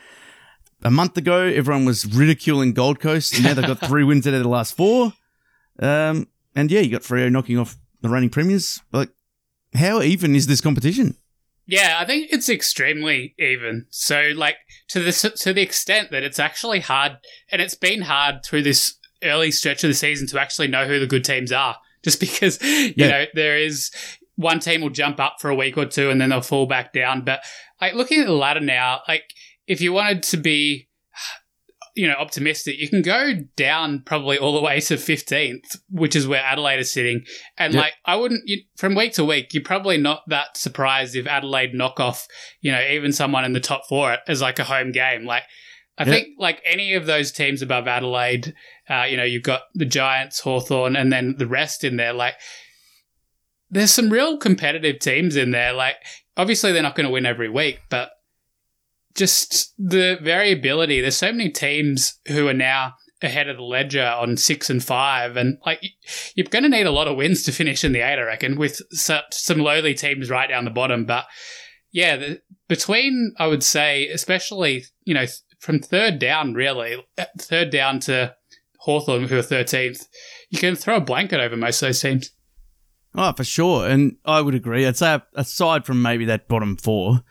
A 0.83 0.91
month 0.91 1.17
ago, 1.17 1.41
everyone 1.43 1.85
was 1.85 2.07
ridiculing 2.07 2.73
Gold 2.73 3.01
Coast, 3.01 3.35
and 3.35 3.45
now 3.45 3.55
they've 3.55 3.67
got 3.67 3.81
three 3.87 4.05
wins 4.05 4.27
out 4.27 4.35
of 4.35 4.43
the 4.43 4.49
last 4.49 4.77
four. 4.77 5.13
Um, 5.79 6.29
and 6.55 6.71
yeah, 6.71 6.81
you 6.81 6.91
got 6.91 7.03
Freo 7.03 7.31
knocking 7.31 7.59
off 7.59 7.77
the 8.01 8.09
reigning 8.09 8.31
premiers. 8.31 8.81
Like, 8.93 9.11
how 9.75 10.03
even 10.03 10.35
is 10.35 10.47
this 10.47 10.61
competition? 10.61 11.17
Yeah, 11.67 11.99
I 12.01 12.05
think 12.05 12.29
it's 12.33 12.49
extremely 12.49 13.35
even. 13.39 13.87
So, 13.91 14.33
like 14.35 14.57
to 14.89 15.01
the 15.01 15.13
to 15.13 15.53
the 15.53 15.63
extent 15.63 16.11
that 16.11 16.23
it's 16.23 16.39
actually 16.39 16.81
hard, 16.81 17.19
and 17.53 17.63
it's 17.63 17.77
been 17.77 18.03
hard 18.03 18.45
through 18.45 18.63
this 18.63 18.97
early 19.23 19.51
stretch 19.51 19.85
of 19.85 19.89
the 19.89 19.95
season 19.95 20.27
to 20.29 20.41
actually 20.41 20.69
know 20.69 20.87
who 20.87 20.99
the 20.99 21.07
good 21.07 21.25
teams 21.25 21.53
are, 21.53 21.77
just 22.05 22.21
because 22.21 22.61
you 22.63 22.95
Yeah. 22.97 23.09
know 23.09 23.25
there 23.35 23.59
is 23.59 23.91
one 24.37 24.59
team 24.61 24.81
will 24.81 24.91
jump 24.91 25.21
up 25.21 25.37
for 25.41 25.51
a 25.51 25.55
week 25.55 25.77
or 25.77 25.85
two 25.87 26.09
and 26.11 26.21
then 26.21 26.31
they'll 26.31 26.41
fall 26.41 26.67
back 26.67 26.93
down. 26.95 27.23
But 27.25 27.41
like 27.81 27.95
looking 27.95 28.21
at 28.21 28.27
the 28.27 28.33
ladder 28.33 28.61
now, 28.61 29.01
like 29.07 29.25
if 29.67 29.81
you 29.81 29.93
wanted 29.93 30.23
to 30.25 30.37
be 30.39 30.89
you 31.97 32.07
know 32.07 32.15
optimistic 32.15 32.79
you 32.79 32.89
can 32.89 33.03
go 33.03 33.35
down 33.57 34.01
probably 34.07 34.39
all 34.39 34.53
the 34.55 34.61
way 34.63 34.79
to 34.79 34.95
15th 34.95 35.77
which 35.91 36.15
is 36.15 36.27
where 36.27 36.41
adelaide 36.41 36.79
is 36.79 36.91
sitting 36.91 37.25
and 37.59 37.75
Yep. 37.75 37.83
like 37.83 37.93
i 38.07 38.15
wouldn't 38.15 38.43
you, 38.47 38.59
from 38.77 38.95
week 38.95 39.13
to 39.15 39.25
week 39.25 39.53
you're 39.53 39.63
probably 39.65 39.99
not 39.99 40.23
that 40.29 40.57
surprised 40.57 41.17
if 41.17 41.27
adelaide 41.27 41.75
knock 41.75 41.99
off 41.99 42.29
you 42.61 42.71
know 42.71 42.81
even 42.81 43.13
someone 43.13 43.45
in 43.45 43.55
the 43.55 43.61
top 43.61 43.83
four 43.89 44.19
as 44.29 44.41
like 44.41 44.61
a 44.61 44.65
home 44.65 44.93
game 44.93 45.25
like 45.27 45.43
i 45.99 46.05
Yep. 46.05 46.15
think 46.15 46.29
like 46.39 46.63
any 46.65 46.95
of 46.95 47.07
those 47.07 47.33
teams 47.33 47.61
above 47.61 47.89
adelaide 47.89 48.55
uh, 48.91 49.05
you 49.05 49.17
know 49.17 49.25
you've 49.25 49.43
got 49.43 49.63
the 49.75 49.85
giants 49.85 50.41
hawthorn 50.41 50.97
and 50.97 51.13
then 51.13 51.37
the 51.39 51.47
rest 51.47 51.85
in 51.85 51.97
there 51.97 52.13
like 52.13 52.35
there's 53.71 53.93
some 53.93 54.11
real 54.11 54.37
competitive 54.37 54.99
teams 54.99 55.37
in 55.37 55.53
there 55.53 55.73
like 55.73 55.97
obviously 56.37 56.73
they're 56.73 56.83
not 56.83 56.97
going 56.97 57.07
to 57.07 57.13
win 57.13 57.27
every 57.27 57.49
week 57.49 57.81
but 57.89 58.11
just 59.15 59.75
the 59.79 60.19
variability. 60.23 61.01
There's 61.01 61.17
so 61.17 61.33
many 61.33 61.51
teams 61.51 62.19
who 62.29 62.49
are 62.49 62.55
now 62.55 62.95
ahead 63.23 63.49
of 63.49 63.57
the 63.57 63.63
ledger 63.63 64.07
on 64.07 64.37
six 64.37 64.71
and 64.71 64.83
five, 64.83 65.37
and 65.37 65.59
like 65.67 65.83
you're 66.35 66.47
going 66.47 66.63
to 66.63 66.69
need 66.69 66.87
a 66.87 66.91
lot 66.91 67.09
of 67.09 67.17
wins 67.17 67.43
to 67.45 67.53
finish 67.53 67.85
in 67.85 67.93
the 67.93 68.01
eight, 68.01 68.19
I 68.19 68.23
reckon, 68.23 68.57
with 68.57 68.81
some 68.93 69.59
lowly 69.59 69.95
teams 69.95 70.31
right 70.31 70.49
down 70.49 70.65
the 70.65 70.71
bottom. 70.71 71.05
But 71.05 71.27
yeah, 71.93 72.17
the, 72.17 72.41
between 72.69 73.35
I 73.39 73.47
would 73.47 73.63
say, 73.63 74.09
especially 74.09 74.85
you 75.05 75.15
know 75.15 75.27
from 75.59 75.81
third 75.81 76.19
down, 76.19 76.55
really 76.55 77.05
uh, 77.19 77.27
third 77.39 77.71
down 77.71 78.01
to 78.01 78.35
Hawthorn, 78.81 79.29
who 79.29 79.39
are 79.39 79.43
thirteenth, 79.43 80.07
you 80.51 80.59
can 80.59 80.75
throw 80.77 80.97
a 80.97 81.01
blanket 81.01 81.41
over 81.41 81.57
most 81.57 81.83
of 81.83 81.89
those 81.89 82.01
teams. 82.01 82.31
Oh, 83.15 83.33
for 83.33 83.45
sure. 83.45 83.89
And 83.89 84.17
I 84.25 84.41
would 84.41 84.55
agree. 84.55 84.87
I'd 84.87 84.97
say 84.97 85.21
aside 85.35 85.85
from 85.85 86.01
maybe 86.01 86.25
that 86.27 86.47
bottom 86.49 86.77
four, 86.77 87.23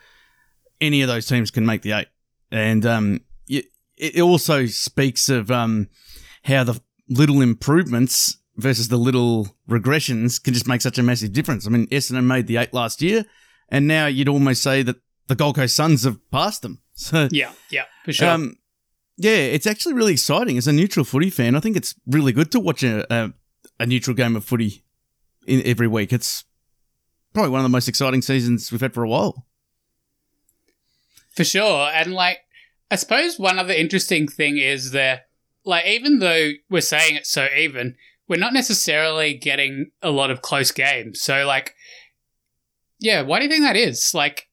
any 0.81 1.01
of 1.01 1.07
those 1.07 1.25
teams 1.25 1.51
can 1.51 1.65
make 1.65 1.81
the 1.83 1.93
eight. 1.93 2.07
And 2.51 2.85
um, 2.85 3.21
it 3.47 4.21
also 4.21 4.65
speaks 4.65 5.29
of 5.29 5.51
um, 5.51 5.87
how 6.43 6.63
the 6.63 6.79
little 7.09 7.41
improvements 7.41 8.37
versus 8.55 8.87
the 8.89 8.97
little 8.97 9.55
regressions 9.69 10.41
can 10.41 10.53
just 10.53 10.67
make 10.67 10.81
such 10.81 10.97
a 10.97 11.03
massive 11.03 11.33
difference. 11.33 11.65
I 11.67 11.69
mean, 11.69 11.87
Essendon 11.87 12.25
made 12.25 12.47
the 12.47 12.57
eight 12.57 12.73
last 12.73 13.01
year, 13.01 13.25
and 13.69 13.87
now 13.87 14.07
you'd 14.07 14.29
almost 14.29 14.61
say 14.63 14.83
that 14.83 14.97
the 15.27 15.35
Gold 15.35 15.55
Coast 15.55 15.75
Suns 15.75 16.03
have 16.03 16.17
passed 16.31 16.61
them. 16.61 16.79
So 16.99 17.29
Yeah, 17.31 17.53
yeah, 17.71 17.85
for 18.03 18.11
sure. 18.11 18.27
um, 18.27 18.57
yeah, 19.19 19.31
it's 19.31 19.67
actually 19.67 19.93
really 19.93 20.13
exciting. 20.13 20.57
As 20.57 20.67
a 20.67 20.71
neutral 20.71 21.03
footy 21.03 21.29
fan, 21.29 21.53
I 21.53 21.59
think 21.59 21.75
it's 21.75 21.93
really 22.07 22.31
good 22.31 22.51
to 22.53 22.59
watch 22.59 22.83
a, 22.83 23.05
a, 23.13 23.33
a 23.81 23.85
neutral 23.85 24.15
game 24.15 24.37
of 24.37 24.45
footy 24.45 24.85
in 25.45 25.61
every 25.65 25.87
week. 25.87 26.13
It's 26.13 26.45
probably 27.33 27.51
one 27.51 27.59
of 27.59 27.63
the 27.63 27.69
most 27.69 27.89
exciting 27.89 28.21
seasons 28.21 28.71
we've 28.71 28.79
had 28.79 28.93
for 28.93 29.03
a 29.03 29.09
while. 29.09 29.45
For 31.35 31.43
sure. 31.43 31.91
And 31.93 32.13
like, 32.13 32.39
I 32.89 32.95
suppose 32.95 33.37
one 33.37 33.59
other 33.59 33.73
interesting 33.73 34.25
thing 34.25 34.57
is 34.57 34.91
that, 34.91 35.27
like, 35.65 35.85
even 35.85 36.19
though 36.19 36.51
we're 36.69 36.79
saying 36.79 37.17
it's 37.17 37.29
so 37.29 37.47
even, 37.57 37.97
we're 38.29 38.39
not 38.39 38.53
necessarily 38.53 39.33
getting 39.33 39.91
a 40.01 40.11
lot 40.11 40.31
of 40.31 40.41
close 40.41 40.71
games. 40.71 41.21
So, 41.21 41.45
like, 41.45 41.75
yeah, 42.99 43.21
why 43.21 43.39
do 43.39 43.43
you 43.43 43.51
think 43.51 43.63
that 43.63 43.75
is? 43.75 44.13
Like, 44.13 44.47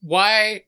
why 0.00 0.62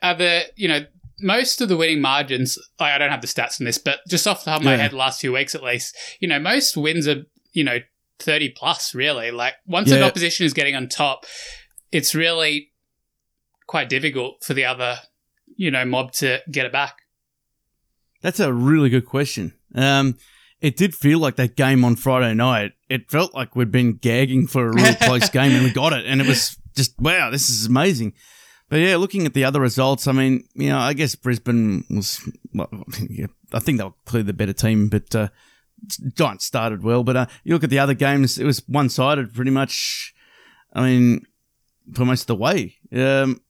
are 0.00 0.14
the, 0.14 0.42
you 0.54 0.68
know, 0.68 0.86
most 1.20 1.60
of 1.60 1.68
the 1.68 1.76
winning 1.76 2.00
margins, 2.00 2.58
I 2.78 2.96
don't 2.98 3.10
have 3.10 3.20
the 3.20 3.26
stats 3.26 3.60
on 3.60 3.64
this, 3.66 3.78
but 3.78 4.00
just 4.08 4.26
off 4.26 4.44
the 4.44 4.50
top 4.50 4.60
of 4.60 4.64
my 4.64 4.72
Yeah. 4.76 4.82
head, 4.82 4.92
last 4.92 5.20
few 5.20 5.32
weeks 5.32 5.54
at 5.54 5.62
least, 5.62 5.96
you 6.20 6.28
know, 6.28 6.38
most 6.38 6.76
wins 6.76 7.06
are, 7.08 7.24
you 7.52 7.64
know, 7.64 7.78
30 8.20 8.50
plus, 8.50 8.94
really. 8.94 9.30
Like, 9.30 9.54
once 9.66 9.90
an 9.90 10.02
opposition 10.02 10.44
is 10.46 10.52
getting 10.52 10.74
on 10.74 10.88
top, 10.88 11.24
it's 11.92 12.14
really 12.14 12.72
quite 13.66 13.88
difficult 13.88 14.42
for 14.44 14.54
the 14.54 14.64
other, 14.64 14.98
you 15.56 15.70
know, 15.70 15.84
mob 15.84 16.12
to 16.12 16.40
get 16.50 16.66
it 16.66 16.72
back. 16.72 16.96
That's 18.22 18.40
a 18.40 18.52
really 18.52 18.88
good 18.90 19.06
question. 19.06 19.52
Um, 19.74 20.16
it 20.60 20.76
did 20.76 20.94
feel 20.94 21.20
like 21.20 21.36
that 21.36 21.54
game 21.56 21.84
on 21.84 21.94
Friday 21.94 22.34
night. 22.34 22.72
It 22.88 23.10
felt 23.10 23.32
like 23.34 23.54
we'd 23.54 23.70
been 23.70 23.92
gagging 23.94 24.48
for 24.48 24.66
a 24.68 24.72
really 24.74 24.94
close 25.00 25.28
game, 25.28 25.52
and 25.52 25.62
we 25.64 25.72
got 25.72 25.92
it. 25.92 26.04
And 26.06 26.20
it 26.20 26.26
was 26.26 26.56
just 26.74 26.98
wow, 26.98 27.30
this 27.30 27.48
is 27.48 27.66
amazing. 27.66 28.14
But 28.68 28.80
yeah, 28.80 28.96
looking 28.96 29.24
at 29.24 29.34
the 29.34 29.44
other 29.44 29.60
results, 29.60 30.06
I 30.06 30.12
mean, 30.12 30.44
you 30.54 30.68
know, 30.68 30.78
I 30.78 30.92
guess 30.92 31.14
Brisbane 31.14 31.84
was. 31.90 32.28
Well, 32.52 32.68
yeah, 33.08 33.26
I 33.52 33.60
think 33.60 33.78
they 33.78 33.84
were 33.84 33.94
clearly 34.04 34.26
the 34.26 34.32
better 34.34 34.52
team, 34.52 34.88
but 34.88 35.14
uh, 35.14 35.28
Giants 36.14 36.44
started 36.44 36.82
well. 36.82 37.02
But 37.02 37.16
uh, 37.16 37.26
you 37.44 37.54
look 37.54 37.64
at 37.64 37.70
the 37.70 37.78
other 37.78 37.94
games; 37.94 38.38
it 38.38 38.44
was 38.44 38.62
one-sided 38.68 39.34
pretty 39.34 39.50
much. 39.50 40.14
I 40.74 40.82
mean, 40.82 41.26
for 41.94 42.04
most 42.04 42.22
of 42.22 42.26
the 42.26 42.36
way. 42.36 42.76
Um, 42.92 43.40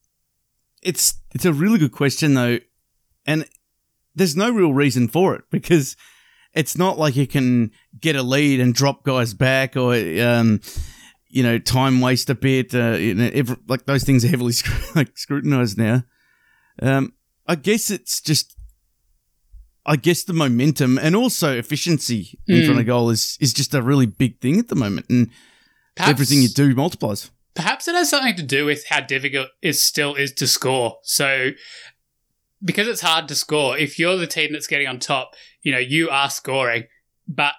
it's 0.82 1.14
it's 1.34 1.44
a 1.44 1.52
really 1.52 1.78
good 1.78 1.92
question 1.92 2.34
though, 2.34 2.58
and 3.26 3.44
there's 4.14 4.36
no 4.36 4.50
real 4.50 4.72
reason 4.72 5.08
for 5.08 5.34
it 5.34 5.44
because 5.50 5.96
it's 6.54 6.78
not 6.78 6.98
like 6.98 7.16
you 7.16 7.26
can 7.26 7.70
get 8.00 8.16
a 8.16 8.22
lead 8.22 8.60
and 8.60 8.74
drop 8.74 9.04
guys 9.04 9.34
back 9.34 9.76
or 9.76 9.94
um, 9.94 10.60
you 11.30 11.42
know 11.42 11.58
time 11.58 12.00
waste 12.00 12.30
a 12.30 12.34
bit. 12.34 12.74
Uh, 12.74 12.92
you 12.92 13.14
know, 13.14 13.30
ever, 13.32 13.56
like 13.68 13.86
those 13.86 14.04
things 14.04 14.24
are 14.24 14.28
heavily 14.28 14.54
like 14.94 15.16
scrutinized 15.18 15.76
now. 15.78 16.04
Um, 16.82 17.12
I 17.46 17.54
guess 17.56 17.90
it's 17.90 18.20
just. 18.20 18.54
I 19.86 19.96
guess 19.96 20.24
the 20.24 20.34
momentum 20.34 20.98
and 20.98 21.16
also 21.16 21.56
efficiency 21.56 22.38
in 22.46 22.56
Mm. 22.56 22.66
front 22.66 22.80
of 22.80 22.84
goal 22.84 23.08
is, 23.08 23.38
is 23.40 23.54
just 23.54 23.72
a 23.74 23.80
really 23.80 24.04
big 24.04 24.38
thing 24.38 24.58
at 24.58 24.68
the 24.68 24.74
moment, 24.74 25.06
and 25.08 25.30
Perhaps, 25.96 26.10
everything 26.10 26.42
you 26.42 26.48
do 26.48 26.74
multiplies. 26.74 27.30
Perhaps 27.54 27.88
it 27.88 27.94
has 27.94 28.10
something 28.10 28.36
to 28.36 28.42
do 28.42 28.66
with 28.66 28.84
how 28.90 29.00
difficult 29.00 29.48
it 29.62 29.72
still 29.76 30.14
is 30.14 30.34
to 30.34 30.46
score. 30.46 30.98
So, 31.04 31.52
because 32.62 32.86
it's 32.86 33.00
hard 33.00 33.28
to 33.28 33.34
score, 33.34 33.78
if 33.78 33.98
you're 33.98 34.16
the 34.18 34.26
team 34.26 34.52
that's 34.52 34.66
getting 34.66 34.86
on 34.86 34.98
top, 34.98 35.34
you 35.62 35.72
know, 35.72 35.78
you 35.78 36.10
are 36.10 36.28
scoring, 36.28 36.84
but 37.26 37.54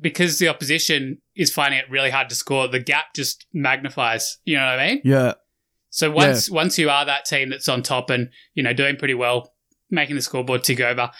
because 0.00 0.40
the 0.40 0.48
opposition 0.48 1.21
is 1.36 1.52
finding 1.52 1.80
it 1.80 1.90
really 1.90 2.10
hard 2.10 2.28
to 2.28 2.34
score, 2.34 2.68
the 2.68 2.78
gap 2.80 3.14
just 3.14 3.46
magnifies. 3.52 4.38
You 4.44 4.56
know 4.56 4.66
what 4.66 4.80
I 4.80 4.88
mean? 4.88 5.00
Yeah, 5.04 5.34
So 5.90 6.10
once 6.10 6.50
once 6.50 6.78
you 6.78 6.90
are 6.90 7.04
that 7.04 7.24
team 7.24 7.50
that's 7.50 7.68
on 7.68 7.82
top 7.82 8.10
and 8.10 8.30
you 8.54 8.62
know 8.62 8.72
doing 8.72 8.96
pretty 8.96 9.14
well, 9.14 9.52
making 9.90 10.16
the 10.16 10.22
scoreboard 10.22 10.64
tick 10.64 10.80
over, 10.80 11.10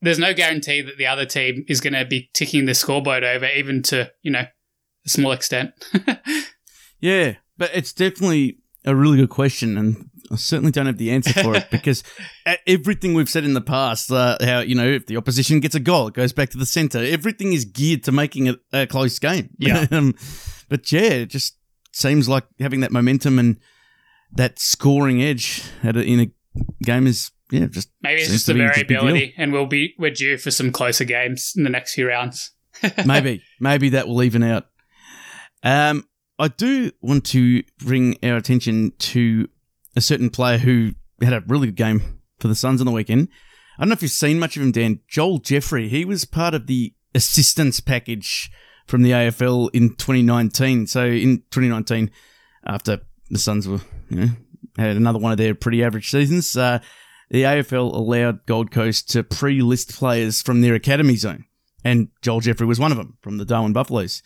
there's 0.00 0.18
no 0.18 0.34
guarantee 0.34 0.82
that 0.82 0.98
the 0.98 1.06
other 1.06 1.26
team 1.26 1.64
is 1.68 1.80
going 1.80 1.94
to 1.94 2.04
be 2.04 2.30
ticking 2.32 2.66
the 2.66 2.74
scoreboard 2.74 3.24
over, 3.24 3.46
even 3.46 3.82
to 3.84 4.10
you 4.22 4.30
know 4.30 4.44
a 5.04 5.08
small 5.08 5.32
extent. 5.32 5.72
yeah, 7.00 7.34
but 7.58 7.70
it's 7.74 7.92
definitely 7.92 8.59
a 8.84 8.94
really 8.94 9.18
good 9.18 9.30
question, 9.30 9.76
and 9.76 10.10
I 10.30 10.36
certainly 10.36 10.72
don't 10.72 10.86
have 10.86 10.98
the 10.98 11.10
answer 11.10 11.32
for 11.42 11.54
it 11.54 11.68
because 11.70 12.02
everything 12.66 13.14
we've 13.14 13.28
said 13.28 13.44
in 13.44 13.54
the 13.54 13.60
past, 13.60 14.10
uh, 14.10 14.36
how 14.40 14.60
you 14.60 14.74
know 14.74 14.86
if 14.86 15.06
the 15.06 15.16
opposition 15.16 15.60
gets 15.60 15.74
a 15.74 15.80
goal, 15.80 16.08
it 16.08 16.14
goes 16.14 16.32
back 16.32 16.50
to 16.50 16.58
the 16.58 16.66
centre. 16.66 16.98
Everything 16.98 17.52
is 17.52 17.64
geared 17.64 18.04
to 18.04 18.12
making 18.12 18.46
it 18.46 18.58
a 18.72 18.86
close 18.86 19.18
game. 19.18 19.50
Yeah. 19.58 19.86
um, 19.90 20.14
but 20.68 20.90
yeah, 20.90 21.10
it 21.10 21.26
just 21.26 21.56
seems 21.92 22.28
like 22.28 22.44
having 22.58 22.80
that 22.80 22.92
momentum 22.92 23.38
and 23.38 23.58
that 24.32 24.58
scoring 24.58 25.22
edge 25.22 25.62
at 25.82 25.96
a, 25.96 26.02
in 26.02 26.20
a 26.20 26.30
game 26.82 27.06
is 27.06 27.30
yeah 27.50 27.66
just 27.66 27.90
maybe 28.00 28.20
it's 28.22 28.30
just 28.30 28.46
the 28.46 28.54
variability, 28.54 29.34
and 29.36 29.52
we'll 29.52 29.66
be 29.66 29.94
we're 29.98 30.10
due 30.10 30.38
for 30.38 30.50
some 30.50 30.72
closer 30.72 31.04
games 31.04 31.52
in 31.56 31.64
the 31.64 31.70
next 31.70 31.94
few 31.94 32.08
rounds. 32.08 32.52
maybe 33.04 33.42
maybe 33.58 33.90
that 33.90 34.08
will 34.08 34.22
even 34.22 34.42
out. 34.42 34.66
Um, 35.62 36.04
I 36.40 36.48
do 36.48 36.90
want 37.02 37.26
to 37.26 37.62
bring 37.78 38.16
our 38.22 38.36
attention 38.36 38.92
to 38.98 39.46
a 39.94 40.00
certain 40.00 40.30
player 40.30 40.56
who 40.56 40.92
had 41.20 41.34
a 41.34 41.44
really 41.46 41.66
good 41.66 41.76
game 41.76 42.22
for 42.38 42.48
the 42.48 42.54
Suns 42.54 42.80
on 42.80 42.86
the 42.86 42.92
weekend. 42.92 43.28
I 43.76 43.82
don't 43.82 43.90
know 43.90 43.92
if 43.92 44.02
you've 44.02 44.10
seen 44.10 44.38
much 44.38 44.56
of 44.56 44.62
him, 44.62 44.72
Dan. 44.72 45.00
Joel 45.06 45.38
Jeffrey. 45.38 45.88
He 45.88 46.06
was 46.06 46.24
part 46.24 46.54
of 46.54 46.66
the 46.66 46.94
assistance 47.14 47.80
package 47.80 48.50
from 48.86 49.02
the 49.02 49.10
AFL 49.10 49.68
in 49.74 49.90
2019. 49.96 50.86
So 50.86 51.04
in 51.04 51.42
2019, 51.50 52.10
after 52.66 53.00
the 53.28 53.38
Suns 53.38 53.68
were, 53.68 53.80
you 54.08 54.16
know, 54.16 54.28
had 54.78 54.96
another 54.96 55.18
one 55.18 55.32
of 55.32 55.38
their 55.38 55.54
pretty 55.54 55.84
average 55.84 56.10
seasons, 56.10 56.56
uh, 56.56 56.78
the 57.28 57.42
AFL 57.42 57.94
allowed 57.94 58.46
Gold 58.46 58.70
Coast 58.70 59.10
to 59.10 59.22
pre-list 59.22 59.94
players 59.94 60.40
from 60.40 60.62
their 60.62 60.74
academy 60.74 61.16
zone, 61.16 61.44
and 61.84 62.08
Joel 62.22 62.40
Jeffrey 62.40 62.66
was 62.66 62.80
one 62.80 62.92
of 62.92 62.98
them 62.98 63.18
from 63.20 63.36
the 63.36 63.44
Darwin 63.44 63.74
Buffaloes. 63.74 64.22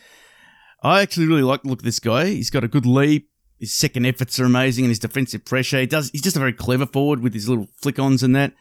I 0.85 1.01
actually 1.01 1.27
really 1.27 1.43
like 1.43 1.63
the 1.63 1.71
look 1.71 1.81
of 1.81 1.85
this 1.85 1.99
guy. 1.99 2.27
He's 2.27 2.51
got 2.51 2.63
a 2.63 2.69
good 2.69 2.85
leap. 2.85 3.31
His 3.59 3.73
second 3.73 4.05
efforts 4.05 4.39
are 4.39 4.45
amazing, 4.45 4.85
and 4.85 4.91
his 4.91 4.99
defensive 4.99 5.47
pressure. 5.47 5.81
He 5.81 5.87
does. 5.87 6.11
He's 6.11 6.21
just 6.21 6.37
a 6.37 6.41
very 6.41 6.53
clever 6.53 6.85
forward 6.85 7.21
with 7.21 7.33
his 7.33 7.49
little 7.49 7.69
flick-ons 7.81 8.23
and 8.23 8.37
that. 8.37 8.53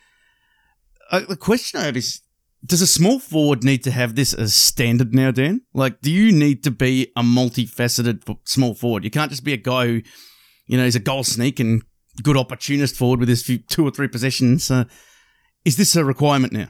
Uh, 1.11 1.21
the 1.27 1.35
question 1.35 1.81
I 1.81 1.85
have 1.85 1.97
is: 1.97 2.21
Does 2.65 2.81
a 2.81 2.87
small 2.87 3.19
forward 3.19 3.65
need 3.65 3.83
to 3.83 3.91
have 3.91 4.15
this 4.15 4.33
as 4.33 4.53
standard 4.53 5.13
now, 5.13 5.31
Dan? 5.31 5.61
Like, 5.73 5.99
do 5.99 6.09
you 6.09 6.31
need 6.31 6.63
to 6.63 6.71
be 6.71 7.11
a 7.17 7.21
multifaceted 7.21 8.37
small 8.45 8.73
forward? 8.73 9.03
You 9.03 9.11
can't 9.11 9.29
just 9.29 9.43
be 9.43 9.53
a 9.53 9.57
guy 9.57 9.87
who, 9.87 10.01
you 10.65 10.77
know, 10.77 10.85
is 10.85 10.95
a 10.95 11.01
goal 11.01 11.25
sneak 11.25 11.59
and 11.59 11.83
good 12.21 12.37
opportunist 12.37 12.95
forward 12.95 13.19
with 13.19 13.27
his 13.27 13.43
few, 13.43 13.57
two 13.57 13.85
or 13.85 13.91
three 13.91 14.07
possessions. 14.07 14.71
Uh, 14.71 14.85
is 15.65 15.75
this 15.75 15.95
a 15.97 16.05
requirement 16.05 16.53
now? 16.53 16.67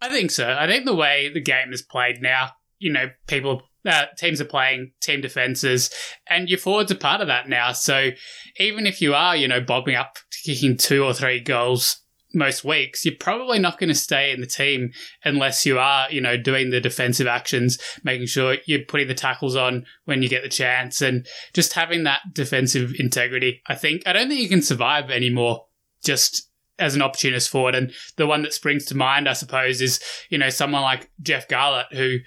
I 0.00 0.08
think 0.08 0.30
so. 0.30 0.56
I 0.58 0.66
think 0.66 0.86
the 0.86 0.94
way 0.94 1.30
the 1.32 1.42
game 1.42 1.72
is 1.72 1.82
played 1.82 2.22
now, 2.22 2.52
you 2.78 2.90
know, 2.90 3.10
people 3.26 3.62
uh, 3.86 4.06
teams 4.16 4.40
are 4.40 4.46
playing 4.46 4.92
team 5.00 5.20
defenses, 5.20 5.90
and 6.28 6.48
your 6.48 6.58
forwards 6.58 6.92
are 6.92 6.96
part 6.96 7.20
of 7.20 7.28
that 7.28 7.48
now. 7.48 7.72
So 7.72 8.10
even 8.58 8.86
if 8.86 9.00
you 9.00 9.14
are, 9.14 9.36
you 9.36 9.48
know, 9.48 9.60
bobbing 9.60 9.94
up 9.94 10.18
kicking 10.44 10.76
two 10.76 11.04
or 11.04 11.14
three 11.14 11.40
goals 11.40 12.02
most 12.32 12.64
weeks, 12.64 13.04
you're 13.04 13.14
probably 13.18 13.58
not 13.58 13.78
going 13.78 13.88
to 13.88 13.94
stay 13.94 14.30
in 14.30 14.40
the 14.40 14.46
team 14.46 14.92
unless 15.24 15.66
you 15.66 15.78
are, 15.78 16.10
you 16.10 16.20
know, 16.20 16.36
doing 16.36 16.70
the 16.70 16.80
defensive 16.80 17.26
actions, 17.26 17.78
making 18.04 18.26
sure 18.26 18.56
you're 18.66 18.84
putting 18.84 19.08
the 19.08 19.14
tackles 19.14 19.56
on 19.56 19.84
when 20.04 20.22
you 20.22 20.28
get 20.28 20.42
the 20.42 20.48
chance, 20.48 21.00
and 21.00 21.26
just 21.54 21.72
having 21.72 22.04
that 22.04 22.20
defensive 22.32 22.92
integrity. 22.98 23.62
I 23.66 23.74
think 23.74 24.02
I 24.06 24.12
don't 24.12 24.28
think 24.28 24.40
you 24.40 24.48
can 24.48 24.62
survive 24.62 25.10
anymore 25.10 25.66
just 26.04 26.48
as 26.78 26.94
an 26.94 27.02
opportunist 27.02 27.50
forward. 27.50 27.74
And 27.74 27.92
the 28.16 28.26
one 28.26 28.42
that 28.42 28.54
springs 28.54 28.86
to 28.86 28.96
mind, 28.96 29.28
I 29.28 29.34
suppose, 29.34 29.80
is 29.80 30.00
you 30.28 30.38
know 30.38 30.50
someone 30.50 30.82
like 30.82 31.10
Jeff 31.22 31.48
Garlett 31.48 31.86
who 31.92 32.18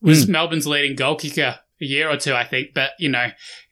was 0.00 0.26
mm. 0.26 0.30
Melbourne's 0.30 0.66
leading 0.66 0.96
goal 0.96 1.16
kicker 1.16 1.58
a 1.80 1.84
year 1.84 2.10
or 2.10 2.16
two, 2.16 2.34
I 2.34 2.44
think. 2.44 2.74
But, 2.74 2.90
you 2.98 3.08
know, 3.08 3.28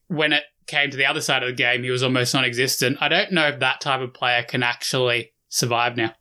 when 0.08 0.32
it 0.32 0.44
came 0.66 0.90
to 0.90 0.96
the 0.96 1.06
other 1.06 1.20
side 1.20 1.42
of 1.42 1.48
the 1.48 1.54
game, 1.54 1.82
he 1.82 1.90
was 1.90 2.02
almost 2.02 2.34
non 2.34 2.44
existent. 2.44 2.98
I 3.00 3.08
don't 3.08 3.32
know 3.32 3.48
if 3.48 3.60
that 3.60 3.80
type 3.80 4.00
of 4.00 4.14
player 4.14 4.42
can 4.42 4.62
actually 4.62 5.32
survive 5.48 5.96
now. 5.96 6.14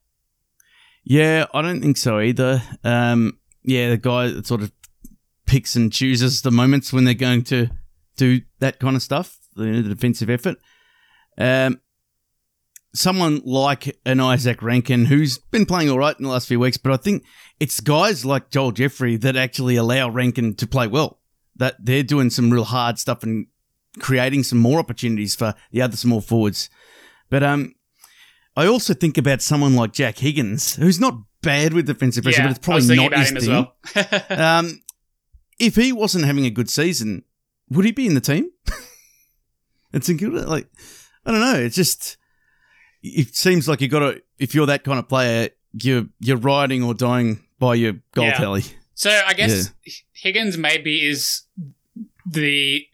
Yeah, 1.04 1.46
I 1.54 1.62
don't 1.62 1.82
think 1.82 1.98
so 1.98 2.20
either. 2.20 2.64
Um, 2.84 3.40
yeah, 3.64 3.90
the 3.90 3.98
guy 3.98 4.30
that 4.30 4.48
sort 4.48 4.62
of 4.62 4.72
picks 5.46 5.76
and 5.76 5.92
chooses 5.92 6.42
the 6.42 6.52
moments 6.52 6.92
when 6.92 7.06
they're 7.06 7.14
going 7.14 7.44
to 7.44 7.70
do 8.18 8.42
that 8.60 8.80
kind 8.80 8.96
of 8.96 9.04
stuff, 9.04 9.38
the, 9.56 9.82
the 9.82 9.90
defensive 9.90 10.30
effort. 10.30 10.58
Um, 11.38 11.80
someone 12.96 13.42
like 13.46 13.98
an 14.06 14.18
Izak 14.18 14.62
Rankine 14.62 15.06
who's 15.06 15.38
been 15.38 15.66
playing 15.66 15.90
all 15.90 16.00
right 16.00 16.18
in 16.18 16.24
the 16.24 16.30
last 16.30 16.48
few 16.48 16.60
weeks, 16.60 16.78
but 16.78 16.92
I 16.92 16.98
think 16.98 17.24
it's 17.60 17.80
guys 17.80 18.26
like 18.26 18.50
Joel 18.50 18.72
Jeffrey 18.72 19.18
that 19.18 19.36
actually 19.36 19.76
allow 19.76 20.10
Rankine 20.10 20.56
to 20.56 20.68
play 20.68 20.88
well. 20.88 21.20
That 21.58 21.76
they're 21.80 22.04
doing 22.04 22.30
some 22.30 22.52
real 22.52 22.66
hard 22.66 23.00
stuff 23.00 23.24
and 23.24 23.48
creating 24.00 24.44
some 24.44 24.60
more 24.60 24.80
opportunities 24.80 25.36
for 25.36 25.56
the 25.72 25.82
other 25.82 25.96
small 25.96 26.22
forwards. 26.22 26.70
But 27.30 27.44
um, 27.44 27.76
I 28.58 28.68
also 28.68 28.94
think 28.94 29.18
about 29.18 29.42
someone 29.42 29.76
like 29.76 29.94
Jack 29.94 30.18
Higgins, 30.18 30.76
who's 30.76 31.00
not 31.00 31.18
bad 31.42 31.74
with 31.74 31.88
defensive 31.88 32.24
pressure, 32.24 32.42
yeah, 32.42 32.48
but 32.48 32.58
it's 32.58 32.66
probably 32.66 32.96
not 32.96 33.18
his 33.18 33.32
thing. 33.32 33.50
Well. 33.50 33.76
um, 34.30 34.82
if 35.60 35.76
he 35.76 35.94
wasn't 35.94 36.26
having 36.26 36.46
a 36.46 36.50
good 36.50 36.70
season, 36.70 37.24
would 37.70 37.86
he 37.86 37.92
be 37.92 38.08
in 38.08 38.16
the 38.16 38.22
team? 38.22 38.50
it's 39.94 40.10
a 40.10 40.14
good, 40.14 40.34
like 40.34 40.68
I 41.26 41.32
don't 41.32 41.42
know. 41.42 41.56
It's 41.56 41.76
just 41.76 42.18
it 43.06 43.36
seems 43.36 43.68
like 43.68 43.82
you 43.82 43.88
got 43.88 44.00
to 44.00 44.22
if 44.40 44.56
you're 44.56 44.66
that 44.66 44.84
kind 44.84 45.00
of 45.00 45.08
player, 45.08 45.50
you're 45.74 46.06
you're 46.20 46.38
riding 46.38 46.84
or 46.84 46.94
dying 46.94 47.44
by 47.60 47.76
your 47.76 47.94
goal 48.14 48.26
yeah. 48.26 48.38
tally. 48.38 48.64
So 48.96 49.22
I 49.26 49.34
guess 49.34 49.72
yeah. 49.86 49.94
Higgins 50.14 50.58
maybe 50.58 51.06
is 51.06 51.44
the 52.26 52.86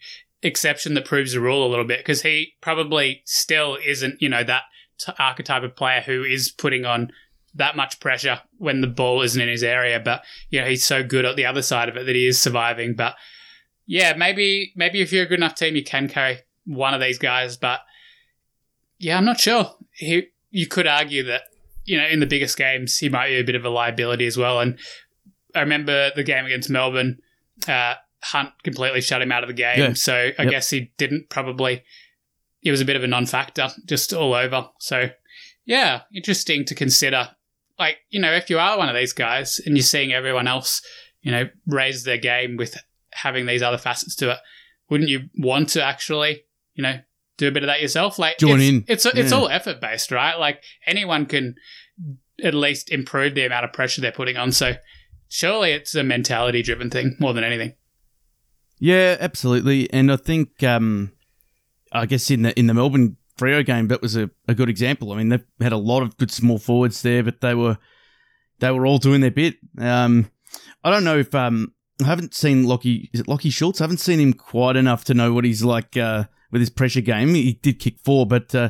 exception 0.44 0.96
that 0.96 1.06
proves 1.06 1.34
the 1.34 1.40
rule 1.40 1.66
a 1.66 1.70
little 1.70 1.86
bit 1.86 2.00
because 2.00 2.24
he 2.24 2.54
probably 2.62 3.22
still 3.26 3.78
isn't 3.86 4.20
you 4.22 4.28
know 4.28 4.44
that 4.44 4.64
t- 4.98 5.14
archetype 5.20 5.64
of 5.64 5.76
player 5.76 6.02
who 6.02 6.24
is 6.24 6.50
putting 6.50 6.84
on 6.84 7.12
that 7.54 7.76
much 7.76 8.00
pressure 8.00 8.42
when 8.58 8.82
the 8.82 8.88
ball 8.88 9.22
isn't 9.22 9.40
in 9.40 9.48
his 9.48 9.62
area 9.62 10.00
but 10.00 10.24
you 10.50 10.60
know 10.60 10.66
he's 10.66 10.84
so 10.84 11.04
good 11.04 11.26
at 11.26 11.36
the 11.36 11.46
other 11.46 11.62
side 11.62 11.88
of 11.90 11.96
it 11.96 12.08
that 12.08 12.16
he 12.16 12.26
is 12.26 12.40
surviving 12.40 12.96
but 12.96 13.16
yeah 13.86 14.14
maybe 14.18 14.74
maybe 14.76 15.00
if 15.00 15.14
you're 15.14 15.26
a 15.26 15.28
good 15.28 15.38
enough 15.38 15.54
team 15.54 15.76
you 15.76 15.84
can 15.84 16.10
carry 16.10 16.40
one 16.66 16.96
of 16.96 17.02
these 17.02 17.20
guys 17.20 17.56
but 17.56 17.82
yeah, 19.02 19.18
I'm 19.18 19.26
not 19.26 19.40
sure. 19.40 19.74
He, 20.02 20.28
you 20.50 20.68
could 20.68 20.88
argue 20.88 21.24
that 21.24 21.44
you 21.86 21.98
know 21.98 22.08
in 22.08 22.20
the 22.20 22.26
biggest 22.26 22.58
games 22.58 22.98
he 22.98 23.10
might 23.10 23.30
be 23.30 23.40
a 23.40 23.44
bit 23.44 23.56
of 23.56 23.66
a 23.66 23.70
liability 23.70 24.26
as 24.26 24.38
well. 24.38 24.60
And 24.60 24.78
I 25.56 25.62
remember 25.62 26.12
the 26.16 26.24
game 26.24 26.46
against 26.46 26.70
Melbourne, 26.70 27.20
uh, 27.68 27.96
Hunt 28.24 28.52
completely 28.64 29.02
shut 29.02 29.22
him 29.22 29.32
out 29.32 29.44
of 29.44 29.48
the 29.48 29.54
game. 29.54 29.80
Yeah. 29.80 29.94
So 29.94 30.32
I 30.38 30.44
yep. 30.44 30.50
guess 30.50 30.70
he 30.70 30.92
didn't 30.98 31.30
probably. 31.30 31.84
It 32.64 32.70
was 32.70 32.82
a 32.82 32.86
bit 32.86 32.96
of 32.96 33.04
a 33.04 33.08
non-factor, 33.08 33.70
just 33.86 34.14
all 34.14 34.36
over. 34.36 34.70
So 34.80 35.10
yeah, 35.66 36.02
interesting 36.14 36.66
to 36.66 36.76
consider. 36.76 37.30
Like 37.80 37.98
you 38.10 38.20
know, 38.20 38.34
if 38.34 38.50
you 38.50 38.60
are 38.60 38.78
one 38.78 38.90
of 38.90 38.96
these 38.96 39.14
guys 39.14 39.60
and 39.66 39.76
you're 39.76 39.84
seeing 39.84 40.14
everyone 40.14 40.48
else, 40.48 40.82
you 41.22 41.32
know, 41.32 41.50
raise 41.68 42.04
their 42.04 42.18
game 42.18 42.58
with 42.58 42.78
having 43.14 43.46
these 43.46 43.62
other 43.62 43.78
facets 43.78 44.16
to 44.18 44.32
it, 44.32 44.38
wouldn't 44.90 45.10
you 45.10 45.30
want 45.38 45.70
to 45.70 45.84
actually, 45.84 46.44
you 46.76 46.84
know, 46.84 47.00
do 47.42 47.48
a 47.48 47.52
bit 47.52 47.64
of 47.64 47.68
that 47.68 47.82
yourself. 47.82 48.20
Like 48.20 48.38
join 48.38 48.62
it's, 48.62 48.70
in. 48.70 48.86
It's 48.88 49.06
it's 49.06 49.32
yeah. 49.32 49.38
all 49.38 49.50
effort 49.50 49.82
based, 49.82 50.12
right? 50.12 50.36
Like 50.36 50.64
anyone 50.86 51.26
can 51.26 51.56
at 52.44 52.54
least 52.54 52.92
improve 52.92 53.36
the 53.36 53.46
amount 53.46 53.66
of 53.66 53.74
pressure 53.74 54.00
they're 54.00 54.12
putting 54.12 54.38
on. 54.38 54.52
So 54.52 54.74
surely 55.28 55.72
it's 55.72 55.96
a 55.96 56.04
mentality 56.04 56.62
driven 56.62 56.90
thing 56.90 57.16
more 57.20 57.34
than 57.34 57.44
anything. 57.44 57.74
Yeah, 58.80 59.18
absolutely. 59.20 59.92
And 59.92 60.12
I 60.12 60.16
think 60.18 60.64
um, 60.64 61.12
I 61.92 62.06
guess 62.06 62.30
in 62.30 62.44
the 62.44 62.58
in 62.58 62.68
the 62.68 62.74
Melbourne 62.74 63.18
Freo 63.38 63.66
game 63.66 63.88
that 63.88 64.02
was 64.02 64.16
a, 64.16 64.30
a 64.48 64.54
good 64.54 64.70
example. 64.70 65.12
I 65.12 65.18
mean 65.18 65.30
they've 65.30 65.46
had 65.60 65.74
a 65.74 65.78
lot 65.78 66.04
of 66.04 66.16
good 66.18 66.32
small 66.32 66.60
forwards 66.60 67.02
there, 67.02 67.24
but 67.24 67.42
they 67.42 67.56
were 67.56 67.78
they 68.60 68.72
were 68.72 68.86
all 68.86 69.00
doing 69.00 69.22
their 69.22 69.32
bit. 69.32 69.56
Um, 69.80 70.30
I 70.84 70.92
don't 70.92 71.04
know 71.04 71.18
if 71.18 71.34
um, 71.34 71.74
I 72.04 72.06
haven't 72.06 72.36
seen 72.36 72.66
Lachie. 72.66 73.10
Is 73.14 73.22
it 73.22 73.28
Lachie 73.28 73.52
Schultz? 73.52 73.82
I 73.82 73.86
haven't 73.86 73.98
seen 73.98 74.20
him 74.20 74.34
quite 74.34 74.76
enough 74.76 75.04
to 75.06 75.16
know 75.16 75.34
what 75.34 75.46
he's 75.46 75.64
like 75.64 75.98
uh, 75.98 76.26
with 76.52 76.62
his 76.62 76.70
pressure 76.70 77.02
game. 77.02 77.34
He 77.34 77.54
did 77.54 77.80
kick 77.80 77.96
four, 78.04 78.26
but 78.26 78.54
uh, 78.54 78.70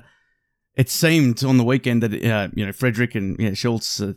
it 0.76 0.90
seemed 0.90 1.44
on 1.44 1.58
the 1.58 1.64
weekend 1.64 2.04
that 2.04 2.14
uh, 2.14 2.50
you 2.54 2.66
know 2.66 2.72
Frederick 2.72 3.16
and 3.16 3.40
yeah, 3.40 3.54
Schultz. 3.54 4.00
Uh, 4.00 4.14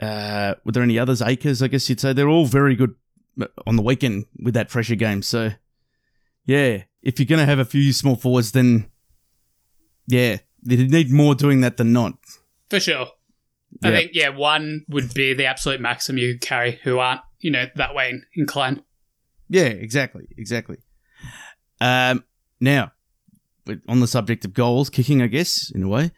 uh, 0.00 0.54
were 0.64 0.72
there 0.72 0.82
any 0.82 0.98
others? 0.98 1.22
Acres, 1.22 1.62
I 1.62 1.68
guess 1.68 1.88
you'd 1.88 2.00
say 2.00 2.12
they're 2.12 2.28
all 2.28 2.46
very 2.46 2.76
good 2.76 2.94
uh, 3.40 3.46
on 3.66 3.76
the 3.76 3.82
weekend 3.82 4.26
with 4.38 4.54
that 4.54 4.68
pressure 4.68 4.94
game. 4.94 5.22
So 5.22 5.50
yeah, 6.44 6.84
if 7.02 7.18
you're 7.18 7.26
gonna 7.26 7.46
have 7.46 7.58
a 7.58 7.64
few 7.64 7.92
small 7.92 8.16
forwards, 8.16 8.52
then 8.52 8.90
yeah, 10.06 10.38
they 10.62 10.76
need 10.76 11.10
more 11.10 11.34
doing 11.34 11.60
that 11.62 11.76
than 11.76 11.92
not. 11.92 12.14
For 12.70 12.80
sure. 12.80 13.08
I 13.82 13.90
think 13.90 14.10
yeah, 14.14 14.30
one 14.30 14.84
would 14.88 15.12
be 15.14 15.34
the 15.34 15.44
absolute 15.44 15.80
maximum 15.80 16.18
you 16.18 16.32
could 16.32 16.40
carry 16.40 16.80
who 16.82 16.98
aren't 16.98 17.20
you 17.40 17.50
know 17.50 17.66
that 17.76 17.94
way 17.94 18.20
inclined. 18.34 18.82
Yeah, 19.48 19.64
exactly, 19.64 20.26
exactly. 20.36 20.78
Um, 21.80 22.24
now, 22.60 22.92
on 23.88 24.00
the 24.00 24.06
subject 24.06 24.44
of 24.44 24.54
goals, 24.54 24.90
kicking, 24.90 25.22
I 25.22 25.26
guess, 25.26 25.70
in 25.70 25.82
a 25.82 25.88
way, 25.88 26.10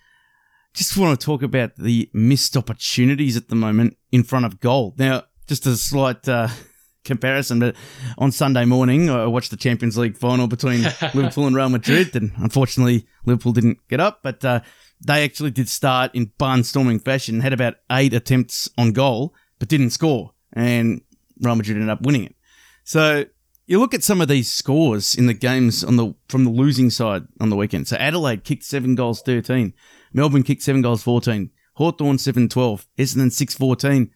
just 0.74 0.96
want 0.96 1.18
to 1.18 1.24
talk 1.24 1.42
about 1.42 1.76
the 1.76 2.08
missed 2.12 2.56
opportunities 2.56 3.36
at 3.36 3.48
the 3.48 3.56
moment 3.56 3.96
in 4.12 4.22
front 4.22 4.44
of 4.44 4.60
goal. 4.60 4.94
Now, 4.98 5.24
just 5.46 5.66
a 5.66 5.76
slight 5.76 6.28
uh, 6.28 6.48
comparison, 7.04 7.58
but 7.58 7.74
on 8.18 8.30
Sunday 8.30 8.64
morning, 8.64 9.10
I 9.10 9.26
watched 9.26 9.50
the 9.50 9.56
Champions 9.56 9.98
League 9.98 10.16
final 10.16 10.46
between 10.46 10.82
Liverpool 11.14 11.46
and 11.46 11.56
Real 11.56 11.68
Madrid, 11.68 12.14
and 12.14 12.32
unfortunately, 12.36 13.06
Liverpool 13.26 13.52
didn't 13.52 13.78
get 13.88 14.00
up, 14.00 14.20
but 14.22 14.44
uh, 14.44 14.60
they 15.04 15.24
actually 15.24 15.50
did 15.50 15.68
start 15.68 16.14
in 16.14 16.32
barnstorming 16.38 17.04
fashion, 17.04 17.40
had 17.40 17.52
about 17.52 17.76
eight 17.90 18.14
attempts 18.14 18.68
on 18.78 18.92
goal, 18.92 19.34
but 19.58 19.68
didn't 19.68 19.90
score, 19.90 20.32
and 20.52 21.02
Real 21.40 21.56
Madrid 21.56 21.76
ended 21.76 21.90
up 21.90 22.02
winning 22.02 22.24
it. 22.24 22.36
So 22.84 23.24
you 23.70 23.78
look 23.78 23.94
at 23.94 24.02
some 24.02 24.20
of 24.20 24.26
these 24.26 24.52
scores 24.52 25.14
in 25.14 25.26
the 25.26 25.32
games 25.32 25.84
on 25.84 25.94
the 25.94 26.12
from 26.28 26.42
the 26.42 26.50
losing 26.50 26.90
side 26.90 27.28
on 27.40 27.50
the 27.50 27.56
weekend. 27.56 27.86
So 27.86 27.96
Adelaide 27.98 28.42
kicked 28.42 28.64
seven 28.64 28.96
goals, 28.96 29.22
thirteen. 29.22 29.74
Melbourne 30.12 30.42
kicked 30.42 30.62
seven 30.62 30.82
goals, 30.82 31.04
fourteen. 31.04 31.50
Hawthorn 31.74 32.18
7-12. 32.18 32.84
Essendon 32.98 33.30
6-14. 33.30 34.10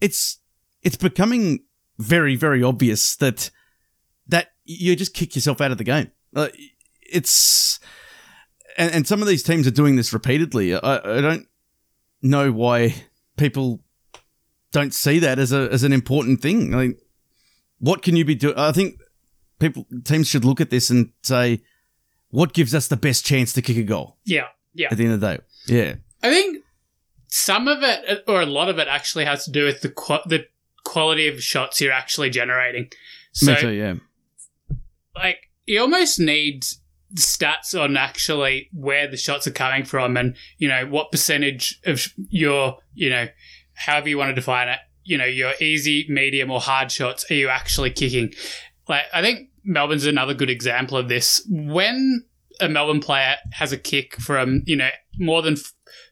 It's 0.00 0.40
it's 0.82 0.96
becoming 0.96 1.60
very 1.98 2.36
very 2.36 2.62
obvious 2.62 3.14
that 3.16 3.50
that 4.26 4.48
you 4.64 4.96
just 4.96 5.14
kick 5.14 5.36
yourself 5.36 5.60
out 5.60 5.70
of 5.70 5.78
the 5.78 5.84
game. 5.84 6.10
Uh, 6.34 6.48
it's 7.02 7.78
and, 8.78 8.92
and 8.92 9.06
some 9.06 9.20
of 9.20 9.28
these 9.28 9.42
teams 9.42 9.66
are 9.66 9.72
doing 9.72 9.96
this 9.96 10.12
repeatedly. 10.12 10.74
I, 10.74 10.96
I 10.96 11.20
don't 11.20 11.46
know 12.22 12.50
why 12.50 12.94
people 13.36 13.84
don't 14.72 14.94
see 14.94 15.18
that 15.18 15.38
as 15.38 15.52
a 15.52 15.68
as 15.70 15.84
an 15.84 15.92
important 15.92 16.40
thing. 16.40 16.74
I 16.74 16.78
mean, 16.78 16.96
what 17.78 18.02
can 18.02 18.16
you 18.16 18.24
be 18.24 18.34
doing? 18.34 18.56
I 18.56 18.72
think 18.72 19.00
people 19.58 19.86
teams 20.04 20.28
should 20.28 20.44
look 20.44 20.60
at 20.60 20.70
this 20.70 20.90
and 20.90 21.10
say, 21.22 21.62
what 22.30 22.52
gives 22.52 22.74
us 22.74 22.88
the 22.88 22.96
best 22.96 23.24
chance 23.24 23.52
to 23.54 23.62
kick 23.62 23.76
a 23.76 23.82
goal 23.82 24.16
Yeah, 24.24 24.46
yeah. 24.74 24.88
at 24.90 24.98
the 24.98 25.04
end 25.04 25.14
of 25.14 25.20
the 25.20 25.36
day? 25.36 25.42
Yeah, 25.68 25.94
I 26.22 26.30
think 26.30 26.64
some 27.28 27.68
of 27.68 27.82
it, 27.82 28.24
or 28.26 28.40
a 28.40 28.46
lot 28.46 28.68
of 28.68 28.78
it, 28.78 28.88
actually 28.88 29.24
has 29.24 29.44
to 29.44 29.50
do 29.50 29.64
with 29.64 29.80
the 29.80 29.90
qu- 29.90 30.26
the 30.26 30.46
quality 30.84 31.28
of 31.28 31.42
shots 31.42 31.80
you're 31.80 31.92
actually 31.92 32.30
generating. 32.30 32.90
So, 33.32 33.52
me 33.54 33.60
too. 33.60 33.70
Yeah, 33.70 33.94
like, 35.14 35.50
you 35.66 35.80
almost 35.80 36.18
need 36.20 36.64
stats 37.14 37.78
on 37.80 37.96
actually 37.96 38.68
where 38.72 39.08
the 39.08 39.16
shots 39.16 39.46
are 39.46 39.52
coming 39.52 39.84
from, 39.84 40.16
and 40.16 40.36
you 40.58 40.68
know 40.68 40.86
what 40.86 41.10
percentage 41.12 41.80
of 41.84 42.06
your, 42.28 42.78
you 42.94 43.10
know, 43.10 43.28
however 43.74 44.08
you 44.08 44.18
want 44.18 44.30
to 44.30 44.34
define 44.34 44.68
it, 44.68 44.78
you 45.06 45.16
know, 45.16 45.24
your 45.24 45.54
easy, 45.60 46.06
medium, 46.08 46.50
or 46.50 46.60
hard 46.60 46.90
shots 46.90 47.24
are 47.30 47.34
you 47.34 47.48
actually 47.48 47.90
kicking? 47.90 48.34
Like, 48.88 49.04
I 49.12 49.22
think 49.22 49.48
Melbourne's 49.64 50.06
another 50.06 50.34
good 50.34 50.50
example 50.50 50.96
of 50.96 51.08
this. 51.08 51.46
When 51.48 52.24
a 52.60 52.68
Melbourne 52.68 53.00
player 53.00 53.36
has 53.52 53.72
a 53.72 53.78
kick 53.78 54.16
from, 54.16 54.62
you 54.66 54.76
know, 54.76 54.90
more 55.18 55.42
than 55.42 55.56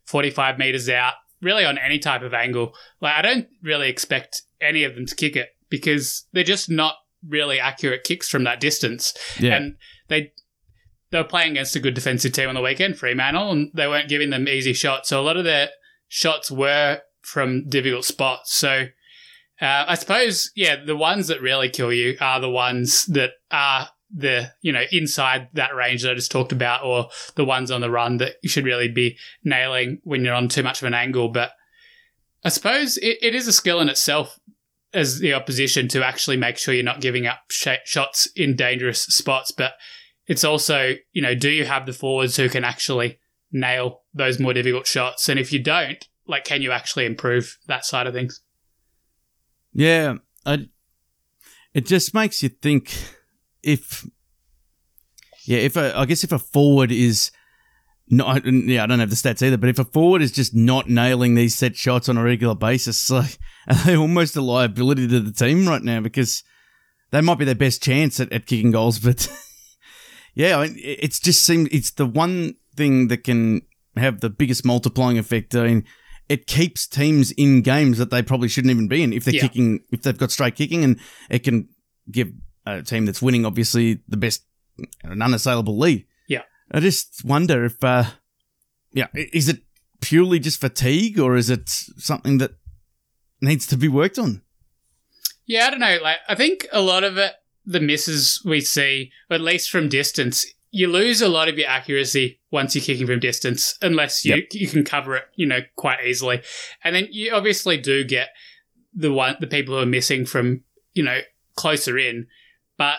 45 0.07 0.59
meters 0.59 0.88
out, 0.88 1.14
really 1.42 1.64
on 1.64 1.78
any 1.78 1.99
type 1.99 2.22
of 2.22 2.32
angle, 2.32 2.74
like, 3.01 3.14
I 3.14 3.22
don't 3.22 3.49
really 3.62 3.88
expect 3.88 4.42
any 4.61 4.84
of 4.84 4.95
them 4.95 5.07
to 5.07 5.14
kick 5.14 5.36
it 5.36 5.51
because 5.68 6.26
they're 6.32 6.45
just 6.45 6.70
not 6.70 6.95
really 7.28 7.59
accurate 7.59 8.05
kicks 8.05 8.28
from 8.28 8.45
that 8.45 8.61
distance. 8.61 9.14
yeah, 9.38 9.57
And 9.57 9.76
they 10.09 10.32
they 11.11 11.18
were 11.18 11.24
playing 11.24 11.53
against 11.53 11.76
a 11.76 11.80
good 11.80 11.95
defensive 11.95 12.32
team 12.32 12.49
on 12.49 12.57
the 12.57 12.61
weekend, 12.61 12.99
Fremantle, 12.99 13.53
and 13.53 13.70
they 13.72 13.86
weren't 13.86 14.09
giving 14.09 14.30
them 14.30 14.49
easy 14.49 14.72
shots. 14.72 15.11
So 15.11 15.20
a 15.20 15.22
lot 15.22 15.36
of 15.36 15.45
their 15.45 15.68
shots 16.09 16.51
were 16.51 17.03
from 17.25 17.68
difficult 17.68 18.05
spots. 18.05 18.55
So 18.55 18.87
uh, 19.61 19.85
I 19.89 19.95
suppose, 19.95 20.51
yeah, 20.55 20.77
the 20.85 20.97
ones 20.97 21.29
that 21.29 21.41
really 21.41 21.68
kill 21.68 21.93
you 21.93 22.16
are 22.20 22.41
the 22.41 22.51
ones 22.51 23.07
that 23.07 23.31
are 23.51 23.89
the 24.16 24.53
you 24.61 24.70
know 24.70 24.85
inside 24.93 25.49
that 25.55 25.75
range 25.75 26.03
that 26.03 26.12
I 26.12 26.14
just 26.14 26.31
talked 26.31 26.53
about, 26.53 26.85
or 26.85 27.09
the 27.35 27.45
ones 27.45 27.70
on 27.70 27.81
the 27.81 27.91
run 27.91 28.18
that 28.18 28.35
you 28.43 28.49
should 28.49 28.64
really 28.64 28.89
be 28.89 29.16
nailing 29.43 30.01
when 30.05 30.25
you're 30.25 30.35
on 30.35 30.49
too 30.49 30.62
much 30.62 30.83
of 30.83 30.87
an 30.87 30.95
angle. 30.95 31.29
But 31.29 31.53
I 32.45 32.49
suppose 32.49 32.97
it, 32.99 33.18
it 33.22 33.35
is 33.35 33.49
a 33.49 33.53
skill 33.53 33.81
in 33.81 33.89
itself 33.89 34.39
as 34.93 35.18
the 35.18 35.35
opposition 35.35 35.89
to 35.89 36.05
actually 36.05 36.37
make 36.37 36.57
sure 36.57 36.75
you're 36.75 36.85
not 36.85 37.01
giving 37.01 37.27
up 37.27 37.41
sh- 37.51 37.68
shots 37.85 38.29
in 38.37 38.55
dangerous 38.57 39.03
spots. 39.03 39.51
But 39.51 39.75
it's 40.27 40.45
also, 40.45 40.95
you 41.12 41.22
know, 41.22 41.35
do 41.35 41.51
you 41.51 41.64
have 41.64 41.87
the 41.87 41.93
forwards 41.93 42.37
who 42.37 42.49
can 42.49 42.64
actually 42.64 43.18
nail 43.53 44.03
those 44.12 44.39
more 44.39 44.53
difficult 44.53 44.87
shots? 44.87 45.29
And 45.29 45.39
if 45.39 45.53
you 45.53 45.62
don't, 45.62 46.07
like, 46.27 46.45
can 46.45 46.62
you 46.62 46.72
actually 46.72 47.07
improve 47.07 47.59
that 47.66 47.85
side 47.85 48.07
of 48.07 48.14
things? 48.14 48.41
yeah. 49.72 50.14
I, 50.47 50.68
it 51.72 51.87
just 51.87 52.12
makes 52.14 52.43
you 52.43 52.51
think 52.51 52.95
if, 53.62 54.07
yeah, 55.47 55.59
if 55.59 55.77
a, 55.77 55.97
I 55.99 56.05
guess 56.05 56.22
if 56.22 56.33
a 56.33 56.39
forward 56.39 56.93
is 56.93 57.31
not, 58.09 58.45
yeah, 58.47 58.83
I 58.83 58.87
don't 58.87 58.99
have 59.01 59.09
the 59.11 59.16
stats 59.16 59.43
either, 59.43 59.57
but 59.57 59.70
if 59.70 59.79
a 59.79 59.85
forward 59.85 60.20
is 60.20 60.31
just 60.33 60.55
not 60.55 60.89
nailing 60.91 61.35
these 61.35 61.57
set 61.57 61.77
shots 61.77 62.09
on 62.11 62.18
a 62.18 62.22
regular 62.22 62.55
basis, 62.55 63.11
like, 63.11 63.39
are 63.68 63.75
they 63.87 63.97
almost 63.97 64.37
a 64.37 64.43
liability 64.43 65.09
to 65.09 65.20
the 65.20 65.33
team 65.33 65.66
right 65.66 65.83
now 65.83 66.01
because 66.01 66.45
they 67.11 67.22
might 67.22 67.39
be 67.39 67.47
their 67.47 67.55
best 67.55 67.83
chance 67.83 68.20
at, 68.20 68.31
at 68.33 68.47
kicking 68.47 68.70
goals, 68.70 68.99
but 69.01 69.27
yeah, 70.35 70.59
I 70.59 70.66
mean, 70.68 70.77
it- 70.79 70.99
it's 71.03 71.18
just 71.20 71.43
seems 71.43 71.68
it's 71.72 71.93
the 71.93 72.07
one 72.07 72.55
thing 72.77 73.09
that 73.09 73.25
can 73.25 73.62
have 73.97 74.20
the 74.20 74.29
biggest 74.31 74.64
multiplying 74.64 75.16
effect. 75.16 75.55
I 75.55 75.64
mean, 75.68 75.85
it 76.29 76.47
keeps 76.47 76.87
teams 76.87 77.31
in 77.33 77.61
games 77.62 77.99
that 77.99 78.11
they 78.11 78.22
probably 78.22 78.49
shouldn't 78.49 78.70
even 78.70 78.89
be 78.89 79.03
in 79.03 79.12
if 79.12 79.25
they're 79.25 79.35
Yeah. 79.35 79.43
kicking, 79.43 79.81
if 79.93 80.03
they've 80.03 80.16
got 80.16 80.31
straight 80.31 80.55
kicking, 80.57 80.83
and 80.85 80.99
it 81.31 81.41
can 81.41 81.68
give 82.11 82.33
a 82.66 82.83
team 82.83 83.05
that's 83.07 83.20
winning 83.22 83.45
obviously 83.45 84.01
the 84.09 84.16
best, 84.16 84.43
an 85.03 85.20
unassailable 85.22 85.79
lead. 85.79 86.07
Yeah. 86.29 86.43
I 86.70 86.81
just 86.81 87.22
wonder 87.25 87.64
if, 87.64 87.83
uh, 87.85 88.05
yeah, 88.93 89.09
is 89.14 89.49
it 89.49 89.61
purely 90.01 90.39
just 90.39 90.61
fatigue 90.61 91.18
or 91.18 91.37
is 91.37 91.51
it 91.51 91.68
something 91.68 92.39
that 92.39 92.53
needs 93.41 93.66
to 93.66 93.77
be 93.77 93.89
worked 93.89 94.18
on? 94.18 94.43
Yeah, 95.47 95.66
I 95.66 95.70
don't 95.70 95.81
know. 95.81 95.99
Like, 96.03 96.18
I 96.29 96.35
think 96.35 96.66
a 96.72 96.81
lot 96.81 97.05
of 97.05 97.18
it, 97.18 97.33
the 97.66 97.81
misses 97.81 98.41
we 98.45 98.61
see, 98.62 99.11
at 99.31 99.41
least 99.43 99.68
from 99.70 99.89
distance, 99.89 100.47
you 100.75 100.89
lose 100.89 101.22
a 101.22 101.29
lot 101.29 101.49
of 101.49 101.57
your 101.57 101.68
accuracy 101.68 102.41
once 102.51 102.75
you're 102.75 102.83
kicking 102.83 103.07
from 103.07 103.20
distance, 103.20 103.79
unless 103.81 104.25
you 104.25 104.43
you 104.51 104.66
can 104.66 104.85
cover 104.85 105.14
it, 105.14 105.22
you 105.37 105.47
know, 105.47 105.61
quite 105.77 106.05
easily. 106.05 106.43
And 106.83 106.97
then 106.97 107.07
you 107.12 107.33
obviously 107.33 107.79
do 107.79 108.03
get 108.03 108.31
the 108.93 109.12
one 109.12 109.37
the 109.39 109.47
people 109.47 109.77
who 109.77 109.83
are 109.83 109.87
missing 109.87 110.27
from 110.27 110.64
you 110.93 111.05
know 111.05 111.20
closer 111.55 111.97
in, 111.97 112.27
but 112.77 112.99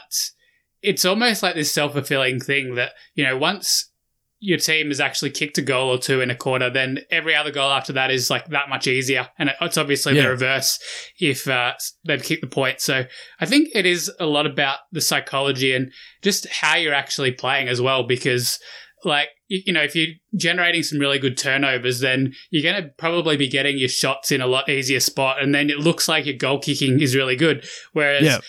it's 0.82 1.04
almost 1.04 1.44
like 1.44 1.56
this 1.56 1.70
self 1.70 1.92
fulfilling 1.92 2.40
thing 2.40 2.76
that 2.76 2.94
you 3.14 3.26
know 3.26 3.38
once 3.38 3.92
your 4.40 4.58
team 4.58 4.88
has 4.88 5.00
actually 5.00 5.32
kicked 5.32 5.58
a 5.58 5.62
goal 5.62 5.90
or 5.90 5.98
two 5.98 6.22
in 6.22 6.30
a 6.30 6.36
quarter, 6.36 6.70
then 6.70 7.00
every 7.10 7.34
other 7.34 7.52
goal 7.52 7.72
after 7.72 7.94
that 7.94 8.12
is 8.12 8.30
like 8.30 8.48
that 8.50 8.70
much 8.70 8.86
easier. 8.86 9.30
And 9.40 9.52
it's 9.62 9.78
obviously 9.78 10.16
Yeah. 10.16 10.24
the 10.24 10.30
reverse 10.30 10.78
if 11.20 11.48
uh, 11.48 11.74
they've 12.06 12.22
kicked 12.22 12.42
the 12.42 12.48
point. 12.48 12.82
So 12.82 13.06
I 13.40 13.46
think 13.46 13.70
it 13.74 13.86
is 13.86 14.12
a 14.20 14.26
lot 14.26 14.46
about 14.46 14.80
the 14.92 15.02
psychology 15.02 15.74
and 15.74 15.92
just 16.22 16.48
how 16.50 16.76
you're 16.76 16.94
actually 16.94 17.32
playing 17.32 17.70
as 17.70 17.82
well. 17.82 18.04
Because, 18.04 18.60
like, 19.04 19.30
you, 19.48 19.72
know, 19.72 19.84
if 19.84 19.96
you're 19.96 20.14
generating 20.36 20.84
some 20.84 21.00
really 21.00 21.20
good 21.20 21.38
turnovers, 21.38 22.02
then 22.02 22.34
you're 22.50 22.64
going 22.72 22.84
to 22.84 22.90
probably 22.98 23.38
be 23.38 23.48
getting 23.48 23.78
your 23.78 23.90
shots 23.90 24.32
in 24.32 24.42
a 24.42 24.48
lot 24.48 24.68
easier 24.70 25.00
spot. 25.00 25.42
And 25.42 25.56
then 25.56 25.70
it 25.70 25.80
looks 25.80 26.08
like 26.08 26.26
your 26.26 26.36
goal 26.36 26.60
kicking 26.60 27.00
is 27.00 27.16
really 27.16 27.36
good. 27.36 27.66
Whereas 27.94 28.24
Yeah. 28.24 28.40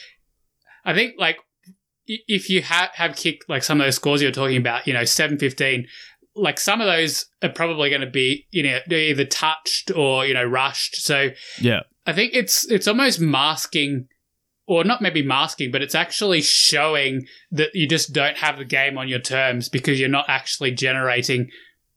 I 0.84 0.94
think, 0.94 1.14
like, 1.18 1.38
if 2.06 2.48
you 2.48 2.62
ha- 2.62 2.90
have 2.94 3.16
kicked 3.16 3.48
like 3.48 3.62
some 3.62 3.80
of 3.80 3.86
those 3.86 3.96
scores 3.96 4.22
you're 4.22 4.30
talking 4.30 4.56
about, 4.56 4.86
you 4.86 4.92
know, 4.92 5.04
7 5.04 5.38
15, 5.38 5.86
like 6.34 6.60
some 6.60 6.80
of 6.80 6.86
those 6.86 7.26
are 7.42 7.48
probably 7.48 7.88
going 7.88 8.02
to 8.02 8.10
be, 8.10 8.46
you 8.50 8.62
know, 8.62 8.78
either 8.90 9.24
touched 9.24 9.90
or, 9.90 10.26
you 10.26 10.34
know, 10.34 10.44
rushed. 10.44 10.96
So 10.96 11.30
Yeah. 11.60 11.80
I 12.06 12.12
think 12.12 12.34
it's 12.34 12.70
it's 12.70 12.86
almost 12.86 13.20
masking 13.20 14.06
or 14.66 14.84
not 14.84 15.00
maybe 15.00 15.22
masking, 15.22 15.70
but 15.70 15.82
it's 15.82 15.94
actually 15.94 16.42
showing 16.42 17.26
that 17.52 17.74
you 17.74 17.88
just 17.88 18.12
don't 18.12 18.36
have 18.36 18.58
the 18.58 18.64
game 18.64 18.98
on 18.98 19.08
your 19.08 19.20
terms 19.20 19.68
because 19.68 19.98
you're 19.98 20.08
not 20.08 20.26
actually 20.28 20.72
generating 20.72 21.50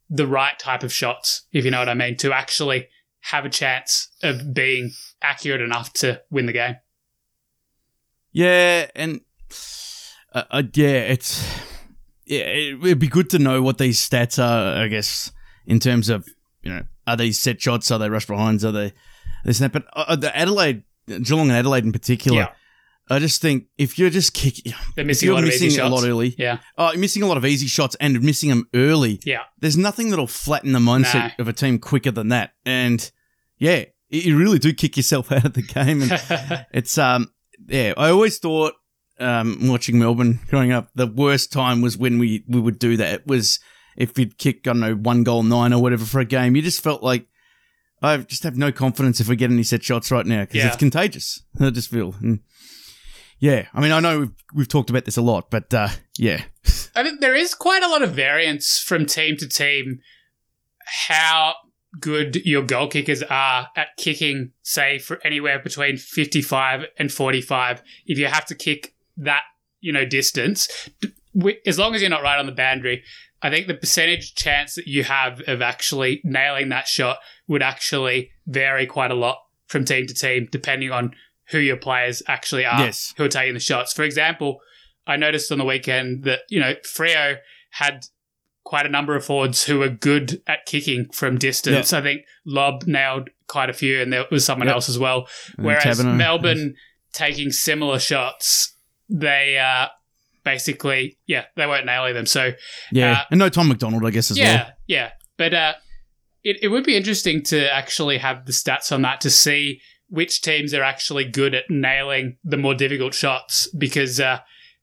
the 0.09 0.27
right 0.27 0.57
type 0.57 0.83
of 0.83 0.91
shots, 0.93 1.43
if 1.51 1.65
you 1.65 1.71
know 1.71 1.79
what 1.79 1.89
I 1.89 1.93
mean, 1.93 2.17
to 2.17 2.33
actually 2.33 2.87
have 3.21 3.45
a 3.45 3.49
chance 3.49 4.09
of 4.23 4.53
being 4.53 4.91
accurate 5.21 5.61
enough 5.61 5.93
to 5.93 6.21
win 6.31 6.45
the 6.45 6.53
game. 6.53 6.75
Yeah, 8.31 8.87
and 8.95 9.21
uh, 10.33 10.43
uh, 10.51 10.63
yeah, 10.73 10.87
it's 11.13 11.43
yeah, 12.25 12.41
it, 12.41 12.79
would 12.79 12.99
be 12.99 13.07
good 13.07 13.29
to 13.31 13.39
know 13.39 13.61
what 13.61 13.77
these 13.77 13.99
stats 13.99 14.41
are. 14.43 14.81
I 14.83 14.87
guess 14.87 15.31
in 15.65 15.79
terms 15.79 16.09
of 16.09 16.27
you 16.61 16.71
know, 16.71 16.83
are 17.07 17.17
these 17.17 17.39
set 17.39 17.61
shots? 17.61 17.91
Are 17.91 17.99
they 17.99 18.09
rush 18.09 18.25
behinds? 18.27 18.63
Are 18.65 18.71
they 18.71 18.93
this 19.45 19.59
and 19.61 19.71
that? 19.71 19.83
But 19.83 19.87
uh, 19.93 20.15
the 20.15 20.35
Adelaide, 20.35 20.83
Geelong 21.07 21.49
and 21.49 21.57
Adelaide 21.57 21.85
in 21.85 21.91
particular, 21.91 22.37
Yeah. 22.39 22.49
I 23.11 23.17
just 23.17 23.41
think 23.41 23.65
if 23.79 23.97
you're 23.97 24.11
just 24.11 24.33
kicking, 24.35 24.73
They're 24.95 25.03
missing 25.05 25.27
you're 25.27 25.33
a 25.33 25.37
lot 25.37 25.43
of 25.43 25.49
missing 25.49 25.67
easy 25.67 25.81
a 25.81 25.87
lot 25.89 26.03
early, 26.03 26.35
Yeah. 26.37 26.59
oh, 26.77 26.95
missing 26.95 27.23
a 27.23 27.25
lot 27.27 27.37
of 27.37 27.45
easy 27.45 27.65
shots 27.65 27.95
and 27.99 28.21
missing 28.21 28.49
them 28.49 28.69
early. 28.75 29.19
Yeah. 29.25 29.43
There's 29.57 29.77
nothing 29.77 30.11
that'll 30.11 30.27
flatten 30.27 30.73
the 30.73 30.79
mindset 30.79 31.29
No. 31.29 31.31
of 31.39 31.47
a 31.47 31.53
team 31.53 31.79
quicker 31.79 32.11
than 32.11 32.27
that. 32.27 32.51
And 32.67 33.09
yeah, 33.57 33.85
you- 34.09 34.21
you 34.21 34.37
really 34.37 34.59
do 34.59 34.73
kick 34.73 34.95
yourself 34.95 35.31
out 35.31 35.45
of 35.45 35.53
the 35.53 35.63
game. 35.63 36.03
And 36.03 36.65
it's 36.71 36.97
um 36.99 37.31
yeah, 37.67 37.93
I 37.97 38.09
always 38.11 38.37
thought 38.37 38.73
um 39.19 39.67
watching 39.67 39.99
Melbourne 39.99 40.39
growing 40.49 40.71
up, 40.71 40.89
the 40.95 41.07
worst 41.07 41.51
time 41.51 41.81
was 41.81 41.97
when 41.97 42.19
we 42.19 42.43
we 42.47 42.59
would 42.59 42.79
do 42.79 42.97
that. 42.97 43.13
It 43.13 43.27
was 43.27 43.59
if 43.97 44.15
he'd 44.15 44.37
kick, 44.37 44.59
I 44.67 44.71
don't 44.71 44.79
know, 44.79 44.95
one 44.95 45.23
goal 45.23 45.43
nine 45.43 45.73
or 45.73 45.81
whatever 45.81 46.05
for 46.05 46.19
a 46.19 46.25
game. 46.25 46.55
You 46.55 46.61
just 46.61 46.81
felt 46.83 47.03
like 47.03 47.27
I 48.01 48.15
just 48.17 48.43
have 48.43 48.55
no 48.57 48.71
confidence 48.71 49.19
if 49.19 49.27
we 49.27 49.35
get 49.35 49.51
any 49.51 49.63
set 49.63 49.83
shots 49.83 50.09
right 50.11 50.25
now 50.25 50.41
because 50.41 50.55
Yeah. 50.57 50.67
it's 50.67 50.77
contagious. 50.77 51.41
I 51.59 51.69
just 51.69 51.89
feel. 51.91 52.15
And 52.21 52.39
yeah, 53.39 53.67
I 53.73 53.81
mean, 53.81 53.91
I 53.91 53.99
know 53.99 54.19
we've, 54.19 54.31
we've 54.53 54.67
talked 54.69 54.89
about 54.89 55.03
this 55.05 55.17
a 55.17 55.21
lot, 55.21 55.49
but 55.51 55.73
uh, 55.73 55.89
yeah, 56.17 56.43
I 56.95 57.03
think 57.03 57.19
there 57.19 57.35
is 57.35 57.53
quite 57.53 57.83
a 57.83 57.87
lot 57.89 58.01
of 58.01 58.11
variance 58.11 58.79
from 58.79 59.05
team 59.05 59.35
to 59.37 59.47
team 59.49 59.99
how 61.09 61.55
good 61.99 62.37
your 62.45 62.63
goal 62.63 62.87
kickers 62.87 63.23
are 63.23 63.67
at 63.75 63.87
kicking, 63.97 64.51
say, 64.61 64.99
for 64.99 65.19
anywhere 65.25 65.59
between 65.59 65.97
55 65.97 66.85
and 66.97 67.11
45. 67.11 67.81
If 68.05 68.17
you 68.17 68.27
have 68.27 68.45
to 68.45 68.55
kick 68.55 68.93
that, 69.19 69.43
you 69.79 69.91
know, 69.93 70.05
distance, 70.05 70.67
as 71.65 71.77
long 71.79 71.95
as 71.95 72.01
you're 72.01 72.09
not 72.09 72.23
right 72.23 72.39
on 72.39 72.45
the 72.45 72.51
boundary, 72.51 73.03
I 73.41 73.49
think 73.49 73.67
the 73.67 73.73
percentage 73.73 74.35
chance 74.35 74.75
that 74.75 74.87
you 74.87 75.03
have 75.05 75.41
of 75.47 75.61
actually 75.61 76.19
nailing 76.23 76.69
that 76.69 76.87
shot 76.87 77.19
would 77.47 77.61
actually 77.63 78.31
vary 78.47 78.85
quite 78.85 79.11
a 79.11 79.15
lot 79.15 79.37
from 79.67 79.85
team 79.85 80.07
to 80.07 80.13
team, 80.13 80.47
depending 80.51 80.91
on 80.91 81.13
who 81.51 81.59
your 81.59 81.77
players 81.77 82.21
actually 82.27 82.65
are 82.65 82.81
Yes. 82.85 83.13
who 83.17 83.23
are 83.23 83.29
taking 83.29 83.53
the 83.53 83.59
shots. 83.59 83.93
For 83.93 84.03
example, 84.03 84.59
I 85.07 85.15
noticed 85.15 85.51
on 85.51 85.57
the 85.57 85.65
weekend 85.65 86.23
that, 86.25 86.41
you 86.49 86.59
know, 86.59 86.75
Freo 86.85 87.37
had 87.71 88.05
quite 88.63 88.85
a 88.85 88.89
number 88.89 89.15
of 89.15 89.25
forwards 89.25 89.63
who 89.65 89.79
were 89.79 89.89
good 89.89 90.41
at 90.45 90.65
kicking 90.65 91.07
from 91.11 91.37
distance. 91.39 91.93
I 91.93 92.01
think 92.01 92.21
Lobb 92.45 92.83
nailed 92.85 93.29
quite 93.47 93.69
a 93.69 93.73
few, 93.73 93.99
and 94.01 94.11
there 94.13 94.25
was 94.29 94.45
someone 94.45 94.67
Yep. 94.67 94.75
else 94.75 94.89
as 94.89 94.99
well. 94.99 95.27
And 95.57 95.65
Whereas. 95.65 96.03
Melbourne 96.03 96.75
taking 97.13 97.51
similar 97.51 97.97
shots, 97.97 98.75
they 99.09 99.57
uh, 99.57 99.87
basically, 100.43 101.17
yeah, 101.27 101.45
they 101.55 101.65
weren't 101.65 101.85
nailing 101.85 102.13
them. 102.13 102.25
So, 102.25 102.51
yeah, 102.91 103.11
Uh, 103.11 103.23
and 103.31 103.39
no 103.39 103.49
Tom 103.49 103.67
McDonald, 103.69 104.05
I 104.05 104.11
guess 104.11 104.31
as 104.31 104.37
yeah, 104.37 104.45
well. 104.45 104.55
yeah. 104.55 104.71
Yeah. 104.97 105.11
But 105.37 105.53
uh, 105.53 105.73
it, 106.43 106.57
it 106.61 106.67
would 106.69 106.83
be 106.83 106.95
interesting 106.95 107.43
to 107.43 107.73
actually 107.73 108.17
have 108.19 108.45
the 108.45 108.51
stats 108.51 108.91
on 108.91 109.01
that 109.03 109.21
to 109.21 109.29
see 109.29 109.81
which 110.09 110.41
teams 110.41 110.73
are 110.73 110.83
actually 110.83 111.23
good 111.25 111.53
at 111.53 111.65
nailing 111.69 112.37
the 112.43 112.57
more 112.57 112.73
difficult 112.73 113.13
shots 113.13 113.67
because 113.77 114.19
uh, 114.19 114.39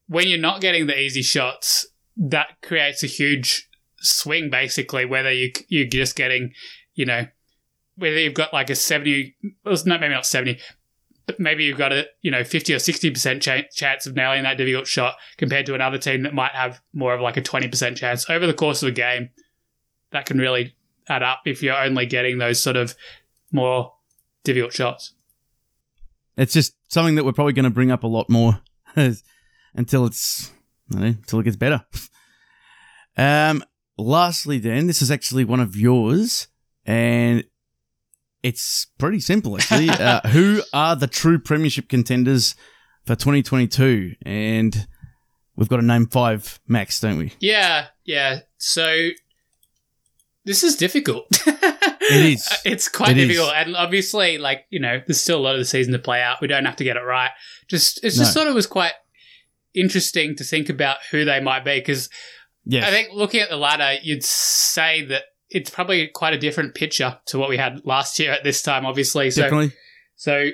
when 0.06 0.28
you're 0.28 0.38
not 0.38 0.60
getting 0.60 0.86
the 0.86 0.98
easy 0.98 1.22
shots, 1.22 1.86
that 2.16 2.48
creates 2.62 3.02
a 3.02 3.06
huge 3.08 3.68
swing 3.98 4.48
basically, 4.50 5.04
whether 5.04 5.32
you, 5.32 5.50
you're 5.68 5.86
just 5.88 6.14
getting, 6.16 6.52
you 6.94 7.04
know, 7.04 7.26
whether 7.96 8.18
you've 8.18 8.34
got 8.34 8.52
like 8.52 8.70
a 8.70 8.74
70, 8.74 9.34
well, 9.64 9.74
it's 9.74 9.84
maybe 9.84 10.08
not 10.08 10.24
70, 10.26 10.54
but 10.54 10.62
maybe 11.38 11.64
you've 11.64 11.78
got 11.78 11.92
a, 11.92 12.06
you 12.22 12.30
know, 12.30 12.44
50 12.44 12.74
or 12.74 12.78
60% 12.78 13.40
ch- 13.40 13.74
chance 13.74 14.06
of 14.06 14.14
nailing 14.14 14.44
that 14.44 14.56
difficult 14.56 14.86
shot 14.86 15.16
compared 15.36 15.66
to 15.66 15.74
another 15.74 15.98
team 15.98 16.22
that 16.22 16.34
might 16.34 16.52
have 16.52 16.80
more 16.92 17.14
of 17.14 17.20
like 17.20 17.36
a 17.36 17.42
20% 17.42 17.96
chance 17.96 18.28
over 18.30 18.46
the 18.46 18.54
course 18.54 18.82
of 18.82 18.88
a 18.88 18.92
game 18.92 19.30
that 20.12 20.26
can 20.26 20.38
really 20.38 20.74
add 21.08 21.22
up 21.22 21.42
if 21.46 21.62
you're 21.62 21.76
only 21.76 22.06
getting 22.06 22.38
those 22.38 22.62
sort 22.62 22.76
of 22.76 22.94
more 23.52 23.92
difficult 24.44 24.72
shots. 24.72 25.12
It's 26.36 26.52
just 26.52 26.74
something 26.88 27.14
that 27.16 27.24
we're 27.24 27.32
probably 27.32 27.54
going 27.54 27.64
to 27.64 27.70
bring 27.70 27.90
up 27.90 28.04
a 28.04 28.08
lot 28.08 28.28
more 28.28 28.60
until 29.74 30.06
it's 30.06 30.52
know, 30.90 31.06
until 31.06 31.40
it 31.40 31.44
gets 31.44 31.56
better. 31.56 31.84
Um, 33.18 33.64
lastly, 33.96 34.58
then 34.58 34.88
this 34.88 35.00
is 35.00 35.10
actually 35.10 35.46
one 35.46 35.58
of 35.58 35.74
yours, 35.74 36.48
and 36.84 37.44
it's 38.46 38.86
pretty 38.98 39.20
simple 39.20 39.56
actually. 39.56 39.90
uh, 39.90 40.20
who 40.28 40.62
are 40.72 40.94
the 40.96 41.06
true 41.06 41.38
premiership 41.38 41.88
contenders 41.88 42.54
for 43.04 43.14
2022? 43.14 44.14
And 44.24 44.86
we've 45.56 45.68
got 45.68 45.76
to 45.76 45.84
name 45.84 46.06
five 46.06 46.60
max, 46.68 47.00
don't 47.00 47.18
we? 47.18 47.32
Yeah, 47.40 47.86
yeah. 48.04 48.40
So 48.58 49.08
this 50.44 50.62
is 50.62 50.76
difficult. 50.76 51.26
It 52.08 52.24
is. 52.34 52.48
It's 52.64 52.88
quite 52.88 53.10
It 53.10 53.18
is. 53.18 53.28
difficult, 53.30 53.52
and 53.56 53.74
obviously, 53.76 54.38
like 54.38 54.66
you 54.70 54.78
know, 54.78 55.02
there's 55.04 55.20
still 55.20 55.38
a 55.38 55.42
lot 55.42 55.54
of 55.54 55.58
the 55.58 55.64
season 55.64 55.92
to 55.92 55.98
play 55.98 56.22
out. 56.22 56.40
We 56.40 56.46
don't 56.46 56.64
have 56.64 56.76
to 56.76 56.84
get 56.84 56.96
it 56.96 57.00
right. 57.00 57.32
Just 57.66 57.98
it's 58.04 58.16
just 58.16 58.32
No. 58.36 58.42
sort 58.42 58.46
of 58.48 58.54
was 58.54 58.68
quite 58.68 58.92
interesting 59.74 60.36
to 60.36 60.44
think 60.44 60.68
about 60.68 60.98
who 61.10 61.24
they 61.24 61.40
might 61.40 61.64
be 61.64 61.80
because 61.80 62.08
Yes. 62.64 62.84
I 62.86 62.92
think 62.92 63.08
looking 63.12 63.40
at 63.40 63.48
the 63.50 63.56
ladder, 63.56 63.98
you'd 64.04 64.22
say 64.22 65.04
that 65.06 65.24
it's 65.50 65.70
probably 65.70 66.08
quite 66.08 66.34
a 66.34 66.38
different 66.38 66.74
picture 66.74 67.18
to 67.26 67.38
what 67.38 67.48
we 67.48 67.56
had 67.56 67.84
last 67.84 68.18
year 68.18 68.32
at 68.32 68.44
this 68.44 68.62
time. 68.62 68.84
Obviously, 68.84 69.30
so 69.30 69.42
definitely. 69.42 69.72
So, 70.16 70.50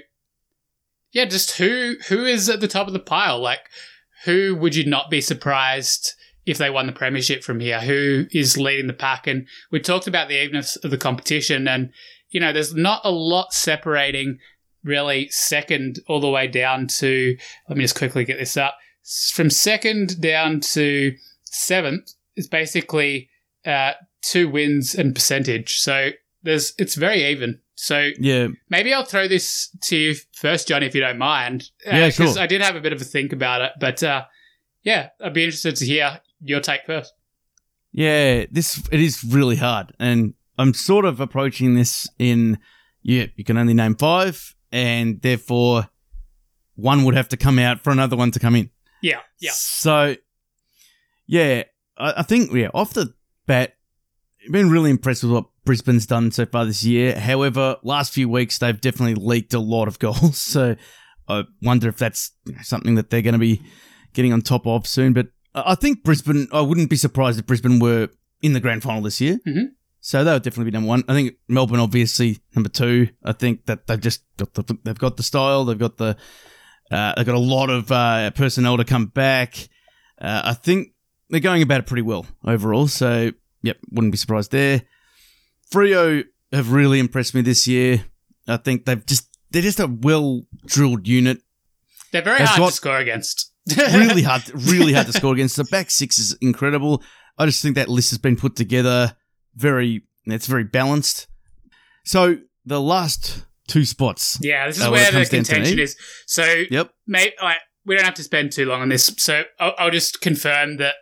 yeah, 1.13 1.25
just 1.25 1.57
who 1.57 1.97
who 2.09 2.25
is 2.25 2.49
at 2.49 2.61
the 2.61 2.69
top 2.69 2.87
of 2.87 2.93
the 2.93 2.99
pile? 2.99 3.41
Like, 3.41 3.69
who 4.25 4.57
would 4.57 4.75
you 4.75 4.85
not 4.85 5.11
be 5.11 5.21
surprised 5.21 6.15
if 6.45 6.59
they 6.59 6.71
won 6.71 6.87
the 6.87 6.93
premiership 6.93 7.43
from 7.43 7.61
here? 7.61 7.81
Who 7.81 8.27
is 8.33 8.59
leading 8.59 8.87
the 8.87 8.93
pack? 8.93 9.27
And 9.27 9.47
we 9.71 9.81
talked 9.81 10.07
about 10.07 10.29
the 10.29 10.43
evenness 10.43 10.77
of 10.77 10.91
the 10.91 10.99
competition, 10.99 11.67
and 11.69 11.91
you 12.31 12.41
know, 12.41 12.53
there's 12.53 12.75
not 12.75 13.03
a 13.05 13.11
lot 13.11 13.53
separating 13.53 14.39
really 14.85 15.29
second 15.29 16.01
all 16.09 16.21
the 16.21 16.29
way 16.29 16.49
down 16.49 16.87
to. 16.99 17.37
Let 17.69 17.79
me 17.79 17.85
just 17.85 17.97
quickly 17.97 18.25
get 18.25 18.39
this 18.39 18.57
up. 18.57 18.77
From 19.33 19.51
second 19.51 20.21
down 20.21 20.61
to 20.61 21.15
seventh 21.45 22.13
is 22.37 22.47
basically 22.47 23.29
uh, 23.67 23.93
two 24.23 24.49
wins 24.49 24.95
and 24.95 25.15
percentage. 25.15 25.79
So 25.79 26.11
there's 26.43 26.73
it's 26.79 26.95
very 26.95 27.25
even. 27.27 27.61
So 27.75 28.11
Yeah. 28.19 28.49
Maybe 28.69 28.93
I'll 28.93 29.05
throw 29.05 29.27
this 29.29 29.75
to 29.83 29.97
you 29.97 30.15
first, 30.35 30.69
Johnny, 30.69 30.87
if 30.87 30.95
you 30.95 31.01
don't 31.01 31.19
mind. 31.19 31.71
Yeah, 31.85 32.11
sure. 32.11 32.39
I 32.39 32.47
did 32.47 32.61
have 32.61 32.77
a 32.77 32.81
bit 32.81 32.93
of 32.93 33.01
a 33.01 33.05
think 33.05 33.33
about 33.33 33.61
it, 33.63 33.73
but 33.81 34.03
uh, 34.03 34.25
yeah, 34.83 35.11
I'd 35.21 35.35
be 35.35 35.45
interested 35.45 35.77
to 35.77 35.87
hear 35.87 36.21
your 36.41 36.61
take 36.61 36.87
first. 36.87 37.13
Yeah, 37.93 38.47
this 38.51 38.83
it 38.91 39.01
is 39.01 39.23
really 39.23 39.57
hard, 39.57 39.93
and 39.99 40.35
I'm 40.59 40.73
sort 40.73 41.05
of 41.05 41.21
approaching 41.21 41.75
this 41.75 42.09
in 42.19 42.59
yeah, 43.03 43.27
you 43.37 43.45
can 43.45 43.59
only 43.59 43.75
name 43.75 43.97
five, 43.97 44.55
and 44.71 45.21
therefore 45.21 45.89
one 46.75 47.05
would 47.05 47.15
have 47.15 47.29
to 47.31 47.37
come 47.37 47.59
out 47.59 47.81
for 47.81 47.91
another 47.91 48.17
one 48.17 48.31
to 48.31 48.39
come 48.39 48.57
in. 48.57 48.71
Yeah, 49.03 49.21
yeah, 49.41 49.51
So 49.53 50.17
yeah, 51.27 51.65
I, 51.99 52.15
I 52.19 52.23
think 52.23 52.53
yeah, 52.53 52.69
off 52.73 52.95
the 52.95 53.13
bat, 53.47 53.75
been 54.51 54.71
really 54.71 54.91
impressed 54.91 55.23
with 55.23 55.33
what 55.33 55.47
Brisbane's 55.65 56.07
done 56.07 56.31
so 56.33 56.45
far 56.47 56.65
this 56.65 56.85
year. 56.85 57.19
However, 57.19 57.77
last 57.83 58.13
few 58.13 58.29
weeks 58.29 58.59
they've 58.59 58.81
definitely 58.81 59.15
leaked 59.15 59.55
a 59.55 59.59
lot 59.61 59.89
of 59.89 59.99
goals, 60.01 60.39
so 60.39 60.77
I 61.29 61.45
wonder 61.63 61.89
if 61.89 61.99
that's 61.99 62.33
something 62.63 62.95
that 62.97 63.11
they're 63.11 63.23
going 63.23 63.35
to 63.35 63.39
be 63.39 63.63
getting 64.13 64.33
on 64.33 64.43
top 64.43 64.67
of 64.67 64.87
soon. 64.87 65.13
But 65.13 65.29
I 65.55 65.75
think 65.75 66.03
Brisbane. 66.03 66.49
I 66.53 66.61
wouldn't 66.63 66.91
be 66.91 66.97
surprised 66.97 67.39
if 67.39 67.47
Brisbane 67.47 67.79
were 67.79 68.09
in 68.41 68.55
the 68.55 68.61
grand 68.61 68.83
final 68.83 69.03
this 69.03 69.21
year. 69.21 69.39
Mhm. 69.47 69.69
So 70.01 70.25
that 70.25 70.33
would 70.33 70.43
definitely 70.43 70.71
be 70.73 70.75
number 70.75 70.89
one. 70.89 71.05
I 71.07 71.15
think 71.15 71.35
Melbourne, 71.47 71.79
obviously, 71.79 72.41
number 72.57 72.69
two. 72.69 73.09
I 73.25 73.33
think 73.33 73.67
that 73.67 73.87
they've 73.87 74.01
just 74.01 74.25
got 74.37 74.53
the 74.55 74.77
they've 74.83 74.99
got 74.99 75.17
the 75.17 75.23
style. 75.23 75.65
They've 75.65 75.79
got 75.79 75.97
the 75.99 76.17
uh, 76.91 77.15
they've 77.17 77.27
got 77.27 77.37
a 77.37 77.39
lot 77.39 77.71
of 77.71 77.93
uh, 77.93 78.31
personnel 78.33 78.77
to 78.79 78.85
come 78.85 79.07
back. 79.07 79.69
Uh, 80.21 80.43
I 80.47 80.55
think 80.55 80.89
they're 81.31 81.41
going 81.41 81.63
about 81.63 81.81
it 81.81 81.87
pretty 81.87 82.03
well 82.03 82.27
overall. 82.45 82.89
So 82.89 83.31
yep, 83.63 83.79
wouldn't 83.91 84.13
be 84.13 84.19
surprised 84.19 84.51
there. 84.53 84.83
Freo 85.73 86.25
have 86.53 86.73
really 86.73 86.99
impressed 86.99 87.35
me 87.35 87.41
this 87.41 87.67
year. 87.67 88.05
I 88.47 88.57
think 88.59 88.85
they've 88.85 89.05
just 89.07 89.29
they're 89.51 89.63
just 89.63 89.81
a 89.81 89.87
well 89.87 90.43
drilled 90.67 91.07
unit. 91.09 91.43
they're 92.13 92.23
very 92.23 92.39
They've 92.39 92.49
hard 92.49 92.71
to 92.71 92.77
score 92.77 92.99
against. 92.99 93.51
Really 93.77 94.23
hard, 94.23 94.43
really 94.69 94.93
hard 94.93 95.07
to 95.07 95.13
score 95.13 95.33
against. 95.33 95.57
The 95.57 95.63
back 95.65 95.91
six 95.91 96.19
is 96.19 96.37
incredible. 96.41 97.01
I 97.39 97.47
just 97.47 97.63
think 97.63 97.77
that 97.77 97.89
list 97.89 98.11
has 98.11 98.19
been 98.19 98.35
put 98.37 98.57
together 98.57 99.17
very. 99.55 100.03
It's 100.27 100.47
very 100.49 100.65
balanced. 100.65 101.29
So 102.05 102.39
the 102.67 102.81
last 102.81 103.45
two 103.69 103.85
spots. 103.85 104.39
Yeah, 104.43 104.67
this 104.67 104.79
is 104.79 104.85
Uh, 104.85 104.91
where 104.91 105.07
the 105.07 105.13
comes 105.19 105.29
down 105.29 105.45
to 105.45 105.53
contention 105.53 105.79
is. 105.79 105.97
So, 106.27 106.65
Yep. 106.71 106.91
mate, 107.07 107.35
like, 107.41 107.59
we 107.87 107.95
don't 107.95 108.05
have 108.05 108.15
to 108.15 108.23
spend 108.25 108.51
too 108.53 108.67
long 108.67 108.83
on 108.83 108.89
this. 108.89 109.15
So, 109.19 109.45
I'll, 109.61 109.75
I'll 109.79 109.91
just 109.91 110.21
confirm 110.21 110.77
that 110.79 110.95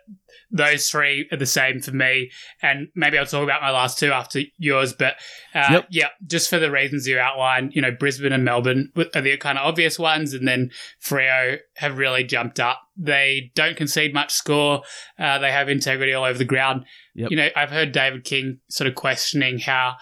those 0.51 0.89
three 0.89 1.27
are 1.31 1.37
the 1.37 1.45
same 1.45 1.81
for 1.81 1.91
me, 1.91 2.29
and 2.61 2.89
maybe 2.95 3.17
I'll 3.17 3.25
talk 3.25 3.43
about 3.43 3.61
my 3.61 3.71
last 3.71 3.97
two 3.97 4.11
after 4.11 4.41
yours. 4.57 4.93
But 4.93 5.15
uh, 5.55 5.67
Yep. 5.71 5.87
yeah, 5.89 6.07
just 6.27 6.49
for 6.49 6.59
the 6.59 6.69
reasons 6.71 7.07
you 7.07 7.17
outlined, 7.19 7.73
you 7.73 7.81
know, 7.81 7.91
Brisbane 7.91 8.33
and 8.33 8.43
Melbourne 8.43 8.91
are 9.15 9.21
the 9.21 9.37
kind 9.37 9.57
of 9.57 9.65
obvious 9.65 9.97
ones, 9.97 10.33
and 10.33 10.47
then 10.47 10.71
Freo 11.03 11.57
have 11.77 11.97
really 11.97 12.23
jumped 12.23 12.59
up. 12.59 12.81
They 12.97 13.51
don't 13.55 13.77
concede 13.77 14.13
much 14.13 14.31
score. 14.33 14.83
Uh, 15.17 15.39
they 15.39 15.51
have 15.51 15.69
integrity 15.69 16.13
all 16.13 16.25
over 16.25 16.37
the 16.37 16.45
ground. 16.45 16.85
Yep. 17.15 17.31
You 17.31 17.37
know, 17.37 17.49
I've 17.55 17.71
heard 17.71 17.91
David 17.91 18.23
King 18.23 18.59
sort 18.69 18.87
of 18.87 18.95
questioning 18.95 19.59
how 19.59 19.95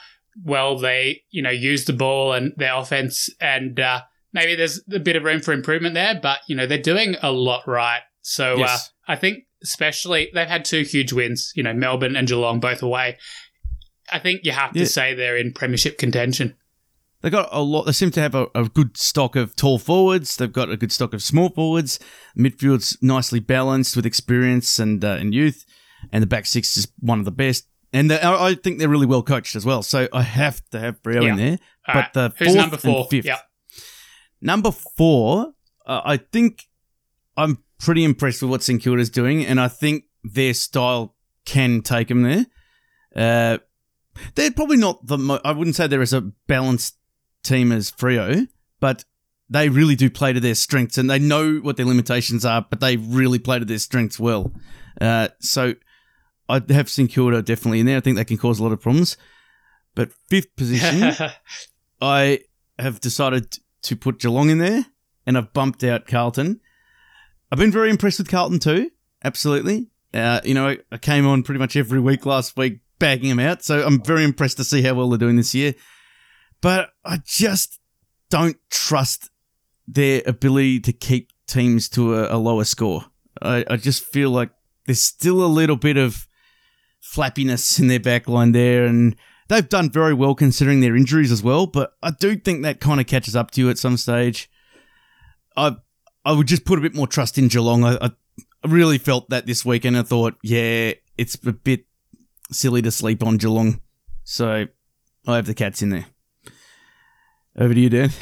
well 0.43 0.77
they, 0.79 1.23
you 1.31 1.41
know, 1.41 1.49
use 1.49 1.85
the 1.85 1.93
ball 1.93 2.33
and 2.33 2.53
their 2.57 2.75
offense, 2.75 3.29
and 3.39 3.79
uh, 3.79 4.01
maybe 4.33 4.55
there's 4.55 4.81
a 4.91 4.99
bit 4.99 5.15
of 5.15 5.23
room 5.23 5.41
for 5.41 5.53
improvement 5.53 5.93
there. 5.93 6.19
But 6.21 6.39
you 6.47 6.55
know, 6.55 6.65
they're 6.65 6.81
doing 6.81 7.15
a 7.21 7.31
lot 7.31 7.67
right. 7.67 8.01
So 8.21 8.55
uh, 8.55 8.57
Yes. 8.57 8.91
I 9.07 9.15
think, 9.15 9.45
especially, 9.63 10.29
they've 10.33 10.47
had 10.47 10.65
two 10.65 10.83
huge 10.83 11.13
wins. 11.13 11.51
You 11.55 11.63
know, 11.63 11.73
Melbourne 11.73 12.15
and 12.15 12.27
Geelong 12.27 12.59
both 12.59 12.81
away. 12.81 13.17
I 14.11 14.19
think 14.19 14.41
you 14.43 14.51
have 14.51 14.73
to 14.73 14.79
Yeah. 14.79 14.85
say 14.85 15.13
they're 15.13 15.37
in 15.37 15.53
premiership 15.53 15.97
contention. 15.97 16.55
They've 17.21 17.31
got 17.31 17.49
a 17.51 17.61
lot. 17.61 17.83
They 17.85 17.91
seem 17.91 18.11
to 18.11 18.21
have 18.21 18.33
a, 18.33 18.47
a 18.55 18.63
good 18.69 18.95
stock 18.97 19.35
of 19.35 19.55
tall 19.55 19.77
forwards. 19.77 20.37
They've 20.37 20.51
got 20.51 20.69
a 20.69 20.77
good 20.77 20.91
stock 20.91 21.13
of 21.13 21.21
small 21.21 21.49
forwards. 21.49 21.99
Midfield's 22.37 22.97
nicely 23.01 23.41
balanced 23.41 23.95
with 23.97 24.05
experience 24.05 24.79
and 24.79 25.03
uh, 25.03 25.17
and 25.19 25.33
youth. 25.33 25.65
and 26.13 26.23
the 26.23 26.27
back 26.27 26.45
six 26.45 26.77
is 26.77 26.87
one 27.01 27.19
of 27.19 27.25
the 27.25 27.31
best. 27.31 27.67
And 27.91 28.09
the, 28.09 28.23
I 28.25 28.53
think 28.55 28.79
they're 28.79 28.87
really 28.87 29.05
well 29.07 29.21
coached 29.23 29.55
as 29.57 29.65
well. 29.65 29.83
So 29.83 30.07
I 30.13 30.21
have 30.21 30.61
to 30.69 30.79
have 30.79 31.01
Freo 31.03 31.23
Yeah. 31.23 31.29
in 31.31 31.35
there. 31.37 31.57
All 31.87 31.93
but 31.93 31.95
right. 31.95 32.13
the 32.13 32.29
fourth 32.29 32.55
number 32.55 32.75
and 32.75 32.81
four? 32.83 33.07
fifth. 33.09 33.25
Yep. 33.25 33.39
Number 34.41 34.71
four, 34.71 35.53
uh, 35.85 36.01
I 36.05 36.17
think 36.17 36.67
I'm 37.35 37.63
pretty 37.79 38.03
impressed 38.03 38.41
with 38.41 38.51
what 38.51 38.63
St 38.63 38.81
Kilda's 38.81 39.09
doing, 39.09 39.45
and 39.45 39.59
I 39.59 39.67
think 39.67 40.05
their 40.23 40.53
style 40.53 41.15
can 41.45 41.81
take 41.81 42.09
them 42.09 42.23
there. 42.23 42.45
Uh, 43.15 43.57
they're 44.35 44.51
probably 44.51 44.77
not 44.77 45.05
the. 45.05 45.17
Mo- 45.17 45.41
I 45.43 45.51
wouldn't 45.51 45.75
say 45.75 45.87
they're 45.87 46.01
as 46.01 46.13
a 46.13 46.21
balanced 46.47 46.97
team 47.43 47.71
as 47.71 47.91
Freo, 47.91 48.47
but 48.79 49.05
they 49.49 49.69
really 49.69 49.95
do 49.95 50.09
play 50.09 50.33
to 50.33 50.39
their 50.39 50.55
strengths, 50.55 50.97
and 50.97 51.09
they 51.09 51.19
know 51.19 51.57
what 51.57 51.77
their 51.77 51.85
limitations 51.85 52.45
are, 52.45 52.65
but 52.69 52.79
they 52.79 52.97
really 52.97 53.39
play 53.39 53.59
to 53.59 53.65
their 53.65 53.79
strengths 53.79 54.19
well. 54.19 54.53
Uh, 54.99 55.29
so 55.39 55.73
I 56.47 56.61
have 56.69 56.89
St 56.89 57.09
Kilda 57.09 57.41
definitely 57.41 57.79
in 57.79 57.85
there. 57.85 57.97
I 57.97 58.01
think 58.01 58.17
they 58.17 58.25
can 58.25 58.37
cause 58.37 58.59
a 58.59 58.63
lot 58.63 58.73
of 58.73 58.81
problems. 58.81 59.17
But 59.95 60.11
fifth 60.29 60.55
position, 60.55 61.13
I 62.01 62.41
have 62.77 62.99
decided 62.99 63.57
to 63.83 63.95
put 63.95 64.19
Geelong 64.19 64.49
in 64.49 64.57
there, 64.57 64.85
and 65.25 65.37
I've 65.37 65.53
bumped 65.53 65.83
out 65.83 66.07
Carlton. 66.07 66.59
I've 67.51 67.59
been 67.59 67.71
very 67.71 67.89
impressed 67.89 68.19
with 68.19 68.29
Carlton 68.29 68.59
too. 68.59 68.91
Absolutely. 69.23 69.89
Uh, 70.13 70.41
you 70.43 70.53
know, 70.53 70.75
I, 70.91 70.97
came 70.97 71.27
on 71.27 71.43
pretty 71.43 71.59
much 71.59 71.75
every 71.75 71.99
week 71.99 72.25
last 72.25 72.57
week 72.57 72.79
bagging 72.99 73.29
them 73.29 73.39
out, 73.39 73.63
so 73.63 73.85
I'm 73.85 74.01
very 74.03 74.23
impressed 74.23 74.57
to 74.57 74.63
see 74.63 74.81
how 74.81 74.95
well 74.95 75.09
they're 75.09 75.17
doing 75.17 75.35
this 75.35 75.53
year. 75.53 75.75
But 76.61 76.89
I 77.05 77.21
just 77.25 77.79
don't 78.29 78.57
trust 78.69 79.29
their 79.87 80.21
ability 80.25 80.79
to 80.81 80.93
keep 80.93 81.29
teams 81.47 81.89
to 81.89 82.15
a, 82.15 82.35
a 82.35 82.37
lower 82.37 82.63
score. 82.63 83.05
I, 83.41 83.65
I 83.69 83.77
just 83.77 84.03
feel 84.03 84.29
like 84.31 84.51
there's 84.85 85.01
still 85.01 85.43
a 85.43 85.47
little 85.47 85.75
bit 85.75 85.97
of 85.97 86.27
flappiness 87.01 87.79
in 87.79 87.87
their 87.87 87.99
backline 87.99 88.53
there, 88.53 88.85
and 88.85 89.15
they've 89.47 89.67
done 89.67 89.89
very 89.89 90.13
well 90.13 90.35
considering 90.35 90.81
their 90.81 90.95
injuries 90.95 91.31
as 91.31 91.43
well. 91.43 91.67
But 91.67 91.93
I 92.01 92.11
do 92.11 92.35
think 92.35 92.63
that 92.63 92.79
kind 92.79 92.99
of 92.99 93.07
catches 93.07 93.35
up 93.35 93.51
to 93.51 93.61
you 93.61 93.69
at 93.69 93.77
some 93.77 93.97
stage. 93.97 94.49
I 95.55 95.77
I 96.25 96.33
would 96.33 96.47
just 96.47 96.65
put 96.65 96.79
a 96.79 96.81
bit 96.81 96.95
more 96.95 97.07
trust 97.07 97.37
in 97.37 97.47
Geelong. 97.47 97.83
I, 97.83 97.97
I 98.01 98.11
really 98.67 98.97
felt 98.97 99.29
that 99.29 99.45
this 99.45 99.65
weekend. 99.65 99.97
I 99.97 100.03
thought, 100.03 100.35
yeah, 100.43 100.93
it's 101.17 101.35
a 101.45 101.53
bit 101.53 101.85
silly 102.51 102.81
to 102.81 102.91
sleep 102.91 103.23
on 103.23 103.37
Geelong, 103.37 103.81
so 104.23 104.65
I 105.27 105.35
have 105.35 105.45
the 105.45 105.53
Cats 105.53 105.81
in 105.81 105.89
there. 105.89 106.05
Over 107.57 107.73
to 107.73 107.79
you, 107.79 107.89
Dan. 107.89 108.09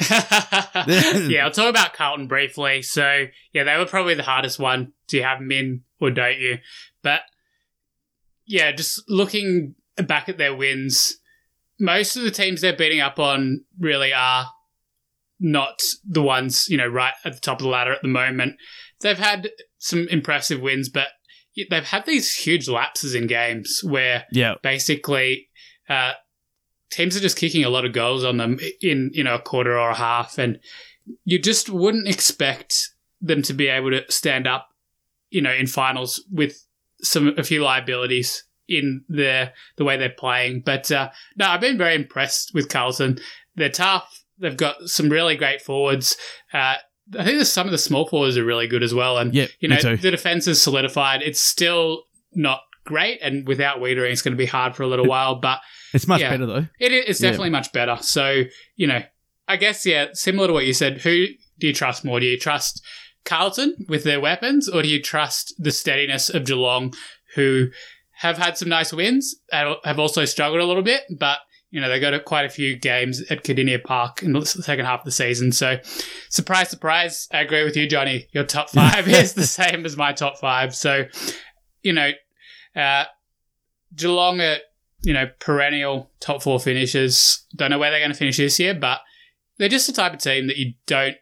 yeah, 1.30 1.44
I'll 1.44 1.52
talk 1.52 1.70
about 1.70 1.92
Carlton 1.92 2.26
briefly. 2.26 2.82
So, 2.82 3.26
yeah, 3.52 3.64
they 3.64 3.76
were 3.76 3.86
probably 3.86 4.14
the 4.14 4.24
hardest 4.24 4.58
one. 4.58 4.94
Do 5.06 5.16
you 5.16 5.22
have 5.22 5.38
them 5.38 5.52
in 5.52 5.82
or 6.00 6.10
don't 6.10 6.38
you? 6.38 6.58
But, 7.02 7.20
yeah, 8.46 8.72
just 8.72 9.02
looking 9.08 9.76
back 9.96 10.28
at 10.28 10.38
their 10.38 10.56
wins, 10.56 11.18
most 11.78 12.16
of 12.16 12.24
the 12.24 12.32
teams 12.32 12.62
they're 12.62 12.76
beating 12.76 13.00
up 13.00 13.20
on 13.20 13.64
really 13.78 14.12
are 14.12 14.50
not 15.40 15.80
the 16.04 16.22
ones, 16.22 16.66
you 16.68 16.76
know, 16.76 16.88
right 16.88 17.14
at 17.24 17.34
the 17.34 17.40
top 17.40 17.58
of 17.58 17.64
the 17.64 17.68
ladder 17.68 17.92
at 17.92 18.02
the 18.02 18.08
moment. 18.08 18.56
They've 19.00 19.18
had 19.18 19.50
some 19.78 20.08
impressive 20.08 20.60
wins, 20.60 20.88
but 20.88 21.08
they've 21.70 21.84
had 21.84 22.06
these 22.06 22.34
huge 22.34 22.68
lapses 22.68 23.14
in 23.14 23.26
games 23.26 23.80
where 23.82 24.24
Yeah, 24.32 24.54
basically 24.62 25.48
uh, 25.88 26.12
teams 26.90 27.16
are 27.16 27.20
just 27.20 27.36
kicking 27.36 27.64
a 27.64 27.70
lot 27.70 27.84
of 27.84 27.92
goals 27.92 28.24
on 28.24 28.36
them 28.36 28.58
in 28.80 29.10
you 29.14 29.24
know 29.24 29.36
a 29.36 29.40
quarter 29.40 29.78
or 29.78 29.90
a 29.90 29.94
half, 29.94 30.38
and 30.38 30.58
you 31.24 31.38
just 31.38 31.70
wouldn't 31.70 32.08
expect 32.08 32.90
them 33.20 33.42
to 33.42 33.52
be 33.52 33.68
able 33.68 33.90
to 33.90 34.04
stand 34.10 34.46
up, 34.46 34.68
you 35.30 35.42
know, 35.42 35.52
in 35.52 35.66
finals 35.66 36.24
with 36.30 36.64
some 37.00 37.34
a 37.38 37.44
few 37.44 37.62
liabilities 37.62 38.44
in 38.68 39.04
their 39.08 39.52
the 39.76 39.84
way 39.84 39.96
they're 39.96 40.10
playing. 40.10 40.62
But 40.64 40.90
uh, 40.90 41.10
no, 41.36 41.48
I've 41.48 41.60
been 41.60 41.78
very 41.78 41.94
impressed 41.94 42.52
with 42.54 42.68
Carlton. 42.68 43.18
They're 43.56 43.70
tough. 43.70 44.24
They've 44.40 44.56
got 44.56 44.88
some 44.88 45.08
really 45.08 45.36
great 45.36 45.60
forwards. 45.62 46.16
Uh, 46.52 46.76
I 47.18 47.24
think 47.24 47.44
some 47.46 47.66
of 47.66 47.72
the 47.72 47.78
small 47.78 48.06
forwards 48.06 48.36
are 48.36 48.44
really 48.44 48.66
good 48.66 48.82
as 48.82 48.92
well, 48.94 49.18
and 49.18 49.34
yeah, 49.34 49.46
you 49.60 49.68
know 49.68 49.76
the 49.96 50.10
defense 50.10 50.46
is 50.46 50.60
solidified. 50.62 51.22
It's 51.22 51.40
still 51.40 52.04
not 52.34 52.60
great, 52.84 53.18
and 53.22 53.46
without 53.46 53.78
Weitering, 53.78 54.10
it's 54.12 54.22
going 54.22 54.32
to 54.34 54.38
be 54.38 54.46
hard 54.46 54.76
for 54.76 54.82
a 54.82 54.86
little 54.86 55.06
while. 55.06 55.36
But 55.36 55.60
It's 55.94 56.06
much 56.06 56.20
yeah. 56.20 56.30
better 56.30 56.46
though. 56.46 56.66
it 56.78 56.92
is 56.92 57.20
Yeah. 57.20 57.30
definitely 57.30 57.50
much 57.50 57.72
better. 57.72 57.96
So 58.00 58.44
you 58.76 58.86
know, 58.86 59.02
I 59.46 59.56
guess 59.56 59.86
yeah, 59.86 60.08
similar 60.12 60.48
to 60.48 60.52
what 60.52 60.66
you 60.66 60.72
said. 60.74 60.98
Who 61.00 61.26
do 61.58 61.66
you 61.66 61.72
trust 61.72 62.04
more? 62.04 62.20
Do 62.20 62.26
you 62.26 62.38
trust 62.38 62.82
Carlton 63.24 63.74
with 63.88 64.04
their 64.04 64.20
weapons, 64.20 64.68
or 64.68 64.82
do 64.82 64.88
you 64.88 65.02
trust 65.02 65.54
the 65.58 65.70
steadiness 65.70 66.28
of 66.28 66.44
Geelong, 66.44 66.92
who 67.36 67.68
have 68.16 68.36
had 68.38 68.58
some 68.58 68.68
nice 68.68 68.92
wins, 68.92 69.34
and 69.52 69.76
have 69.84 69.98
also 69.98 70.24
struggled 70.26 70.60
a 70.60 70.64
little 70.66 70.82
bit, 70.82 71.02
but 71.18 71.38
you 71.70 71.80
know 71.80 71.88
they 71.88 72.00
got 72.00 72.14
a- 72.14 72.20
quite 72.20 72.44
a 72.46 72.48
few 72.50 72.76
games 72.76 73.20
at 73.30 73.44
Kardinia 73.44 73.82
Park 73.82 74.22
in 74.22 74.32
the 74.32 74.44
second 74.46 74.84
half 74.86 75.00
of 75.00 75.04
the 75.04 75.10
season. 75.12 75.52
So, 75.52 75.78
surprise, 76.30 76.70
surprise, 76.70 77.28
I 77.32 77.40
agree 77.40 77.64
with 77.64 77.76
you, 77.76 77.86
Johnny. 77.88 78.26
Your 78.32 78.44
top 78.44 78.70
five 78.80 79.06
is 79.08 79.34
the 79.34 79.46
same 79.46 79.84
as 79.84 79.96
my 79.96 80.12
top 80.12 80.38
five. 80.38 80.74
So, 80.74 81.04
you 81.82 81.92
know, 81.92 82.10
uh, 82.74 83.04
Geelong 83.94 84.40
are 84.40 84.56
you 85.02 85.12
know 85.14 85.26
perennial 85.40 86.10
top 86.20 86.42
four 86.42 86.58
finishers. 86.60 87.44
Don't 87.56 87.70
know 87.70 87.78
where 87.78 87.90
they're 87.90 88.00
going 88.00 88.12
to 88.12 88.16
finish 88.18 88.36
this 88.36 88.58
year, 88.58 88.74
but 88.74 89.00
they're 89.58 89.68
just 89.68 89.86
the 89.86 89.92
type 89.92 90.12
of 90.14 90.20
team 90.20 90.46
that 90.46 90.56
you 90.56 90.74
don't 90.86 91.16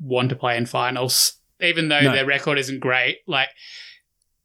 want 0.00 0.28
to 0.30 0.36
play 0.36 0.56
in 0.56 0.66
finals, 0.66 1.34
even 1.60 1.88
though 1.88 2.00
No. 2.00 2.12
their 2.12 2.26
record 2.26 2.58
isn't 2.58 2.80
great. 2.80 3.18
Like, 3.26 3.48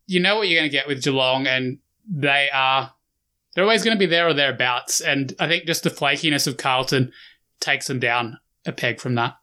you 0.05 0.19
know 0.19 0.35
what 0.37 0.47
you're 0.47 0.59
going 0.59 0.69
to 0.69 0.75
get 0.75 0.87
with 0.87 1.03
Geelong, 1.03 1.47
and 1.47 1.79
they 2.09 2.49
are 2.53 2.93
they're 3.57 3.63
always 3.65 3.83
going 3.83 3.97
to 3.97 3.99
be 3.99 4.05
there 4.05 4.27
or 4.27 4.35
thereabouts. 4.35 5.01
And 5.01 5.33
I 5.39 5.47
think 5.47 5.65
just 5.65 5.81
the 5.81 5.89
flakiness 5.89 6.45
of 6.45 6.57
Carlton 6.57 7.11
takes 7.59 7.87
them 7.87 7.99
down 7.99 8.37
a 8.67 8.71
peg 8.71 9.01
from 9.01 9.15
that. 9.15 9.33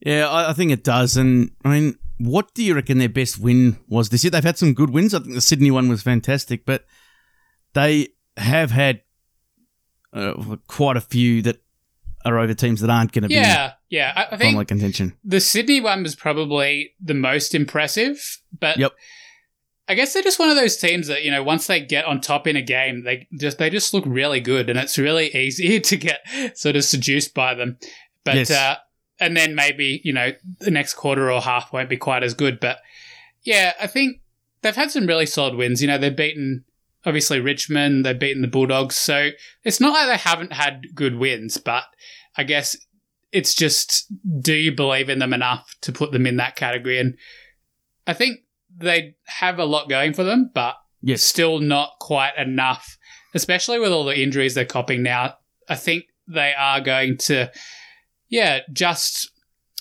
Yeah, 0.00 0.28
I, 0.28 0.50
I 0.50 0.52
think 0.52 0.72
it 0.72 0.82
does. 0.82 1.16
And 1.16 1.52
I 1.64 1.68
mean, 1.68 1.96
what 2.18 2.52
do 2.54 2.64
you 2.64 2.74
reckon 2.74 2.98
their 2.98 3.08
best 3.08 3.38
win 3.38 3.78
was 3.86 4.08
this 4.08 4.24
year? 4.24 4.32
They've 4.32 4.42
had 4.42 4.58
some 4.58 4.74
good 4.74 4.90
wins. 4.90 5.14
I 5.14 5.20
think 5.20 5.34
the 5.34 5.40
Sydney 5.40 5.70
one 5.70 5.88
was 5.88 6.02
fantastic, 6.02 6.66
but 6.66 6.86
they 7.74 8.08
have 8.36 8.72
had 8.72 9.02
uh, 10.12 10.56
quite 10.66 10.96
a 10.96 11.00
few 11.00 11.40
that 11.42 11.62
are 12.24 12.36
over 12.36 12.52
teams 12.52 12.80
that 12.80 12.90
aren't 12.90 13.12
going 13.12 13.22
to 13.22 13.28
be 13.28 13.34
Yeah, 13.34 13.74
yeah. 13.88 14.12
I, 14.16 14.34
I 14.34 14.38
think 14.38 14.66
contention. 14.66 15.16
the 15.22 15.40
Sydney 15.40 15.80
one 15.80 16.02
was 16.02 16.16
probably 16.16 16.94
the 17.00 17.14
most 17.14 17.54
impressive, 17.54 18.40
but 18.58 18.76
Yep. 18.76 18.92
I 19.90 19.94
guess 19.94 20.12
they're 20.12 20.22
just 20.22 20.38
one 20.38 20.50
of 20.50 20.54
those 20.54 20.76
teams 20.76 21.08
that 21.08 21.24
you 21.24 21.32
know 21.32 21.42
once 21.42 21.66
they 21.66 21.80
get 21.80 22.04
on 22.04 22.20
top 22.20 22.46
in 22.46 22.54
a 22.54 22.62
game, 22.62 23.02
they 23.02 23.26
just 23.36 23.58
they 23.58 23.70
just 23.70 23.92
look 23.92 24.04
really 24.06 24.38
good, 24.38 24.70
and 24.70 24.78
it's 24.78 24.96
really 24.96 25.26
easy 25.36 25.80
to 25.80 25.96
get 25.96 26.20
sort 26.54 26.76
of 26.76 26.84
seduced 26.84 27.34
by 27.34 27.54
them. 27.54 27.76
But 28.24 28.36
Yes. 28.36 28.50
uh, 28.52 28.76
and 29.18 29.36
then 29.36 29.56
maybe 29.56 30.00
you 30.04 30.12
know 30.12 30.30
the 30.60 30.70
next 30.70 30.94
quarter 30.94 31.28
or 31.30 31.40
half 31.40 31.72
won't 31.72 31.88
be 31.90 31.96
quite 31.96 32.22
as 32.22 32.34
good. 32.34 32.60
But 32.60 32.78
yeah, 33.42 33.72
I 33.80 33.88
think 33.88 34.20
they've 34.62 34.76
had 34.76 34.92
some 34.92 35.06
really 35.06 35.26
solid 35.26 35.56
wins. 35.56 35.82
You 35.82 35.88
know, 35.88 35.98
they've 35.98 36.14
beaten 36.14 36.64
obviously 37.04 37.40
Richmond, 37.40 38.06
they've 38.06 38.16
beaten 38.16 38.42
the 38.42 38.48
Bulldogs, 38.48 38.94
so 38.94 39.30
it's 39.64 39.80
not 39.80 39.92
like 39.92 40.06
they 40.06 40.30
haven't 40.30 40.52
had 40.52 40.94
good 40.94 41.16
wins. 41.16 41.56
But 41.56 41.82
I 42.36 42.44
guess 42.44 42.76
it's 43.32 43.54
just 43.54 44.06
do 44.40 44.54
you 44.54 44.70
believe 44.72 45.08
in 45.10 45.18
them 45.18 45.32
enough 45.32 45.74
to 45.80 45.90
put 45.92 46.12
them 46.12 46.26
in 46.26 46.36
that 46.36 46.54
category? 46.54 47.00
And 47.00 47.16
I 48.06 48.12
think 48.14 48.40
they 48.76 49.14
have 49.26 49.58
a 49.58 49.64
lot 49.64 49.88
going 49.88 50.12
for 50.14 50.24
them, 50.24 50.50
but 50.54 50.76
Yes. 51.02 51.22
still 51.22 51.58
not 51.60 51.92
quite 52.00 52.36
enough, 52.36 52.98
especially 53.34 53.78
with 53.78 53.90
all 53.92 54.04
the 54.04 54.18
injuries 54.20 54.54
they're 54.54 54.64
copping 54.64 55.02
now. 55.02 55.34
I 55.68 55.76
think 55.76 56.04
they 56.28 56.52
are 56.56 56.80
going 56.80 57.16
to, 57.18 57.50
yeah, 58.28 58.60
just 58.72 59.30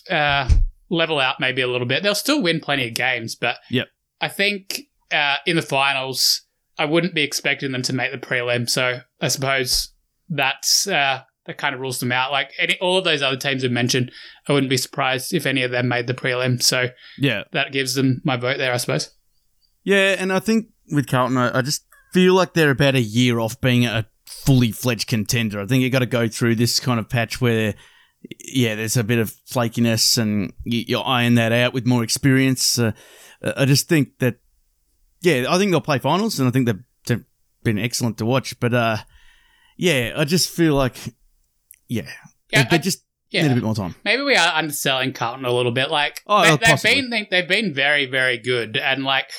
uh, 0.09 0.49
level 0.89 1.19
out 1.19 1.39
maybe 1.39 1.61
a 1.61 1.67
little 1.67 1.87
bit. 1.87 2.03
They'll 2.03 2.15
still 2.15 2.41
win 2.41 2.59
plenty 2.59 2.87
of 2.87 2.93
games, 2.93 3.35
but 3.35 3.57
Yep. 3.69 3.87
I 4.21 4.27
think 4.29 4.81
uh, 5.11 5.37
in 5.45 5.55
the 5.55 5.61
finals, 5.61 6.41
I 6.77 6.85
wouldn't 6.85 7.13
be 7.15 7.23
expecting 7.23 7.71
them 7.73 7.81
to 7.83 7.93
make 7.93 8.11
the 8.11 8.17
prelim. 8.17 8.69
So 8.69 9.01
I 9.19 9.27
suppose 9.27 9.93
that's 10.29 10.87
uh, 10.87 11.23
that 11.49 11.57
kind 11.57 11.73
of 11.73 11.81
rules 11.81 11.99
them 11.99 12.11
out. 12.11 12.31
Like 12.31 12.51
any, 12.59 12.77
all 12.79 12.99
of 12.99 13.03
those 13.03 13.21
other 13.23 13.35
teams 13.35 13.63
we 13.63 13.69
mentioned, 13.69 14.11
I 14.47 14.53
wouldn't 14.53 14.69
be 14.69 14.77
surprised 14.77 15.33
if 15.33 15.45
any 15.47 15.63
of 15.63 15.71
them 15.71 15.87
made 15.87 16.05
the 16.07 16.13
prelim. 16.13 16.61
So 16.61 16.89
Yeah. 17.17 17.43
that 17.53 17.71
gives 17.71 17.95
them 17.95 18.21
my 18.23 18.37
vote 18.37 18.57
there, 18.59 18.71
I 18.71 18.77
suppose. 18.77 19.09
Yeah, 19.83 20.15
and 20.19 20.31
I 20.31 20.39
think 20.39 20.67
with 20.91 21.07
Carlton, 21.07 21.37
I, 21.37 21.57
I 21.57 21.61
just 21.63 21.85
feel 22.13 22.35
like 22.35 22.53
they're 22.53 22.69
about 22.69 22.93
a 22.95 23.01
year 23.01 23.39
off 23.39 23.59
being 23.59 23.85
a 23.85 24.05
fully 24.27 24.71
fledged 24.71 25.07
contender. 25.07 25.59
I 25.59 25.65
think 25.65 25.81
you 25.81 25.89
got 25.89 25.99
to 25.99 26.05
go 26.05 26.27
through 26.27 26.55
this 26.55 26.79
kind 26.79 26.99
of 26.99 27.09
patch 27.09 27.41
where, 27.41 27.73
yeah, 28.45 28.75
there's 28.75 28.97
a 28.97 29.03
bit 29.03 29.17
of 29.17 29.33
flakiness, 29.51 30.17
and 30.19 30.53
you, 30.65 30.83
you 30.87 30.99
iron 30.99 31.33
that 31.35 31.51
out 31.51 31.73
with 31.73 31.87
more 31.87 32.03
experience. 32.03 32.77
Uh, 32.77 32.91
I 33.41 33.65
just 33.65 33.87
think 33.89 34.19
that, 34.19 34.35
yeah, 35.21 35.45
I 35.49 35.57
think 35.57 35.71
they'll 35.71 35.81
play 35.81 35.97
finals, 35.99 36.39
and 36.39 36.47
I 36.47 36.51
think 36.51 36.67
they've, 36.67 36.83
they've 37.07 37.25
been 37.63 37.79
excellent 37.79 38.17
to 38.19 38.25
watch. 38.25 38.59
But 38.59 38.73
uh, 38.73 38.97
yeah, 39.77 40.13
I 40.15 40.25
just 40.25 40.49
feel 40.49 40.75
like, 40.75 40.97
yeah, 41.89 42.03
Yeah, 42.51 42.63
they, 42.69 42.77
I- 42.77 42.79
just 42.79 43.03
Yeah, 43.31 43.41
need 43.43 43.51
a 43.51 43.55
bit 43.55 43.63
more 43.63 43.75
time. 43.75 43.95
maybe 44.05 44.23
we 44.23 44.35
are 44.35 44.55
underselling 44.55 45.11
Carlton 45.13 45.43
a 45.45 45.51
little 45.51 45.71
bit. 45.73 45.89
Like 45.91 46.21
Oh, 46.25 46.43
they, 46.43 46.49
they've 46.51 46.59
possibly. 46.61 46.95
been 47.01 47.09
they, 47.09 47.27
they've 47.29 47.47
been 47.47 47.73
very 47.73 48.05
very 48.05 48.37
good, 48.37 48.77
and 48.77 49.03
like 49.03 49.29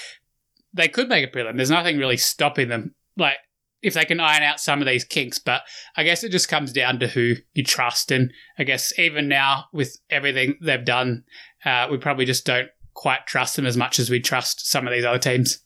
they 0.74 0.88
could 0.88 1.08
make 1.08 1.26
a 1.26 1.30
prelim. 1.36 1.56
There's 1.56 1.70
nothing 1.70 1.96
really 1.98 2.16
stopping 2.18 2.68
them. 2.68 2.94
Like 3.16 3.36
if 3.82 3.94
they 3.94 4.04
can 4.04 4.20
iron 4.20 4.42
out 4.42 4.60
some 4.60 4.80
of 4.82 4.86
these 4.86 5.04
kinks, 5.04 5.38
but 5.38 5.62
I 5.96 6.04
guess 6.04 6.22
it 6.22 6.30
just 6.32 6.48
comes 6.50 6.70
down 6.72 6.98
to 7.00 7.08
who 7.08 7.34
you 7.54 7.64
trust. 7.64 8.10
And 8.12 8.30
I 8.58 8.64
guess 8.64 8.92
even 8.98 9.26
now 9.26 9.64
with 9.72 9.96
everything 10.10 10.58
they've 10.60 10.84
done, 10.84 11.24
uh, 11.64 11.88
we 11.90 11.96
probably 11.96 12.26
just 12.26 12.44
don't 12.44 12.68
quite 12.92 13.26
trust 13.26 13.56
them 13.56 13.64
as 13.64 13.78
much 13.78 13.98
as 13.98 14.10
we 14.10 14.20
trust 14.20 14.70
some 14.70 14.86
of 14.86 14.92
these 14.92 15.04
other 15.06 15.18
teams. 15.18 15.60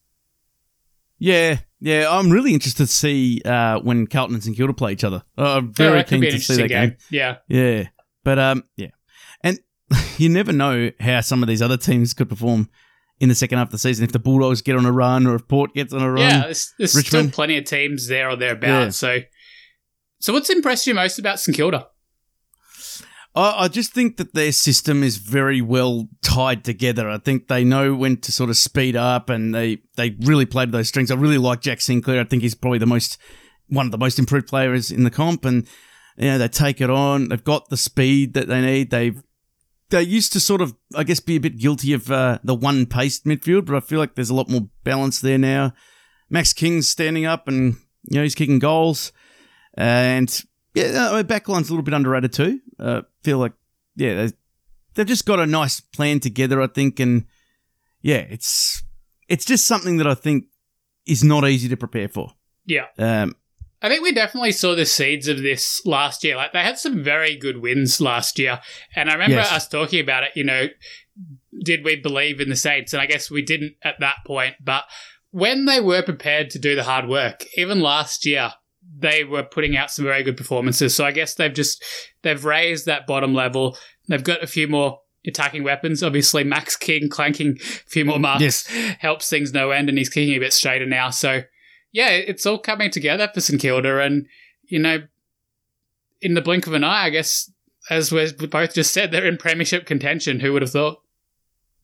Yeah, 1.18 1.58
yeah, 1.80 2.06
I'm 2.10 2.30
really 2.30 2.54
interested 2.54 2.86
to 2.86 2.92
see 2.92 3.40
uh, 3.44 3.78
when 3.80 4.06
Carlton 4.06 4.34
and 4.34 4.42
St 4.44 4.56
Kilda 4.56 4.72
play 4.72 4.92
each 4.92 5.04
other. 5.04 5.22
Uh, 5.36 5.58
I'm 5.58 5.72
very 5.72 5.98
Yeah, 5.98 6.02
keen 6.04 6.22
to 6.22 6.38
see 6.38 6.56
that 6.56 6.62
interesting 6.62 6.68
game. 6.68 6.96
Yeah. 7.10 7.36
Yeah, 7.48 7.88
but 8.24 8.38
um, 8.38 8.64
yeah, 8.76 8.90
and 9.42 9.58
you 10.18 10.28
never 10.28 10.52
know 10.52 10.90
how 11.00 11.20
some 11.20 11.42
of 11.42 11.48
these 11.48 11.62
other 11.62 11.76
teams 11.76 12.14
could 12.14 12.28
perform 12.28 12.68
in 13.20 13.28
the 13.28 13.34
second 13.34 13.58
half 13.58 13.68
of 13.68 13.72
the 13.72 13.78
season 13.78 14.04
if 14.04 14.12
the 14.12 14.18
Bulldogs 14.18 14.60
get 14.60 14.76
on 14.76 14.86
a 14.86 14.92
run 14.92 15.26
or 15.26 15.36
if 15.36 15.46
Port 15.46 15.72
gets 15.74 15.92
on 15.92 16.02
a 16.02 16.10
run. 16.10 16.22
Yeah, 16.22 16.40
there's, 16.44 16.72
there's 16.78 17.06
still 17.06 17.30
plenty 17.30 17.56
of 17.58 17.64
teams 17.64 18.08
there 18.08 18.28
or 18.30 18.36
thereabouts. 18.36 19.02
Yeah. 19.02 19.18
So, 19.18 19.18
so 20.20 20.32
what's 20.32 20.50
impressed 20.50 20.86
you 20.86 20.94
most 20.94 21.18
about 21.18 21.38
St 21.38 21.56
Kilda? 21.56 21.88
I, 23.34 23.64
I 23.64 23.68
just 23.68 23.92
think 23.92 24.16
that 24.18 24.34
their 24.34 24.52
system 24.52 25.02
is 25.02 25.16
very 25.16 25.60
well 25.60 26.08
tied 26.22 26.64
together. 26.64 27.08
I 27.08 27.18
think 27.18 27.48
they 27.48 27.64
know 27.64 27.94
when 27.94 28.18
to 28.18 28.32
sort 28.32 28.50
of 28.50 28.56
speed 28.56 28.96
up, 28.96 29.28
and 29.28 29.54
they 29.54 29.78
they 29.96 30.16
really 30.20 30.46
played 30.46 30.72
those 30.72 30.88
strings. 30.88 31.10
I 31.10 31.16
really 31.16 31.38
like 31.38 31.60
Jack 31.60 31.80
Sinclair. 31.80 32.20
I 32.20 32.24
think 32.24 32.42
he's 32.42 32.54
probably 32.54 32.78
the 32.78 32.86
most 32.86 33.18
one 33.68 33.86
of 33.86 33.92
the 33.92 33.98
most 33.98 34.18
improved 34.18 34.46
players 34.46 34.90
in 34.90 35.04
the 35.04 35.10
comp, 35.10 35.44
and 35.44 35.66
you 36.16 36.26
know 36.26 36.38
they 36.38 36.48
take 36.48 36.80
it 36.80 36.90
on. 36.90 37.28
They've 37.28 37.42
got 37.42 37.68
the 37.68 37.76
speed 37.76 38.34
that 38.34 38.48
they 38.48 38.60
need. 38.60 38.90
They've 38.90 39.20
they 39.90 40.02
used 40.02 40.32
to 40.32 40.40
sort 40.40 40.60
of, 40.60 40.74
I 40.96 41.04
guess, 41.04 41.20
be 41.20 41.36
a 41.36 41.40
bit 41.40 41.58
guilty 41.58 41.92
of 41.92 42.10
uh, 42.10 42.38
the 42.42 42.54
one 42.54 42.86
paced 42.86 43.26
midfield, 43.26 43.66
but 43.66 43.76
I 43.76 43.80
feel 43.80 43.98
like 43.98 44.14
there's 44.14 44.30
a 44.30 44.34
lot 44.34 44.48
more 44.48 44.68
balance 44.82 45.20
there 45.20 45.38
now. 45.38 45.72
Max 46.30 46.52
King's 46.52 46.88
standing 46.88 47.26
up, 47.26 47.48
and 47.48 47.74
you 48.04 48.16
know 48.16 48.22
he's 48.22 48.34
kicking 48.34 48.58
goals, 48.58 49.12
and 49.74 50.44
yeah, 50.74 51.10
uh, 51.12 51.22
backline's 51.22 51.68
a 51.68 51.72
little 51.72 51.82
bit 51.84 51.94
underrated 51.94 52.32
too. 52.32 52.60
Uh, 52.78 53.02
feel 53.22 53.38
like 53.38 53.52
yeah, 53.96 54.14
they- 54.26 54.32
they've 54.94 55.06
just 55.06 55.26
got 55.26 55.40
a 55.40 55.46
nice 55.46 55.80
plan 55.80 56.20
together, 56.20 56.60
I 56.60 56.66
think, 56.66 57.00
and 57.00 57.24
yeah, 58.02 58.24
it's 58.28 58.82
it's 59.28 59.44
just 59.44 59.66
something 59.66 59.96
that 59.98 60.06
I 60.06 60.14
think 60.14 60.44
is 61.06 61.22
not 61.24 61.48
easy 61.48 61.68
to 61.68 61.76
prepare 61.76 62.08
for. 62.08 62.32
Yeah. 62.66 62.86
Um, 62.98 63.36
I 63.82 63.88
think 63.88 64.02
we 64.02 64.12
definitely 64.12 64.52
saw 64.52 64.74
the 64.74 64.86
seeds 64.86 65.28
of 65.28 65.42
this 65.42 65.84
last 65.84 66.24
year. 66.24 66.36
Like 66.36 66.52
they 66.52 66.62
had 66.62 66.78
some 66.78 67.02
very 67.04 67.36
good 67.36 67.58
wins 67.60 68.00
last 68.00 68.38
year, 68.38 68.60
and 68.96 69.10
I 69.10 69.12
remember 69.12 69.36
Yes. 69.36 69.52
us 69.52 69.68
talking 69.68 70.00
about 70.00 70.24
it. 70.24 70.30
You 70.34 70.44
know, 70.44 70.68
did 71.64 71.84
we 71.84 71.96
believe 71.96 72.40
in 72.40 72.48
the 72.48 72.56
Saints? 72.56 72.92
And 72.92 73.02
I 73.02 73.06
guess 73.06 73.30
we 73.30 73.42
didn't 73.42 73.74
at 73.82 74.00
that 74.00 74.16
point. 74.26 74.54
But 74.64 74.84
when 75.30 75.66
they 75.66 75.80
were 75.80 76.02
prepared 76.02 76.50
to 76.50 76.58
do 76.58 76.74
the 76.74 76.84
hard 76.84 77.08
work, 77.08 77.44
even 77.56 77.80
last 77.80 78.24
year, 78.24 78.52
they 78.96 79.24
were 79.24 79.42
putting 79.42 79.76
out 79.76 79.90
some 79.90 80.04
very 80.04 80.22
good 80.22 80.36
performances. 80.36 80.94
So 80.94 81.04
I 81.04 81.10
guess 81.12 81.34
they've 81.34 81.52
just 81.52 81.82
they've 82.22 82.44
raised 82.44 82.86
that 82.86 83.06
bottom 83.06 83.34
level. 83.34 83.76
They've 84.08 84.22
got 84.22 84.42
a 84.42 84.46
few 84.46 84.68
more 84.68 85.00
attacking 85.26 85.64
weapons. 85.64 86.02
Obviously, 86.02 86.44
Max 86.44 86.76
King 86.76 87.08
clanking 87.08 87.56
a 87.60 87.64
few 87.64 88.04
more 88.04 88.18
marks 88.18 88.42
Yes. 88.42 88.66
helps 89.00 89.28
things 89.30 89.52
no 89.52 89.70
end, 89.70 89.88
and 89.88 89.96
he's 89.98 90.08
kicking 90.10 90.34
a 90.34 90.38
bit 90.40 90.52
straighter 90.52 90.86
now. 90.86 91.10
So 91.10 91.42
yeah, 91.92 92.10
it's 92.10 92.44
all 92.46 92.58
coming 92.58 92.90
together 92.90 93.30
for 93.32 93.40
St 93.40 93.60
Kilda, 93.60 94.00
and 94.00 94.26
you 94.64 94.78
know, 94.78 94.98
in 96.20 96.34
the 96.34 96.42
blink 96.42 96.66
of 96.66 96.72
an 96.74 96.84
eye, 96.84 97.04
I 97.06 97.10
guess, 97.10 97.50
as 97.90 98.12
we 98.12 98.30
both 98.46 98.74
just 98.74 98.92
said, 98.92 99.10
they're 99.10 99.26
in 99.26 99.36
premiership 99.36 99.86
contention. 99.86 100.40
Who 100.40 100.52
would 100.52 100.62
have 100.62 100.70
thought? 100.70 100.98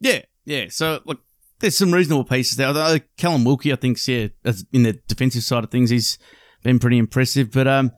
yeah, 0.00 0.22
yeah. 0.44 0.66
So 0.70 1.00
look, 1.04 1.20
there's 1.58 1.76
some 1.76 1.92
reasonable 1.92 2.24
pieces 2.24 2.56
there. 2.56 2.68
Although 2.68 2.98
Callum 3.18 3.44
Wilkie, 3.44 3.72
I 3.72 3.76
think, 3.76 3.98
yeah, 4.08 4.28
in 4.72 4.82
the 4.84 4.98
defensive 5.08 5.42
side 5.42 5.62
of 5.64 5.70
things, 5.70 5.90
he's 5.90 6.18
been 6.62 6.78
pretty 6.78 6.98
impressive. 6.98 7.50
But 7.52 7.66
um, 7.68 7.92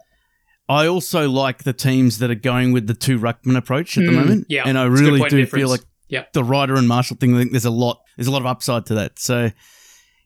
I 0.68 0.86
also 0.86 1.28
like 1.28 1.64
the 1.64 1.72
teams 1.72 2.18
that 2.18 2.30
are 2.30 2.34
going 2.36 2.72
with 2.72 2.86
the 2.86 2.94
two 2.94 3.18
ruckman 3.18 3.56
approach 3.56 3.96
at 3.98 4.04
the 4.04 4.10
Mm, 4.10 4.14
moment. 4.14 4.46
yeah, 4.48 4.64
and 4.66 4.78
I 4.78 4.86
it's 4.86 5.00
a 5.00 5.02
good 5.04 5.12
really 5.12 5.28
do 5.30 5.42
of 5.42 5.50
feel 5.50 5.68
like 5.68 5.80
Yep. 6.08 6.32
the 6.34 6.44
Ryder 6.44 6.76
and 6.76 6.86
Marshall 6.86 7.16
thing. 7.16 7.34
I 7.34 7.38
think 7.38 7.52
there's 7.52 7.64
a 7.64 7.70
lot, 7.70 8.02
there's 8.16 8.26
a 8.26 8.30
lot 8.30 8.42
of 8.42 8.46
upside 8.46 8.84
to 8.86 8.94
that. 8.96 9.18
So 9.18 9.50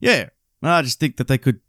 yeah, 0.00 0.28
I 0.62 0.82
just 0.82 0.98
think 0.98 1.16
that 1.18 1.28
they 1.28 1.38
could, 1.38 1.60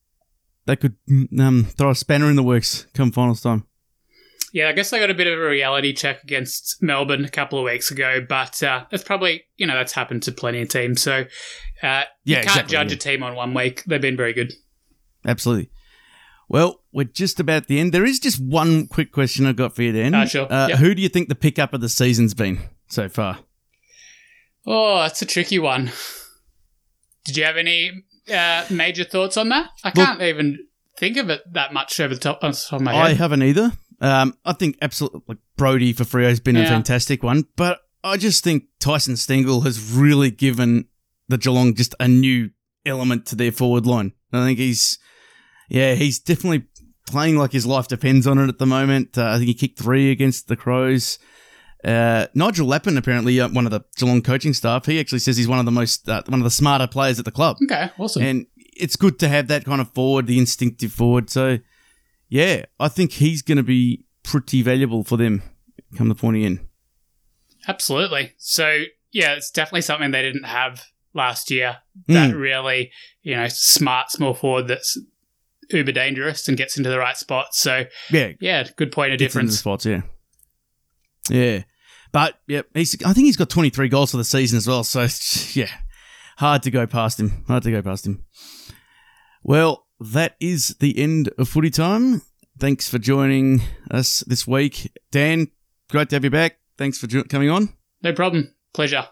they 0.65 0.75
could 0.75 0.95
um, 1.39 1.65
throw 1.65 1.91
a 1.91 1.95
spanner 1.95 2.27
in 2.29 2.35
the 2.35 2.43
works 2.43 2.87
come 2.93 3.11
finals 3.11 3.41
time. 3.41 3.65
Yeah, 4.53 4.69
I 4.69 4.71
guess 4.71 4.91
I 4.91 4.99
got 4.99 5.09
a 5.11 5.13
bit 5.13 5.27
of 5.27 5.37
a 5.37 5.43
reality 5.43 5.93
check 5.93 6.23
against 6.23 6.81
Melbourne 6.81 7.25
a 7.25 7.29
couple 7.29 7.59
of 7.59 7.65
weeks 7.65 7.91
ago, 7.91 8.25
but 8.27 8.63
uh, 8.63 8.85
that's 8.89 9.03
probably 9.03 9.43
you 9.57 9.67
know 9.67 9.75
that's 9.75 9.91
happened 9.91 10.23
to 10.23 10.31
plenty 10.31 10.61
of 10.61 10.69
teams. 10.69 11.01
So 11.01 11.25
uh, 11.83 12.03
you 12.23 12.35
can't 12.35 12.45
exactly, 12.47 12.71
judge 12.71 12.89
yeah. 12.91 12.95
a 12.95 12.97
team 12.97 13.23
on 13.23 13.35
one 13.35 13.53
week. 13.53 13.83
They've 13.85 14.01
been 14.01 14.17
very 14.17 14.33
good. 14.33 14.53
Absolutely. 15.25 15.69
Well, 16.49 16.81
we're 16.93 17.03
just 17.05 17.39
about 17.39 17.67
the 17.67 17.79
end. 17.79 17.91
There 17.93 18.05
is 18.05 18.19
just 18.19 18.39
one 18.39 18.87
quick 18.87 19.11
question 19.11 19.45
I've 19.45 19.55
got 19.57 19.75
for 19.75 19.83
you, 19.83 19.91
Dan. 19.91 20.15
Ah, 20.15 20.25
sure. 20.25 20.51
Uh, 20.51 20.67
Yep. 20.69 20.79
Who 20.79 20.95
do 20.95 21.01
you 21.01 21.09
think 21.09 21.27
the 21.29 21.35
pickup 21.35 21.73
of 21.73 21.81
the 21.81 21.89
season's 21.89 22.33
been 22.33 22.59
so 22.87 23.09
far? 23.09 23.39
Oh, 24.65 24.99
that's 24.99 25.21
a 25.21 25.25
tricky 25.25 25.59
one. 25.59 25.91
Did 27.25 27.37
you 27.37 27.43
have 27.43 27.57
any 27.57 28.03
uh, 28.33 28.65
major 28.69 29.03
thoughts 29.03 29.37
on 29.37 29.49
that? 29.49 29.69
I 29.83 29.91
can't 29.91 30.21
even 30.21 30.65
think 30.97 31.17
of 31.17 31.29
it 31.29 31.41
that 31.53 31.73
much 31.73 31.99
over 31.99 32.13
the 32.13 32.19
top, 32.19 32.43
on 32.43 32.53
top 32.53 32.73
of 32.73 32.81
my 32.81 32.93
head. 32.93 33.05
I 33.05 33.13
haven't 33.13 33.43
either. 33.43 33.71
Um, 33.99 34.37
I 34.45 34.53
think 34.53 34.77
absolutely 34.81 35.21
like 35.27 35.37
Brody 35.57 35.91
for 35.93 36.03
Freo 36.03 36.29
has 36.29 36.39
been 36.39 36.55
a 36.55 36.65
fantastic 36.65 37.23
one, 37.23 37.45
but 37.55 37.79
I 38.03 38.17
just 38.17 38.43
think 38.43 38.65
Tyson 38.79 39.17
Stengel 39.17 39.61
has 39.61 39.91
really 39.91 40.31
given 40.31 40.85
the 41.27 41.37
Geelong 41.37 41.73
just 41.75 41.95
a 41.99 42.07
new 42.07 42.51
element 42.85 43.25
to 43.27 43.35
their 43.35 43.51
forward 43.51 43.85
line. 43.85 44.13
I 44.31 44.45
think 44.45 44.59
he's, 44.59 44.99
yeah, 45.67 45.95
he's 45.95 46.19
definitely 46.19 46.65
playing 47.07 47.37
like 47.37 47.51
his 47.51 47.65
life 47.65 47.87
depends 47.87 48.27
on 48.27 48.37
it 48.37 48.49
at 48.49 48.57
the 48.59 48.65
moment. 48.65 49.17
Uh, 49.17 49.27
I 49.29 49.35
think 49.37 49.47
he 49.47 49.53
kicked 49.53 49.79
three 49.79 50.11
against 50.11 50.47
the 50.47 50.55
Crows. 50.55 51.19
Uh, 51.85 52.27
Nigel 52.33 52.67
Lappin, 52.67 52.97
apparently 52.97 53.39
uh, 53.39 53.47
one 53.49 53.65
of 53.65 53.71
the 53.71 53.81
Geelong 53.95 54.21
coaching 54.21 54.53
staff, 54.53 54.85
he 54.85 54.99
actually 54.99 55.19
says 55.19 55.37
he's 55.37 55.47
one 55.47 55.59
of 55.59 55.65
the 55.65 55.71
most, 55.71 56.09
uh, 56.09 56.23
one 56.27 56.39
of 56.39 56.43
the 56.43 56.49
smarter 56.51 56.87
players 56.87 57.19
at 57.19 57.25
the 57.25 57.31
club. 57.31 57.57
okay, 57.63 57.89
awesome. 57.97 58.23
And 58.23 58.45
it's 58.57 58.95
good 58.95 59.19
to 59.19 59.27
have 59.29 59.47
that 59.47 59.63
kind 59.63 59.79
of 59.79 59.89
forward, 59.93 60.27
the 60.27 60.37
instinctive 60.39 60.91
forward. 60.91 61.29
So, 61.29 61.59
yeah, 62.29 62.65
I 62.79 62.89
think 62.89 63.13
he's 63.13 63.41
going 63.41 63.57
to 63.57 63.63
be 63.63 64.05
pretty 64.23 64.61
valuable 64.61 65.03
for 65.03 65.15
them 65.17 65.43
come 65.95 66.09
the 66.09 66.15
pointy 66.15 66.43
end. 66.45 66.59
Absolutely. 67.67 68.33
So 68.37 68.83
yeah, 69.11 69.33
it's 69.33 69.51
definitely 69.51 69.81
something 69.81 70.11
they 70.11 70.21
didn't 70.21 70.43
have 70.45 70.83
last 71.13 71.49
year. 71.49 71.77
That 72.07 72.31
Mm. 72.31 72.39
really, 72.39 72.91
you 73.23 73.35
know, 73.35 73.47
smart 73.49 74.11
small 74.11 74.33
forward 74.33 74.67
that's 74.67 74.97
uber 75.71 75.91
dangerous 75.91 76.47
and 76.47 76.57
gets 76.57 76.77
into 76.77 76.89
the 76.89 76.99
right 76.99 77.17
spot. 77.17 77.53
So 77.55 77.85
Yeah, 78.09 78.31
yeah, 78.39 78.67
good 78.75 78.91
point 78.91 79.13
of 79.13 79.19
gets 79.19 79.35
into 79.35 79.45
the 79.45 79.51
difference. 79.51 79.59
spots. 79.59 79.85
Yeah, 79.85 80.01
yeah, 81.29 81.63
but 82.11 82.39
yeah, 82.47 82.61
he's. 82.73 82.95
I 83.03 83.13
think 83.13 83.25
he's 83.25 83.37
got 83.37 83.49
twenty 83.49 83.69
three 83.69 83.89
goals 83.89 84.11
for 84.11 84.17
the 84.17 84.23
season 84.23 84.57
as 84.57 84.67
well. 84.67 84.83
So 84.83 85.07
yeah, 85.59 85.69
hard 86.37 86.63
to 86.63 86.71
go 86.71 86.87
past 86.87 87.19
him. 87.19 87.43
Hard 87.47 87.63
to 87.63 87.71
go 87.71 87.81
past 87.81 88.05
him. 88.07 88.23
Well, 89.43 89.85
that 89.99 90.35
is 90.39 90.75
the 90.79 90.97
end 90.97 91.29
of 91.37 91.49
footy 91.49 91.69
time. 91.69 92.21
Thanks 92.59 92.89
for 92.89 92.97
joining 92.97 93.61
us 93.91 94.19
this 94.27 94.47
week, 94.47 94.91
Dan. 95.11 95.47
Great 95.89 96.09
to 96.09 96.15
have 96.15 96.23
you 96.23 96.29
back. 96.29 96.57
Thanks 96.77 96.97
for 96.97 97.07
jo- 97.07 97.23
coming 97.23 97.49
on. 97.49 97.73
No 98.03 98.13
problem. 98.13 98.53
Pleasure. 98.73 99.07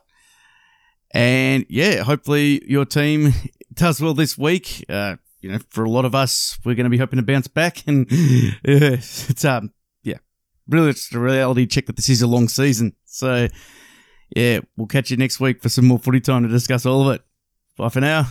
And 1.11 1.65
yeah, 1.69 2.03
hopefully 2.03 2.61
your 2.69 2.85
team 2.85 3.33
does 3.73 4.01
well 4.01 4.13
this 4.13 4.37
week. 4.37 4.83
Uh, 4.89 5.15
you 5.45 5.51
know, 5.51 5.59
for 5.69 5.83
a 5.83 5.89
lot 5.89 6.05
of 6.05 6.15
us, 6.15 6.57
we're 6.65 6.73
going 6.73 6.85
to 6.85 6.89
be 6.89 6.97
hoping 6.97 7.17
to 7.17 7.23
bounce 7.23 7.47
back. 7.47 7.83
And 7.85 8.07
it's 8.09 9.45
um, 9.45 9.71
yeah, 10.01 10.17
really, 10.67 10.89
it's 10.89 11.13
a 11.13 11.19
reality 11.19 11.67
check 11.67 11.85
that 11.85 11.97
this 11.97 12.09
is 12.09 12.23
a 12.23 12.27
long 12.27 12.47
season. 12.47 12.95
So 13.05 13.47
yeah, 14.35 14.61
we'll 14.75 14.87
catch 14.87 15.11
you 15.11 15.17
next 15.17 15.39
week 15.39 15.61
for 15.61 15.69
some 15.69 15.85
more 15.85 15.99
footy 15.99 16.19
time 16.19 16.41
to 16.41 16.49
discuss 16.49 16.87
all 16.87 17.07
of 17.07 17.15
it. 17.15 17.21
Bye 17.77 17.89
for 17.89 18.01
now. 18.01 18.25